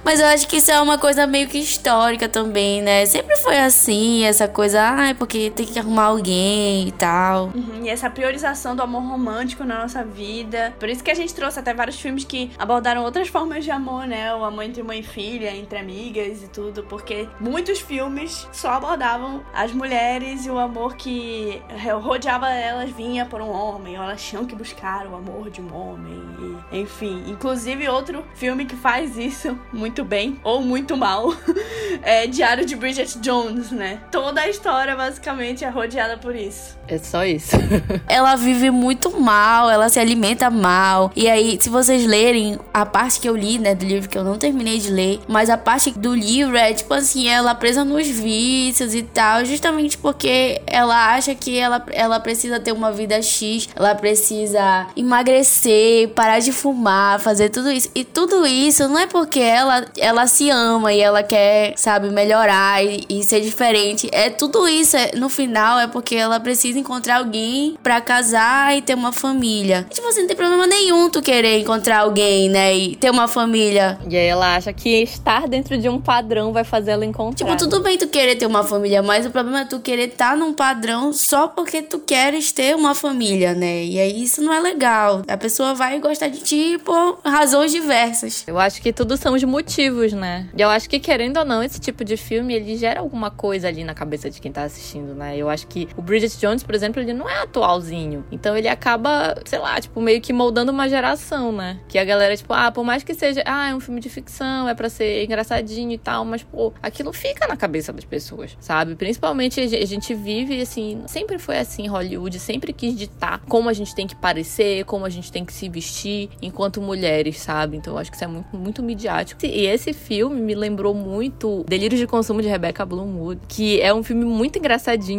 Mas 0.04 0.20
eu 0.20 0.26
acho 0.26 0.48
que 0.48 0.56
isso 0.56 0.70
é 0.70 0.80
uma 0.80 0.98
coisa 0.98 1.26
meio 1.26 1.48
que 1.48 1.58
histórica 1.58 2.28
também, 2.28 2.82
né? 2.82 3.04
Sempre 3.06 3.36
foi 3.36 3.58
assim, 3.58 4.24
essa 4.24 4.48
coisa, 4.48 4.80
ah, 4.82 5.08
é 5.10 5.14
porque 5.14 5.31
tem 5.50 5.66
que 5.66 5.78
arrumar 5.78 6.04
alguém 6.04 6.88
e 6.88 6.92
tal. 6.92 7.46
Uhum, 7.54 7.84
e 7.84 7.88
essa 7.88 8.10
priorização 8.10 8.76
do 8.76 8.82
amor 8.82 9.02
romântico 9.02 9.64
na 9.64 9.80
nossa 9.80 10.04
vida. 10.04 10.74
Por 10.78 10.88
isso 10.88 11.02
que 11.02 11.10
a 11.10 11.14
gente 11.14 11.34
trouxe 11.34 11.58
até 11.58 11.72
vários 11.72 11.98
filmes 11.98 12.24
que 12.24 12.50
abordaram 12.58 13.02
outras 13.02 13.28
formas 13.28 13.64
de 13.64 13.70
amor, 13.70 14.06
né? 14.06 14.34
O 14.34 14.44
amor 14.44 14.64
entre 14.64 14.82
mãe 14.82 15.00
e 15.00 15.02
filha, 15.02 15.54
entre 15.56 15.78
amigas 15.78 16.42
e 16.42 16.48
tudo. 16.48 16.82
Porque 16.84 17.28
muitos 17.40 17.80
filmes 17.80 18.46
só 18.52 18.72
abordavam 18.72 19.42
as 19.54 19.72
mulheres 19.72 20.44
e 20.44 20.50
o 20.50 20.58
amor 20.58 20.96
que 20.96 21.62
rodeava 22.02 22.50
elas 22.50 22.90
vinha 22.90 23.24
por 23.24 23.40
um 23.40 23.50
homem. 23.50 23.96
Ou 23.96 24.04
elas 24.04 24.22
tinham 24.22 24.44
que 24.44 24.54
buscar 24.54 25.06
o 25.06 25.14
amor 25.14 25.50
de 25.50 25.60
um 25.60 25.74
homem. 25.74 26.22
E, 26.70 26.80
enfim, 26.80 27.24
inclusive 27.26 27.88
outro 27.88 28.24
filme 28.34 28.66
que 28.66 28.76
faz 28.76 29.16
isso 29.16 29.58
muito 29.72 30.04
bem 30.04 30.38
ou 30.44 30.60
muito 30.60 30.96
mal 30.96 31.28
é 32.02 32.26
Diário 32.26 32.66
de 32.66 32.76
Bridget 32.76 33.18
Jones, 33.18 33.70
né? 33.70 34.00
Toda 34.10 34.42
a 34.42 34.48
história 34.48 34.94
basicamente 34.94 35.21
é 35.28 35.68
rodeada 35.68 36.16
por 36.16 36.34
isso. 36.34 36.76
É 36.88 36.98
só 36.98 37.24
isso. 37.24 37.56
ela 38.08 38.34
vive 38.34 38.70
muito 38.70 39.20
mal, 39.20 39.70
ela 39.70 39.88
se 39.88 40.00
alimenta 40.00 40.50
mal. 40.50 41.12
E 41.14 41.28
aí, 41.28 41.56
se 41.60 41.68
vocês 41.70 42.04
lerem 42.04 42.58
a 42.74 42.84
parte 42.84 43.20
que 43.20 43.28
eu 43.28 43.36
li, 43.36 43.58
né, 43.58 43.74
do 43.74 43.84
livro 43.84 44.08
que 44.08 44.18
eu 44.18 44.24
não 44.24 44.36
terminei 44.36 44.78
de 44.78 44.90
ler, 44.90 45.20
mas 45.28 45.48
a 45.48 45.56
parte 45.56 45.90
do 45.92 46.14
livro 46.14 46.56
é 46.56 46.72
tipo 46.72 46.92
assim, 46.92 47.28
ela 47.28 47.54
presa 47.54 47.84
nos 47.84 48.06
vícios 48.08 48.94
e 48.94 49.02
tal, 49.02 49.44
justamente 49.44 49.96
porque 49.96 50.60
ela 50.66 51.14
acha 51.14 51.34
que 51.34 51.58
ela, 51.58 51.84
ela 51.92 52.18
precisa 52.18 52.58
ter 52.58 52.72
uma 52.72 52.90
vida 52.90 53.20
X, 53.22 53.68
ela 53.76 53.94
precisa 53.94 54.88
emagrecer, 54.96 56.08
parar 56.08 56.40
de 56.40 56.52
fumar, 56.52 57.20
fazer 57.20 57.48
tudo 57.50 57.70
isso. 57.70 57.90
E 57.94 58.04
tudo 58.04 58.44
isso 58.46 58.88
não 58.88 58.98
é 58.98 59.06
porque 59.06 59.40
ela, 59.40 59.86
ela 59.96 60.26
se 60.26 60.50
ama 60.50 60.92
e 60.92 61.00
ela 61.00 61.22
quer, 61.22 61.74
sabe, 61.76 62.10
melhorar 62.10 62.84
e, 62.84 63.06
e 63.08 63.22
ser 63.22 63.40
diferente. 63.40 64.08
É 64.12 64.28
tudo 64.30 64.68
isso, 64.68 64.96
é, 64.96 65.11
no 65.16 65.28
final, 65.28 65.78
é 65.78 65.86
porque 65.86 66.14
ela 66.14 66.38
precisa 66.40 66.78
encontrar 66.78 67.18
alguém 67.18 67.76
para 67.82 68.00
casar 68.00 68.76
e 68.76 68.82
ter 68.82 68.94
uma 68.94 69.12
família. 69.12 69.86
E, 69.90 69.94
tipo 69.94 70.06
assim, 70.08 70.20
não 70.20 70.28
tem 70.28 70.36
problema 70.36 70.66
nenhum 70.66 71.10
tu 71.10 71.22
querer 71.22 71.58
encontrar 71.58 72.00
alguém, 72.00 72.48
né? 72.48 72.74
E 72.76 72.96
ter 72.96 73.10
uma 73.10 73.28
família. 73.28 73.98
E 74.08 74.16
aí 74.16 74.26
ela 74.26 74.56
acha 74.56 74.72
que 74.72 75.02
estar 75.02 75.46
dentro 75.48 75.76
de 75.78 75.88
um 75.88 76.00
padrão 76.00 76.52
vai 76.52 76.64
fazer 76.64 76.92
ela 76.92 77.04
encontrar. 77.04 77.46
Tipo, 77.46 77.56
tudo 77.56 77.80
bem 77.82 77.98
tu 77.98 78.08
querer 78.08 78.36
ter 78.36 78.46
uma 78.46 78.62
família, 78.62 79.02
mas 79.02 79.26
o 79.26 79.30
problema 79.30 79.60
é 79.60 79.64
tu 79.64 79.80
querer 79.80 80.08
estar 80.08 80.30
tá 80.30 80.36
num 80.36 80.52
padrão 80.52 81.12
só 81.12 81.48
porque 81.48 81.82
tu 81.82 81.98
queres 81.98 82.52
ter 82.52 82.74
uma 82.74 82.94
família, 82.94 83.54
né? 83.54 83.84
E 83.84 83.98
aí 83.98 84.22
isso 84.22 84.42
não 84.42 84.52
é 84.52 84.60
legal. 84.60 85.22
A 85.28 85.36
pessoa 85.36 85.74
vai 85.74 85.98
gostar 85.98 86.28
de 86.28 86.40
ti 86.40 86.78
por 86.84 87.20
razões 87.24 87.72
diversas. 87.72 88.44
Eu 88.46 88.58
acho 88.58 88.80
que 88.80 88.92
tudo 88.92 89.16
são 89.16 89.34
os 89.34 89.44
motivos, 89.44 90.12
né? 90.12 90.48
E 90.56 90.60
eu 90.60 90.68
acho 90.68 90.88
que, 90.88 90.98
querendo 90.98 91.38
ou 91.38 91.44
não, 91.44 91.62
esse 91.62 91.80
tipo 91.80 92.04
de 92.04 92.16
filme, 92.16 92.54
ele 92.54 92.76
gera 92.76 93.00
alguma 93.00 93.30
coisa 93.30 93.68
ali 93.68 93.84
na 93.84 93.94
cabeça 93.94 94.30
de 94.30 94.40
quem 94.40 94.52
tá 94.52 94.62
assistindo, 94.62 95.01
né? 95.08 95.36
Eu 95.36 95.48
acho 95.48 95.66
que 95.66 95.88
o 95.96 96.02
Bridget 96.02 96.38
Jones, 96.38 96.62
por 96.62 96.74
exemplo, 96.74 97.00
ele 97.00 97.12
não 97.12 97.28
é 97.28 97.42
atualzinho. 97.42 98.24
Então 98.30 98.56
ele 98.56 98.68
acaba, 98.68 99.34
sei 99.44 99.58
lá, 99.58 99.80
tipo, 99.80 100.00
meio 100.00 100.20
que 100.20 100.32
moldando 100.32 100.72
uma 100.72 100.88
geração, 100.88 101.52
né? 101.52 101.80
Que 101.88 101.98
a 101.98 102.04
galera, 102.04 102.36
tipo, 102.36 102.52
ah, 102.52 102.70
por 102.70 102.84
mais 102.84 103.02
que 103.02 103.14
seja, 103.14 103.42
ah, 103.46 103.70
é 103.70 103.74
um 103.74 103.80
filme 103.80 104.00
de 104.00 104.08
ficção, 104.08 104.68
é 104.68 104.74
para 104.74 104.88
ser 104.88 105.24
engraçadinho 105.24 105.92
e 105.92 105.98
tal, 105.98 106.24
mas, 106.24 106.42
pô, 106.42 106.72
aquilo 106.82 107.12
fica 107.12 107.46
na 107.46 107.56
cabeça 107.56 107.92
das 107.92 108.04
pessoas, 108.04 108.56
sabe? 108.60 108.94
Principalmente 108.94 109.60
a 109.60 109.86
gente 109.86 110.14
vive, 110.14 110.60
assim, 110.60 111.02
sempre 111.06 111.38
foi 111.38 111.58
assim, 111.58 111.86
Hollywood 111.86 112.38
sempre 112.38 112.72
quis 112.72 112.96
ditar 112.96 113.40
como 113.48 113.68
a 113.68 113.72
gente 113.72 113.94
tem 113.94 114.06
que 114.06 114.14
parecer, 114.14 114.84
como 114.84 115.04
a 115.04 115.10
gente 115.10 115.30
tem 115.30 115.44
que 115.44 115.52
se 115.52 115.68
vestir 115.68 116.30
enquanto 116.40 116.80
mulheres, 116.80 117.38
sabe? 117.40 117.76
Então 117.76 117.94
eu 117.94 117.98
acho 117.98 118.10
que 118.10 118.16
isso 118.16 118.24
é 118.24 118.28
muito, 118.28 118.56
muito 118.56 118.82
midiático. 118.82 119.44
E 119.44 119.66
esse 119.66 119.92
filme 119.92 120.40
me 120.40 120.54
lembrou 120.54 120.94
muito 120.94 121.64
Delírios 121.68 122.00
de 122.00 122.06
Consumo 122.06 122.42
de 122.42 122.48
Rebecca 122.48 122.84
Bloomwood, 122.84 123.40
que 123.48 123.80
é 123.80 123.92
um 123.92 124.02
filme 124.02 124.24
muito 124.24 124.58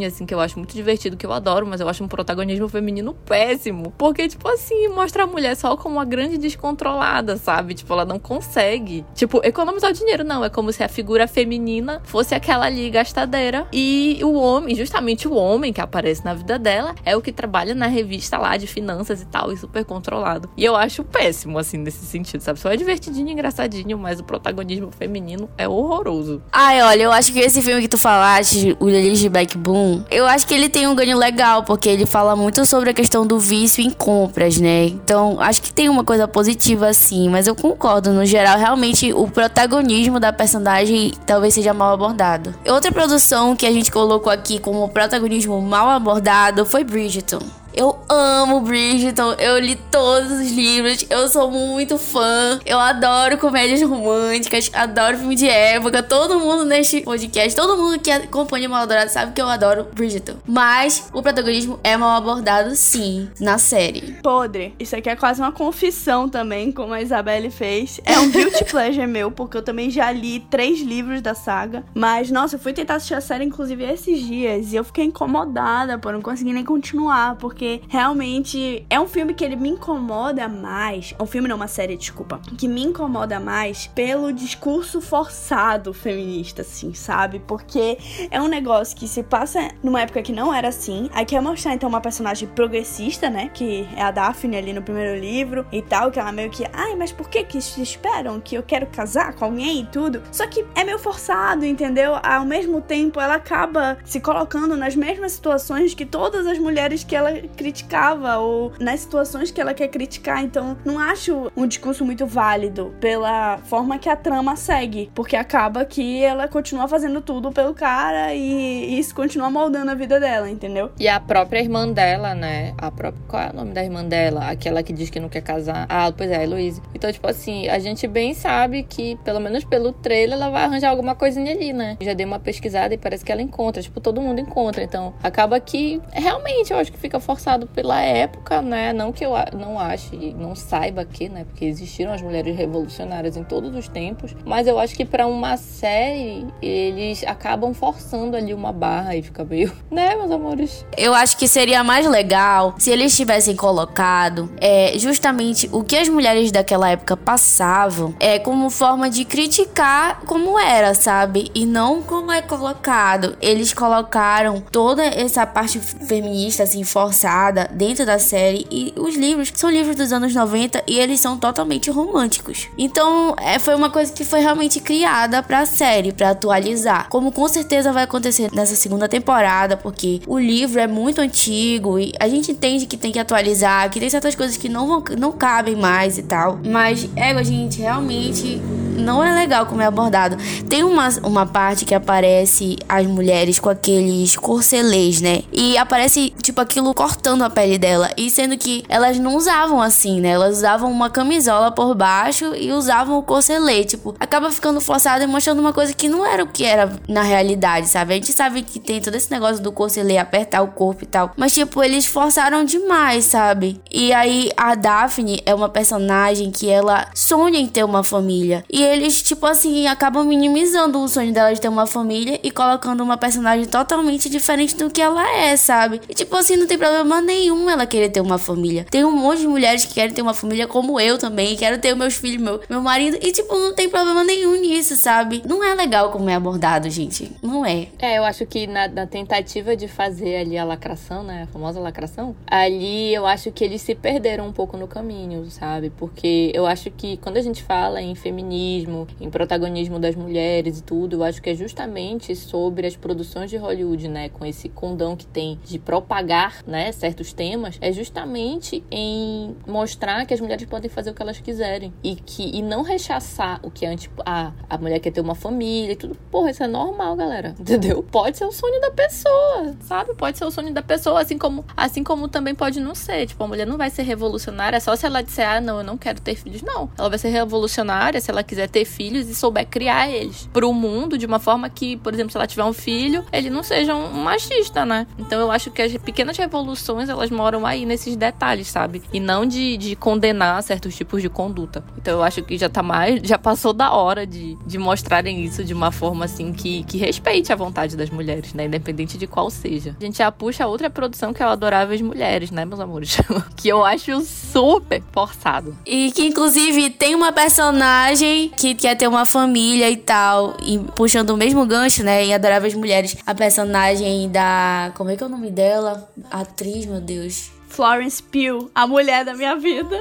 assim, 0.06 0.26
que 0.26 0.34
eu 0.34 0.40
acho 0.40 0.58
muito 0.58 0.74
divertido, 0.74 1.18
que 1.18 1.26
eu 1.26 1.34
adoro, 1.34 1.66
mas 1.66 1.82
eu 1.82 1.90
acho 1.90 2.04
um 2.04 2.08
protagonismo 2.08 2.68
feminino 2.68 3.14
péssimo. 3.14 3.94
Porque, 3.98 4.28
tipo 4.28 4.48
assim, 4.48 4.88
mostra 4.90 5.24
a 5.24 5.28
mulher 5.28 5.56
só 5.56 5.76
como 5.76 5.96
uma 5.96 6.06
grande 6.06 6.38
descontrolada, 6.38 7.38
sabe? 7.38 7.74
Tipo, 7.74 7.94
ela 7.94 8.06
não 8.06 8.20
consegue. 8.20 9.06
Tipo, 9.14 9.42
economizar 9.44 9.92
o 9.92 9.94
dinheiro, 9.94 10.24
não. 10.24 10.44
É 10.44 10.50
como 10.50 10.72
se 10.72 10.84
a 10.84 10.88
figura 10.88 11.28
feminina 11.28 12.02
fosse 12.04 12.36
aquela 12.36 12.66
ali 12.66 12.90
gastadeira. 12.90 13.68
E 13.72 14.20
o 14.24 14.34
homem, 14.34 14.76
justamente 14.76 15.28
o 15.28 15.34
homem 15.34 15.74
que 15.74 15.82
aparece 15.82 16.24
na 16.24 16.34
vida 16.34 16.60
dela, 16.60 16.96
é 17.06 17.16
o 17.16 17.22
que 17.22 17.32
trabalha 17.32 17.74
na 17.74 17.88
revista 17.88 18.38
lá 18.38 18.58
de 18.58 18.68
finanças 18.68 19.22
e 19.22 19.26
tal, 19.26 19.52
e 19.52 19.58
super 19.58 19.86
controlado. 19.86 20.50
E 20.58 20.64
eu 20.64 20.76
acho 20.76 21.04
péssimo, 21.04 21.58
assim, 21.58 21.78
nesse 21.78 22.06
sentido, 22.06 22.42
sabe? 22.42 22.60
Só 22.60 22.72
é 22.72 22.78
divertidinho 22.78 23.30
e 23.30 23.32
engraçadinho, 23.32 23.98
mas 23.98 24.20
o 24.20 24.24
protagonismo 24.24 24.92
feminino 24.92 25.50
é 25.58 25.68
horroroso. 25.68 26.42
Ai, 26.52 26.82
olha, 26.82 27.04
eu 27.04 27.12
acho 27.12 27.32
que 27.32 27.40
esse 27.40 27.62
filme 27.62 27.82
que 27.82 27.88
tu 27.88 27.98
falaste, 27.98 28.76
o 28.80 28.90
Lily 28.90 29.16
Boom, 29.58 30.04
eu 30.10 30.26
acho 30.26 30.46
que 30.46 30.54
ele 30.54 30.70
tem 30.70 30.88
um 30.88 30.96
ganho 30.96 31.18
legal, 31.18 31.64
porque 31.64 31.90
ele 31.90 32.06
fala 32.06 32.36
muito 32.36 32.66
sobre 32.66 32.90
a 32.90 32.94
questão 32.94 33.26
do 33.26 33.40
vício 33.40 33.84
em 33.84 33.90
compras, 33.90 34.58
né? 34.58 34.86
Então, 34.86 35.40
acho 35.40 35.62
que 35.62 35.72
tem 35.72 35.90
uma 35.90 36.04
coisa 36.04 36.28
positiva 36.28 36.88
assim, 36.88 37.30
mas 37.30 37.48
eu 37.48 37.56
concordo, 37.56 38.12
no 38.12 38.26
geral, 38.26 38.58
realmente 38.58 39.14
o 39.14 39.28
protagonismo 39.28 40.20
da 40.20 40.34
personagem 40.34 41.14
talvez 41.26 41.54
seja 41.54 41.74
mal 41.74 41.94
abordado. 41.94 42.54
Outra 42.68 42.92
produção 42.92 43.56
que 43.56 43.66
a 43.66 43.72
gente 43.72 43.92
colocou 43.92 44.32
aqui 44.32 44.60
como 44.60 44.90
protagonismo 44.90 45.62
mal 45.62 45.90
abordado 45.90 46.66
foi 46.66 46.84
Bridgerton. 46.84 47.63
Eu 47.76 48.00
amo 48.08 48.62
Bridgerton, 48.62 49.34
eu 49.40 49.58
li 49.58 49.76
todos 49.92 50.32
os 50.32 50.52
livros, 50.52 51.08
eu 51.10 51.28
sou 51.28 51.50
muito 51.50 51.98
fã, 51.98 52.60
eu 52.68 52.80
adoro 52.80 53.36
comédias 53.40 53.82
românticas, 53.82 54.70
adoro 54.74 55.18
filme 55.18 55.36
de 55.36 55.50
época. 55.50 56.04
Todo 56.04 56.40
mundo 56.40 56.66
neste 56.66 57.02
podcast, 57.02 57.56
todo 57.56 57.76
mundo 57.76 58.00
que 58.00 58.12
acompanha 58.12 58.70
Maldorado 58.70 59.10
sabe 59.10 59.34
que 59.34 59.42
eu 59.42 59.50
adoro 59.50 59.88
Bridgerton. 59.92 60.36
Mas 60.48 61.10
o 61.12 61.24
protagonismo 61.24 61.80
é 61.84 61.98
mal 61.98 62.16
abordado, 62.16 62.76
sim, 62.76 63.28
na 63.40 63.58
série. 63.58 64.20
Podre. 64.22 64.76
Isso 64.80 64.96
aqui 64.96 65.10
é 65.10 65.16
quase 65.16 65.42
uma 65.42 65.52
confissão 65.52 66.30
também, 66.30 66.72
como 66.72 66.94
a 66.94 67.02
Isabelle 67.02 67.50
fez. 67.50 68.00
É 68.06 68.20
um 68.20 68.30
guilty 68.30 68.66
pleasure 68.70 69.08
meu, 69.08 69.32
porque 69.32 69.58
eu 69.58 69.64
também 69.64 69.90
já 69.90 70.12
li 70.12 70.40
três 70.42 70.80
livros 70.80 71.22
da 71.22 71.34
saga. 71.34 71.84
Mas, 71.96 72.30
nossa, 72.30 72.56
eu 72.56 72.60
fui 72.60 72.72
tentar 72.72 72.96
assistir 72.96 73.16
a 73.16 73.22
série, 73.22 73.46
inclusive, 73.46 73.84
esses 73.84 74.22
dias, 74.22 74.72
e 74.72 74.76
eu 74.76 74.84
fiquei 74.84 75.06
incomodada 75.06 75.98
por 75.98 76.14
não 76.14 76.22
conseguir 76.22 76.54
nem 76.54 76.64
continuar, 76.64 77.36
porque 77.36 77.63
porque 77.64 77.82
realmente 77.88 78.86
é 78.90 79.00
um 79.00 79.08
filme 79.08 79.34
que 79.34 79.44
ele 79.44 79.56
me 79.56 79.70
incomoda 79.70 80.50
mais. 80.50 81.16
É 81.18 81.24
um 81.24 81.26
filme, 81.26 81.48
não, 81.48 81.56
uma 81.56 81.70
série, 81.70 81.96
desculpa. 81.96 82.42
Que 82.58 82.68
me 82.68 82.84
incomoda 82.84 83.40
mais 83.40 83.88
pelo 83.88 84.34
discurso 84.34 85.00
forçado 85.00 85.94
feminista, 85.94 86.62
assim, 86.62 86.94
sabe? 86.94 87.40
Porque 87.48 87.98
é 88.30 88.42
um 88.42 88.48
negócio 88.48 88.98
que 88.98 89.08
se 89.08 89.24
passa 89.24 89.70
numa 89.82 90.02
época 90.02 90.22
que 90.22 90.34
não 90.34 90.54
era 90.54 90.68
assim. 90.68 91.10
Aí 91.14 91.26
quer 91.26 91.42
mostrar, 91.42 91.74
então, 91.74 91.88
uma 91.88 92.02
personagem 92.02 92.50
progressista, 92.50 93.30
né? 93.30 93.50
Que 93.54 93.88
é 93.96 94.02
a 94.02 94.12
Daphne 94.12 94.58
ali 94.58 94.74
no 94.74 94.82
primeiro 94.82 95.18
livro 95.18 95.66
e 95.72 95.82
tal. 95.82 96.12
Que 96.12 96.20
ela 96.20 96.34
meio 96.34 96.50
que, 96.50 96.66
ai, 96.74 96.96
mas 96.98 97.14
por 97.14 97.30
que 97.30 97.46
que 97.46 97.58
esperam 97.58 98.42
que 98.42 98.56
eu 98.56 98.64
quero 98.64 98.88
casar 98.88 99.36
com 99.36 99.46
alguém 99.46 99.82
e 99.82 99.86
tudo? 99.86 100.22
Só 100.34 100.46
que 100.48 100.66
é 100.76 100.84
meio 100.84 101.00
forçado, 101.00 101.64
entendeu? 101.64 102.20
Ao 102.22 102.46
mesmo 102.46 102.82
tempo, 102.82 103.22
ela 103.22 103.36
acaba 103.36 103.98
se 104.04 104.20
colocando 104.20 104.76
nas 104.76 104.98
mesmas 104.98 105.32
situações 105.32 105.94
que 105.94 106.06
todas 106.06 106.46
as 106.46 106.60
mulheres 106.60 107.06
que 107.06 107.16
ela 107.16 107.32
criticava 107.54 108.38
ou 108.38 108.74
nas 108.80 109.02
situações 109.02 109.52
que 109.52 109.62
ela 109.62 109.74
quer 109.74 109.88
criticar. 109.88 110.44
Então, 110.44 110.78
não 110.84 111.00
acho 111.00 111.52
um 111.56 111.68
discurso 111.68 112.04
muito 112.04 112.26
válido 112.26 112.94
pela 113.00 113.58
forma 113.66 113.98
que 113.98 114.10
a 114.10 114.16
trama 114.16 114.56
segue, 114.56 115.12
porque 115.14 115.36
acaba 115.36 115.86
que 115.86 116.24
ela 116.24 116.48
continua 116.48 116.88
fazendo 116.88 117.22
tudo 117.22 117.52
pelo 117.52 117.74
cara 117.74 118.34
e 118.34 119.00
isso 119.00 119.14
continua 119.16 119.50
moldando 119.50 119.92
a 119.92 119.96
vida 119.96 120.20
dela, 120.20 120.50
entendeu? 120.50 120.92
E 121.00 121.08
a 121.08 121.20
própria 121.20 121.60
irmã 121.60 121.88
dela, 121.90 122.34
né? 122.34 122.74
A 122.78 122.92
própria 122.92 123.24
qual 123.28 123.44
é 123.44 123.50
o 123.50 123.56
nome 123.56 123.74
da 123.74 123.84
irmã 123.84 124.04
dela? 124.04 124.50
Aquela 124.50 124.84
que 124.84 124.92
diz 124.92 125.10
que 125.10 125.20
não 125.20 125.30
quer 125.30 125.42
casar. 125.42 125.86
Ah, 125.90 126.12
pois 126.16 126.30
é, 126.30 126.38
a 126.38 126.44
Heloísa. 126.44 126.82
Então, 126.94 127.12
tipo 127.12 127.28
assim, 127.28 127.68
a 127.70 127.80
gente 127.80 128.08
bem 128.08 128.34
sabe 128.34 128.84
que, 128.84 129.16
pelo 129.24 129.40
menos 129.40 129.64
pelo 129.64 129.92
trailer, 129.92 130.38
ela 130.38 130.50
vai 130.50 130.64
arranjar 130.64 130.90
alguma 130.90 131.16
coisinha 131.16 131.52
ali, 131.52 131.74
né? 131.74 131.98
Já 132.02 132.14
dei 132.14 132.26
uma 132.26 132.40
pesquisada 132.40 132.94
e 132.94 132.98
parece 132.98 133.24
que 133.24 133.32
ela 133.32 133.42
encontra. 133.42 133.82
Tipo, 133.82 134.00
todo 134.00 134.22
mundo 134.22 134.40
encontra. 134.40 134.84
Então, 134.84 135.14
acaba 135.22 135.60
que 135.60 136.02
realmente 136.12 136.72
eu 136.72 136.78
acho 136.78 136.92
que 136.92 136.98
fica 136.98 137.20
forçado 137.20 137.43
forçado 137.44 137.68
pela 137.68 138.00
época, 138.00 138.62
né? 138.62 138.94
Não 138.94 139.12
que 139.12 139.26
eu 139.26 139.34
não 139.58 139.78
ache, 139.78 140.34
não 140.40 140.56
saiba 140.56 141.04
que, 141.04 141.28
né? 141.28 141.44
Porque 141.44 141.66
existiram 141.66 142.14
as 142.14 142.22
mulheres 142.22 142.56
revolucionárias 142.56 143.36
em 143.36 143.44
todos 143.44 143.76
os 143.76 143.88
tempos, 143.90 144.34
mas 144.46 144.66
eu 144.66 144.80
acho 144.80 144.96
que 144.96 145.04
para 145.04 145.28
uma 145.28 145.58
série 145.58 146.48
eles 146.62 147.24
acabam 147.26 147.74
forçando 147.74 148.38
ali 148.38 148.54
uma 148.54 148.72
barra 148.72 149.18
e 149.18 149.22
fica 149.22 149.44
meio, 149.44 149.74
né, 149.92 150.16
meus 150.16 150.32
amores? 150.32 150.86
Eu 150.98 151.14
acho 151.14 151.36
que 151.38 151.48
seria 151.48 151.84
mais 151.84 152.08
legal 152.10 152.76
se 152.78 152.90
eles 152.90 153.16
tivessem 153.16 153.56
colocado 153.56 154.50
é, 154.62 154.94
justamente 154.98 155.70
o 155.74 155.84
que 155.84 155.98
as 155.98 156.08
mulheres 156.08 156.52
daquela 156.52 156.90
época 156.90 157.18
passavam 157.18 158.16
é 158.20 158.40
como 158.40 158.70
forma 158.70 159.10
de 159.10 159.26
criticar 159.26 160.22
como 160.26 160.58
era, 160.58 160.94
sabe? 160.94 161.52
E 161.54 161.66
não 161.66 162.02
como 162.02 162.32
é 162.32 162.42
colocado. 162.42 163.36
Eles 163.42 163.74
colocaram 163.74 164.62
toda 164.72 165.04
essa 165.04 165.46
parte 165.46 165.80
feminista 165.80 166.64
assim 166.64 166.84
forçada 166.84 167.33
dentro 167.72 168.06
da 168.06 168.20
série 168.20 168.66
e 168.70 168.94
os 168.98 169.16
livros 169.16 169.52
são 169.56 169.70
livros 169.70 169.96
dos 169.96 170.12
anos 170.12 170.34
90 170.34 170.84
e 170.88 171.00
eles 171.00 171.20
são 171.20 171.38
totalmente 171.38 171.90
românticos. 171.90 172.70
Então, 172.78 173.36
é, 173.40 173.60
foi 173.60 173.76
uma 173.76 173.90
coisa 173.90 174.12
que 174.12 174.24
foi 174.24 174.40
realmente 174.40 174.80
criada 174.80 175.42
pra 175.42 175.66
série, 175.66 176.12
para 176.12 176.32
atualizar. 176.32 177.08
Como 177.10 177.32
com 177.32 177.48
certeza 177.48 177.92
vai 177.92 178.04
acontecer 178.04 178.50
nessa 178.54 178.76
segunda 178.76 179.08
temporada, 179.08 179.76
porque 179.76 180.22
o 180.28 180.38
livro 180.38 180.80
é 180.80 180.88
muito 180.88 181.22
antigo 181.22 182.00
e 182.00 182.14
a 182.20 182.28
gente 182.28 182.52
entende 182.52 182.86
que 182.86 182.98
tem 182.98 183.12
que 183.12 183.20
atualizar, 183.20 183.90
que 183.90 184.00
tem 184.00 184.10
certas 184.10 184.36
coisas 184.36 184.58
que 184.58 184.70
não, 184.70 184.88
vão, 184.88 185.04
não 185.18 185.32
cabem 185.32 185.76
mais 185.76 186.18
e 186.18 186.24
tal. 186.24 186.60
Mas, 186.64 187.08
é, 187.16 187.44
gente, 187.44 187.80
realmente 187.80 188.62
não 188.98 189.24
é 189.24 189.34
legal 189.34 189.66
como 189.66 189.82
é 189.82 189.86
abordado. 189.86 190.38
Tem 190.70 190.84
uma, 190.84 191.10
uma 191.24 191.46
parte 191.46 191.86
que 191.86 191.96
aparece 191.96 192.78
as 192.88 193.06
mulheres 193.06 193.60
com 193.60 193.70
aqueles 193.70 194.36
corcelês, 194.36 195.22
né? 195.22 195.44
E 195.52 195.78
aparece, 195.78 196.34
tipo, 196.42 196.62
aquilo 196.62 196.94
cortando 197.24 197.44
a 197.44 197.50
pele 197.50 197.78
dela. 197.78 198.12
E 198.18 198.30
sendo 198.30 198.58
que 198.58 198.84
elas 198.90 199.18
não 199.18 199.38
usavam 199.38 199.82
assim, 199.82 200.20
né? 200.20 200.30
Elas 200.30 200.58
usavam 200.58 200.92
uma 200.92 201.10
camisola 201.10 201.72
por 201.72 201.96
baixo 201.96 202.54
e 202.54 202.74
usavam 202.74 203.18
o 203.18 203.24
corcelê. 203.24 203.86
Tipo, 203.86 204.14
acaba 204.20 204.52
ficando 204.52 204.82
forçado 204.82 205.24
e 205.24 205.28
mostrando 205.28 205.60
uma 205.60 205.72
coisa 205.72 205.94
que 205.94 206.10
não 206.10 206.26
era 206.26 206.44
o 206.44 206.48
que 206.48 206.66
era 206.66 206.92
na 207.08 207.22
realidade, 207.22 207.88
sabe? 207.88 208.12
A 208.12 208.16
gente 208.18 208.34
sabe 208.34 208.62
que 208.62 208.78
tem 208.78 209.00
todo 209.00 209.16
esse 209.16 209.32
negócio 209.32 209.64
do 209.64 209.72
corcelê 209.72 210.18
apertar 210.18 210.62
o 210.64 210.68
corpo 210.68 211.06
e 211.06 211.08
tal. 211.08 211.32
Mas, 211.38 211.54
tipo, 211.54 211.82
eles 211.82 212.06
forçaram 212.06 212.66
demais, 212.66 213.24
sabe? 213.24 213.80
E 213.90 214.12
aí 214.12 214.52
a 214.58 214.76
Daphne 214.76 215.42
é 215.46 215.56
uma 215.56 215.70
personagem 215.70 216.52
que 216.52 216.70
ela 216.70 217.08
sonha 217.16 217.58
em 217.58 217.68
ter 217.68 217.86
uma 217.86 218.04
família. 218.04 218.66
E 218.70 218.84
eles, 218.84 219.22
tipo 219.22 219.46
assim, 219.46 219.88
acabam 219.88 220.26
minimizando 220.26 221.00
o 221.00 221.08
sonho 221.08 221.32
dela 221.32 221.54
de 221.54 221.62
ter 221.62 221.70
uma 221.70 221.88
família 221.88 222.38
e 222.44 222.52
colocando 222.52 223.02
uma 223.02 223.16
personagem 223.16 223.66
totalmente 223.66 224.30
diferente 224.30 224.76
do 224.76 224.90
que 224.90 225.02
ela 225.02 225.26
é, 225.38 225.56
sabe? 225.56 226.02
E 226.10 226.14
tipo 226.14 226.36
assim, 226.36 226.58
não 226.58 226.68
tem 226.68 226.78
problema 226.78 227.03
nenhum 227.04 227.70
ela 227.70 227.86
querer 227.86 228.10
ter 228.10 228.22
uma 228.22 228.38
família. 228.38 228.86
Tem 228.90 229.04
um 229.04 229.12
monte 229.12 229.40
de 229.40 229.48
mulheres 229.48 229.86
que 229.86 229.94
querem 229.94 230.14
ter 230.14 230.22
uma 230.22 230.34
família 230.34 230.68
como 230.68 231.00
eu 231.00 231.18
também, 231.18 231.56
quero 231.56 231.80
ter 231.80 231.96
meus 231.96 232.16
filhos, 232.16 232.42
meu, 232.42 232.62
meu 232.70 232.82
marido, 232.82 233.18
e 233.22 233.32
tipo, 233.32 233.54
não 233.54 233.74
tem 233.74 233.90
problema 233.90 234.24
nenhum 234.24 234.60
nisso, 234.60 234.96
sabe? 234.96 235.42
Não 235.46 235.64
é 235.64 235.74
legal 235.76 236.12
como 236.12 236.30
é 236.30 236.36
abordado, 236.36 236.90
gente. 236.90 237.32
Não 237.42 237.66
é. 237.66 237.88
É, 238.00 238.18
eu 238.18 238.24
acho 238.24 238.46
que 238.46 238.68
na, 238.68 238.88
na 238.88 239.06
tentativa 239.06 239.76
de 239.76 239.88
fazer 239.88 240.38
ali 240.38 240.58
a 240.58 240.64
lacração, 240.64 241.24
né? 241.24 241.44
A 241.44 241.48
famosa 241.48 241.80
lacração, 241.80 242.36
ali 242.48 243.14
eu 243.14 243.26
acho 243.26 243.52
que 243.52 243.64
eles 243.64 243.82
se 243.82 243.96
perderam 243.96 244.48
um 244.48 244.54
pouco 244.54 244.78
no 244.78 244.88
caminho, 244.88 245.46
sabe? 245.50 245.90
Porque 245.90 246.52
eu 246.54 246.66
acho 246.66 246.90
que 246.92 247.18
quando 247.18 247.38
a 247.38 247.42
gente 247.42 247.64
fala 247.64 248.02
em 248.02 248.16
feminismo, 248.16 249.08
em 249.20 249.30
protagonismo 249.30 250.00
das 250.00 250.16
mulheres 250.16 250.80
e 250.80 250.84
tudo, 250.84 251.18
eu 251.18 251.24
acho 251.24 251.42
que 251.42 251.50
é 251.50 251.56
justamente 251.56 252.36
sobre 252.36 252.88
as 252.88 252.96
produções 252.96 253.50
de 253.50 253.58
Hollywood, 253.58 254.08
né? 254.08 254.30
Com 254.30 254.46
esse 254.46 254.70
condão 254.70 255.16
que 255.16 255.26
tem 255.26 255.60
de 255.66 255.80
propagar, 255.80 256.64
né? 256.66 256.92
Certos 256.94 257.34
temas, 257.34 257.78
é 257.82 257.92
justamente 257.92 258.84
em 258.90 259.56
mostrar 259.68 260.26
que 260.26 260.34
as 260.34 260.40
mulheres 260.40 260.66
podem 260.66 260.90
fazer 260.90 261.12
o 261.12 261.14
que 261.14 261.22
elas 261.22 261.40
quiserem 261.40 261.94
e 262.04 262.16
que 262.16 262.44
e 262.58 262.62
não 262.62 262.82
rechaçar 262.82 263.60
o 263.64 263.72
que 263.72 263.86
antes, 263.86 264.10
ah, 264.26 264.52
a 264.70 264.78
mulher 264.78 265.00
quer 265.00 265.12
ter 265.12 265.22
uma 265.22 265.36
família 265.36 265.94
e 265.94 265.96
tudo. 265.96 266.16
Porra, 266.32 266.52
isso 266.52 266.64
é 266.64 266.68
normal, 266.68 267.16
galera. 267.16 267.56
Entendeu? 267.60 268.04
Pode 268.04 268.38
ser 268.38 268.46
o 268.46 268.52
sonho 268.52 268.80
da 268.80 268.92
pessoa, 268.92 269.76
sabe? 269.82 270.14
Pode 270.16 270.38
ser 270.38 270.46
o 270.46 270.52
sonho 270.52 270.74
da 270.74 270.82
pessoa, 270.82 271.22
assim 271.22 271.38
como, 271.38 271.66
assim 271.76 272.04
como 272.04 272.28
também 272.28 272.56
pode 272.56 272.80
não 272.80 272.96
ser. 272.96 273.26
Tipo, 273.26 273.44
a 273.44 273.48
mulher 273.48 273.66
não 273.66 273.78
vai 273.78 273.90
ser 273.90 274.04
revolucionária 274.04 274.80
só 274.80 274.96
se 274.96 275.06
ela 275.06 275.22
disser, 275.22 275.48
ah, 275.48 275.62
não, 275.62 275.80
eu 275.80 275.84
não 275.84 275.98
quero 275.98 276.22
ter 276.22 276.36
filhos. 276.36 276.62
Não. 276.62 276.90
Ela 276.98 277.10
vai 277.10 277.18
ser 277.20 277.30
revolucionária 277.30 278.22
se 278.22 278.30
ela 278.30 278.44
quiser 278.44 278.70
ter 278.70 278.86
filhos 278.86 279.28
e 279.28 279.36
souber 279.36 279.68
criar 279.68 280.10
eles 280.10 280.50
pro 280.54 280.72
mundo 280.74 281.18
de 281.18 281.26
uma 281.26 281.40
forma 281.40 281.70
que, 281.70 281.98
por 281.98 282.14
exemplo, 282.14 282.32
se 282.32 282.38
ela 282.38 282.48
tiver 282.48 282.64
um 282.64 282.74
filho, 282.74 283.26
ele 283.32 283.50
não 283.50 283.64
seja 283.64 283.96
um 283.96 284.14
machista, 284.14 284.86
né? 284.86 285.08
Então 285.18 285.40
eu 285.40 285.52
acho 285.52 285.72
que 285.72 285.82
as 285.82 285.96
pequenas 285.98 286.38
revoluções, 286.38 286.83
elas 286.92 287.30
moram 287.30 287.66
aí 287.66 287.86
nesses 287.86 288.16
detalhes, 288.16 288.68
sabe? 288.68 289.02
E 289.12 289.20
não 289.20 289.46
de, 289.46 289.78
de 289.78 289.96
condenar 289.96 290.62
certos 290.64 290.96
tipos 290.96 291.22
de 291.22 291.30
conduta. 291.30 291.84
Então 291.98 292.16
eu 292.16 292.24
acho 292.24 292.44
que 292.44 292.58
já 292.58 292.70
tá 292.70 292.84
mais, 292.84 293.22
já 293.24 293.38
passou 293.38 293.74
da 293.74 293.92
hora 293.94 294.26
de, 294.26 294.58
de 294.66 294.78
mostrarem 294.78 295.44
isso 295.44 295.64
de 295.64 295.74
uma 295.74 295.92
forma 295.92 296.26
assim 296.26 296.52
que, 296.52 296.84
que 296.84 296.98
respeite 296.98 297.52
a 297.52 297.56
vontade 297.56 297.96
das 297.96 298.10
mulheres, 298.10 298.54
né? 298.54 298.66
Independente 298.66 299.18
de 299.18 299.28
qual 299.28 299.50
seja. 299.50 299.96
A 300.00 300.04
gente 300.04 300.18
já 300.18 300.32
puxa 300.32 300.68
outra 300.68 300.90
produção 300.90 301.34
que 301.34 301.42
é 301.42 301.46
o 301.46 301.50
Adoráveis 301.50 302.02
Mulheres, 302.02 302.52
né, 302.52 302.66
meus 302.66 302.80
amores? 302.80 303.18
que 303.56 303.68
eu 303.68 303.84
acho 303.84 304.22
super 304.22 305.02
forçado. 305.12 305.76
E 305.86 306.12
que 306.12 306.26
inclusive 306.26 306.90
tem 306.90 307.16
uma 307.16 307.32
personagem 307.32 308.50
que 308.58 308.76
quer 308.76 308.96
ter 308.96 309.08
uma 309.08 309.26
família 309.26 309.90
e 309.90 309.98
tal. 309.98 310.56
E 310.64 310.80
puxando 310.96 311.32
o 311.32 311.38
mesmo 311.38 311.66
gancho, 311.66 312.04
né? 312.04 312.24
Em 312.24 312.34
Adoráveis 312.34 312.74
Mulheres, 312.74 313.18
a 313.26 313.34
personagem 313.34 314.30
da. 314.30 314.92
Como 314.96 315.10
é 315.10 315.16
que 315.16 315.24
é 315.24 315.26
o 315.26 315.30
nome 315.30 315.52
dela? 315.52 316.10
Atriz, 316.32 316.73
meu 316.82 317.00
Deus. 317.00 317.52
Florence 317.74 318.22
Pugh, 318.22 318.70
a 318.76 318.86
mulher 318.86 319.26
da 319.26 319.34
minha 319.34 319.56
vida. 319.56 320.00